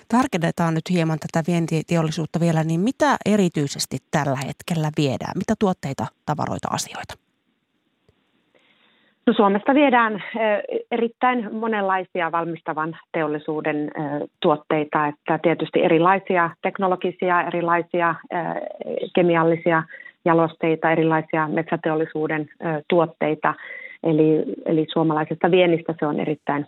Tarkennetaan 0.08 0.74
nyt 0.74 0.90
hieman 0.90 1.18
tätä 1.18 1.44
vientiteollisuutta 1.52 2.40
vielä, 2.40 2.64
niin 2.64 2.80
mitä 2.80 3.16
erityisesti 3.26 3.96
tällä 4.10 4.38
hetkellä 4.46 4.88
viedään? 4.96 5.32
Mitä 5.36 5.54
tuotteita, 5.58 6.06
tavaroita, 6.26 6.68
asioita? 6.70 7.14
No 9.26 9.32
Suomesta 9.32 9.74
viedään 9.74 10.22
erittäin 10.90 11.54
monenlaisia 11.54 12.32
valmistavan 12.32 12.96
teollisuuden 13.12 13.90
tuotteita, 14.40 15.06
että 15.06 15.38
tietysti 15.42 15.82
erilaisia 15.82 16.50
teknologisia, 16.62 17.42
erilaisia 17.42 18.14
kemiallisia 19.14 19.82
jalosteita, 20.24 20.90
erilaisia 20.90 21.48
metsäteollisuuden 21.48 22.48
tuotteita. 22.88 23.54
Eli, 24.02 24.44
eli 24.66 24.86
suomalaisesta 24.92 25.50
viennistä 25.50 25.94
se 25.98 26.06
on 26.06 26.20
erittäin 26.20 26.66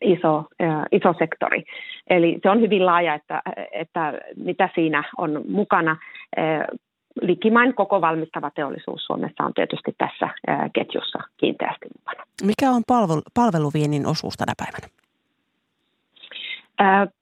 iso, 0.00 0.44
iso 0.92 1.14
sektori. 1.18 1.64
Eli 2.10 2.38
se 2.42 2.50
on 2.50 2.60
hyvin 2.60 2.86
laaja, 2.86 3.14
että, 3.14 3.42
että 3.72 4.12
mitä 4.36 4.68
siinä 4.74 5.04
on 5.18 5.44
mukana. 5.48 5.96
Likimain 7.22 7.74
koko 7.74 8.00
valmistava 8.00 8.50
teollisuus 8.50 9.04
Suomessa 9.04 9.44
on 9.44 9.54
tietysti 9.54 9.94
tässä 9.98 10.28
ketjussa 10.72 11.18
kiinteästi 11.36 11.86
mukana. 11.98 12.24
Mikä 12.44 12.70
on 12.70 12.82
palvelu, 12.86 13.22
palveluviennin 13.34 14.06
osuus 14.06 14.36
tänä 14.36 14.52
päivänä? 14.58 14.88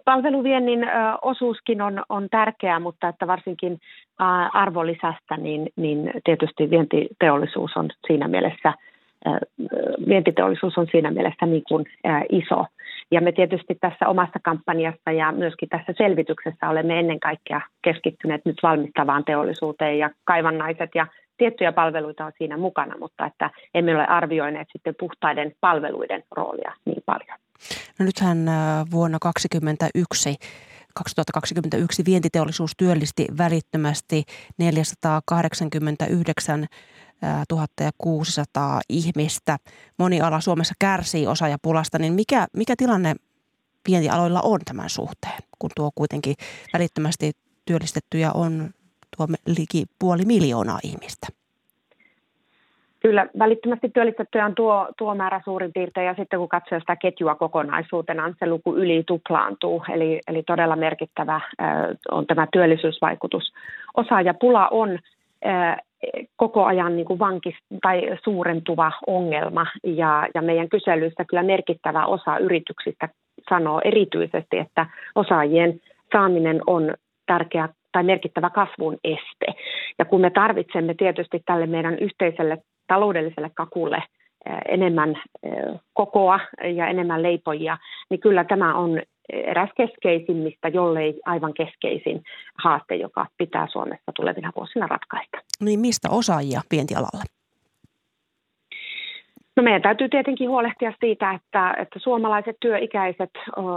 Palveluviennin 0.05 0.87
osuuskin 1.23 1.83
on, 1.83 2.03
on 2.09 2.29
tärkeä, 2.31 2.79
mutta 2.79 3.09
että 3.09 3.27
varsinkin 3.27 3.79
arvonlisästä, 4.53 5.37
niin, 5.37 5.69
niin 5.77 6.11
tietysti 6.25 6.71
vientiteollisuus 6.71 7.77
on 7.77 7.91
siinä 8.07 8.29
mielessä– 8.29 8.73
vientiteollisuus 10.09 10.79
on 10.79 10.87
siinä 10.91 11.11
mielessä 11.11 11.47
niin 11.47 11.63
kuin 11.69 11.85
iso. 12.29 12.67
Ja 13.11 13.21
me 13.21 13.33
tietysti 13.33 13.75
tässä 13.81 14.09
omassa 14.09 14.39
kampanjassa 14.43 15.13
ja 15.13 15.33
myöskin 15.33 15.69
tässä 15.69 15.93
selvityksessä 15.97 16.69
olemme 16.69 16.99
ennen 16.99 17.21
kaikkea 17.21 17.61
keskittyneet 17.83 18.45
nyt 18.45 18.57
valmistavaan 18.63 19.25
teollisuuteen 19.25 19.99
ja 19.99 20.11
kaivannaiset 20.25 20.91
ja 20.95 21.07
tiettyjä 21.39 21.73
palveluita 21.73 22.25
on 22.25 22.33
siinä 22.39 22.57
mukana, 22.57 22.95
mutta 22.99 23.27
että 23.27 23.51
emme 23.75 23.95
ole 23.95 24.07
arvioineet 24.07 24.69
sitten 24.73 24.95
puhtaiden 24.99 25.53
palveluiden 25.61 26.23
roolia 26.37 26.73
niin 26.85 27.03
paljon. 27.07 27.46
No 27.99 28.07
nythän 28.07 28.47
vuonna 28.91 29.19
2021 29.21 30.37
2021 30.95 32.05
vientiteollisuus 32.05 32.73
työllisti 32.77 33.27
välittömästi 33.39 34.25
489 34.59 36.67
1600 37.49 38.81
ihmistä. 38.89 39.59
Moni 39.99 40.21
ala 40.21 40.41
Suomessa 40.41 40.75
kärsii 40.79 41.27
osaajapulasta, 41.27 41.99
niin 41.99 42.13
mikä, 42.13 42.47
mikä 42.57 42.75
tilanne 42.77 43.15
vientialoilla 43.89 44.41
on 44.41 44.61
tämän 44.65 44.91
suhteen, 44.91 45.43
kun 45.59 45.71
tuo 45.77 45.91
kuitenkin 45.95 46.35
välittömästi 46.73 47.33
työllistettyjä 47.65 48.33
on 48.33 48.71
tuo 49.17 49.27
liki 49.47 49.85
puoli 49.99 50.25
miljoonaa 50.25 50.79
ihmistä? 50.83 51.27
Kyllä, 53.07 53.27
välittömästi 53.39 53.89
työllistettyjä 53.89 54.47
on 54.47 54.55
tuo, 54.55 54.89
tuo 54.99 55.15
määrä 55.15 55.41
suurin 55.45 55.73
piirtein 55.73 56.07
ja 56.07 56.15
sitten 56.15 56.39
kun 56.39 56.49
katsoo 56.49 56.81
sitä 56.81 56.97
ketjua 56.97 57.35
kokonaisuutena, 57.35 58.33
se 58.39 58.47
luku 58.47 58.77
yli 58.77 59.03
tuplaantuu, 59.07 59.83
eli, 59.93 60.21
eli 60.29 60.43
todella 60.43 60.77
merkittävä 60.77 61.41
on 62.11 62.27
tämä 62.27 62.47
työllisyysvaikutus. 62.53 63.53
Osaajapula 63.97 64.69
on 64.69 64.99
koko 66.37 66.65
ajan 66.65 66.97
niin 66.97 67.07
kuin 67.07 67.19
vankis, 67.19 67.55
tai 67.83 68.03
suurentuva 68.25 68.93
ongelma 69.07 69.67
ja, 69.85 70.29
ja 70.35 70.43
meidän 70.43 70.69
kyselyistä 70.69 71.25
kyllä 71.25 71.43
merkittävä 71.43 72.07
osa 72.07 72.39
yrityksistä 72.39 73.09
sanoo 73.51 73.81
erityisesti, 73.85 74.59
että 74.59 74.87
osaajien 75.15 75.81
saaminen 76.13 76.61
on 76.67 76.95
tärkeä 77.27 77.69
tai 77.93 78.03
merkittävä 78.03 78.51
kasvun 78.51 78.97
este. 79.05 79.47
Ja 79.99 80.05
kun 80.05 80.21
me 80.21 80.31
tarvitsemme 80.31 80.95
tietysti 80.95 81.43
tälle 81.47 81.67
meidän 81.67 81.99
yhteiselle 81.99 82.59
taloudelliselle 82.87 83.51
kakulle 83.55 84.03
enemmän 84.69 85.23
kokoa 85.93 86.41
ja 86.77 86.89
enemmän 86.89 87.23
leipojia, 87.23 87.79
niin 88.11 88.21
kyllä 88.21 88.45
tämä 88.45 88.75
on 88.75 89.03
eräs 89.33 89.71
keskeisimmistä, 89.77 90.69
jollei 90.69 91.21
aivan 91.27 91.55
keskeisin 91.55 92.23
haaste, 92.65 92.97
joka 92.97 93.27
pitää 93.39 93.67
Suomessa 93.73 94.13
tulevina 94.17 94.53
vuosina 94.57 94.87
ratkaista. 94.87 95.39
Niin 95.61 95.81
mistä 95.81 96.09
osaajia 96.11 96.61
vientialalle? 96.71 97.25
No 99.57 99.63
meidän 99.63 99.83
täytyy 99.83 100.09
tietenkin 100.09 100.49
huolehtia 100.49 100.93
siitä, 101.01 101.31
että, 101.31 101.75
että 101.79 101.99
suomalaiset 101.99 102.57
työikäiset 102.61 103.31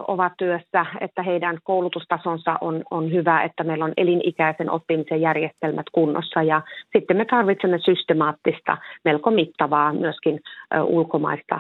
ovat 0.08 0.34
työssä, 0.38 0.86
että 1.02 1.24
heidän 1.24 1.58
koulutustasonsa 1.64 2.58
on, 2.62 2.84
on 2.92 3.12
hyvä, 3.12 3.44
että 3.44 3.64
meillä 3.64 3.86
on 3.86 3.94
elinikäisen 3.98 4.70
oppimisen 4.70 5.22
järjestelmät 5.22 5.86
kunnossa. 5.92 6.44
Ja 6.44 6.62
sitten 6.98 7.18
me 7.18 7.26
tarvitsemme 7.26 7.80
systemaattista, 7.80 8.78
melko 9.06 9.32
mittavaa 9.32 9.94
myöskin 9.94 10.40
ulkomaista, 10.84 11.60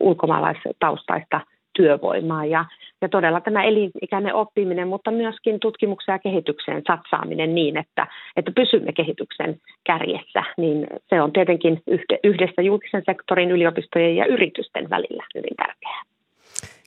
ulkomaalaistaustaista 0.00 1.40
työvoimaa. 1.76 2.44
Ja, 2.44 2.64
ja 3.02 3.08
todella 3.08 3.40
tämä 3.40 3.64
elinikäinen 3.64 4.34
oppiminen, 4.34 4.88
mutta 4.88 5.10
myöskin 5.10 5.60
tutkimuksen 5.60 6.12
ja 6.12 6.18
kehitykseen 6.18 6.82
satsaaminen 6.88 7.54
niin, 7.54 7.78
että, 7.78 8.06
että 8.36 8.50
pysymme 8.50 8.92
kehityksen 8.92 9.60
kärjessä, 9.84 10.42
niin 10.56 10.86
se 11.08 11.22
on 11.22 11.32
tietenkin 11.32 11.82
yhdessä 12.24 12.62
julkisen 12.62 13.02
sektorin, 13.06 13.50
yliopistojen 13.50 14.16
ja 14.16 14.26
yritysten 14.26 14.90
välillä 14.90 15.24
hyvin 15.34 15.56
tärkeää. 15.56 16.02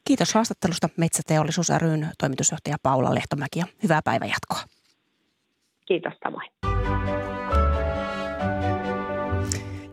Kiitos 0.06 0.34
haastattelusta 0.34 0.90
Metsäteollisuus 0.98 1.70
ryn 1.82 2.08
toimitusjohtaja 2.22 2.78
Paula 2.84 3.16
Lehtomäki 3.16 3.60
ja 3.60 3.66
hyvää 3.84 4.02
päivänjatkoa. 4.06 4.60
Kiitos 5.86 6.14
samoin. 6.24 6.69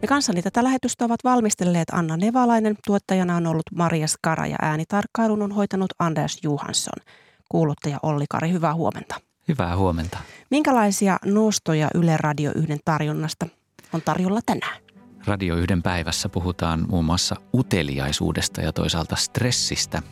Ja 0.06 0.08
kanssani 0.08 0.42
tätä 0.42 0.64
lähetystä 0.64 1.04
ovat 1.04 1.24
valmistelleet 1.24 1.90
Anna 1.92 2.16
Nevalainen, 2.16 2.76
tuottajana 2.86 3.36
on 3.36 3.46
ollut 3.46 3.62
Maria 3.74 4.06
Skara 4.06 4.46
ja 4.46 4.56
äänitarkkailun 4.62 5.42
on 5.42 5.52
hoitanut 5.52 5.90
Anders 5.98 6.38
Johansson. 6.42 7.04
Kuuluttaja 7.48 7.98
Olli 8.02 8.24
Kari, 8.30 8.52
hyvää 8.52 8.74
huomenta. 8.74 9.20
Hyvää 9.48 9.76
huomenta. 9.76 10.18
Minkälaisia 10.50 11.16
nostoja 11.24 11.88
Yle 11.94 12.16
Radio 12.16 12.52
1 12.54 12.80
tarjonnasta 12.84 13.46
on 13.92 14.02
tarjolla 14.02 14.40
tänään? 14.46 14.82
Radio 15.24 15.56
yhden 15.56 15.82
päivässä 15.82 16.28
puhutaan 16.28 16.86
muun 16.88 17.04
muassa 17.04 17.36
uteliaisuudesta 17.54 18.60
ja 18.60 18.72
toisaalta 18.72 19.16
stressistä. 19.16 20.02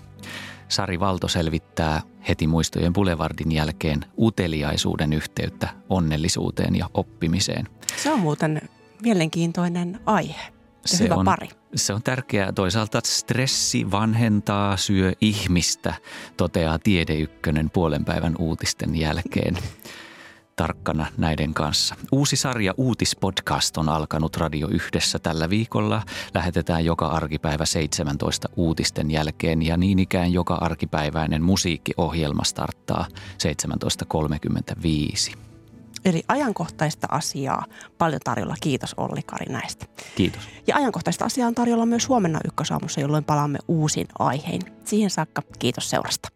Sari 0.69 1.01
Valto 1.01 1.29
selvittää 1.29 2.03
heti 2.29 2.47
muistojen 2.47 2.93
Boulevardin 2.93 3.53
jälkeen 3.53 4.05
uteliaisuuden 4.19 5.13
yhteyttä 5.13 5.69
onnellisuuteen 5.89 6.77
ja 6.77 6.91
oppimiseen. 6.95 7.69
Se 7.97 8.13
on 8.13 8.21
muuten 8.21 8.61
mielenkiintoinen 9.03 10.01
aihe 10.07 10.55
ja 10.93 10.99
se 10.99 11.05
hyvä 11.05 11.15
on, 11.15 11.25
pari. 11.25 11.49
Se 11.75 11.95
on 11.95 12.03
tärkeää. 12.03 12.53
Toisaalta 12.53 13.01
stressi 13.05 13.91
vanhentaa, 13.91 14.77
syö 14.77 15.13
ihmistä, 15.21 15.95
toteaa 16.37 16.79
Tiede 16.79 17.15
Ykkönen 17.15 17.71
puolen 17.71 18.05
päivän 18.05 18.35
uutisten 18.39 18.97
jälkeen 18.97 19.59
tarkkana 20.57 21.07
näiden 21.17 21.55
kanssa. 21.55 21.95
Uusi 22.13 22.37
sarja 22.37 22.75
Uutispodcast 22.77 23.77
on 23.77 23.89
alkanut 23.89 24.37
Radio 24.37 24.69
Yhdessä 24.69 25.19
tällä 25.19 25.51
viikolla. 25.51 26.03
Lähetetään 26.35 26.85
joka 26.85 27.07
arkipäivä 27.07 27.67
17 27.67 28.49
uutisten 28.57 29.11
jälkeen 29.11 29.63
ja 29.63 29.77
niin 29.77 29.99
ikään 29.99 30.33
joka 30.33 30.55
arkipäiväinen 30.55 31.43
musiikkiohjelma 31.43 32.45
starttaa 32.45 33.07
17.35. 35.33 35.44
Eli 36.05 36.23
ajankohtaista 36.29 37.07
asiaa 37.11 37.65
paljon 37.99 38.21
tarjolla. 38.25 38.55
Kiitos 38.61 38.95
Olli 38.97 39.23
Kari 39.23 39.53
näistä. 39.53 39.87
Kiitos. 40.17 40.49
Ja 40.67 40.77
ajankohtaista 40.77 41.25
asiaa 41.25 41.49
on 41.49 41.55
tarjolla 41.55 41.87
myös 41.87 42.09
huomenna 42.09 42.41
ykkösaamussa, 42.45 43.01
jolloin 43.01 43.25
palaamme 43.25 43.59
uusin 43.69 44.07
aihein. 44.19 44.63
Siihen 44.85 45.11
saakka 45.11 45.43
kiitos 45.59 45.91
seurasta. 45.91 46.29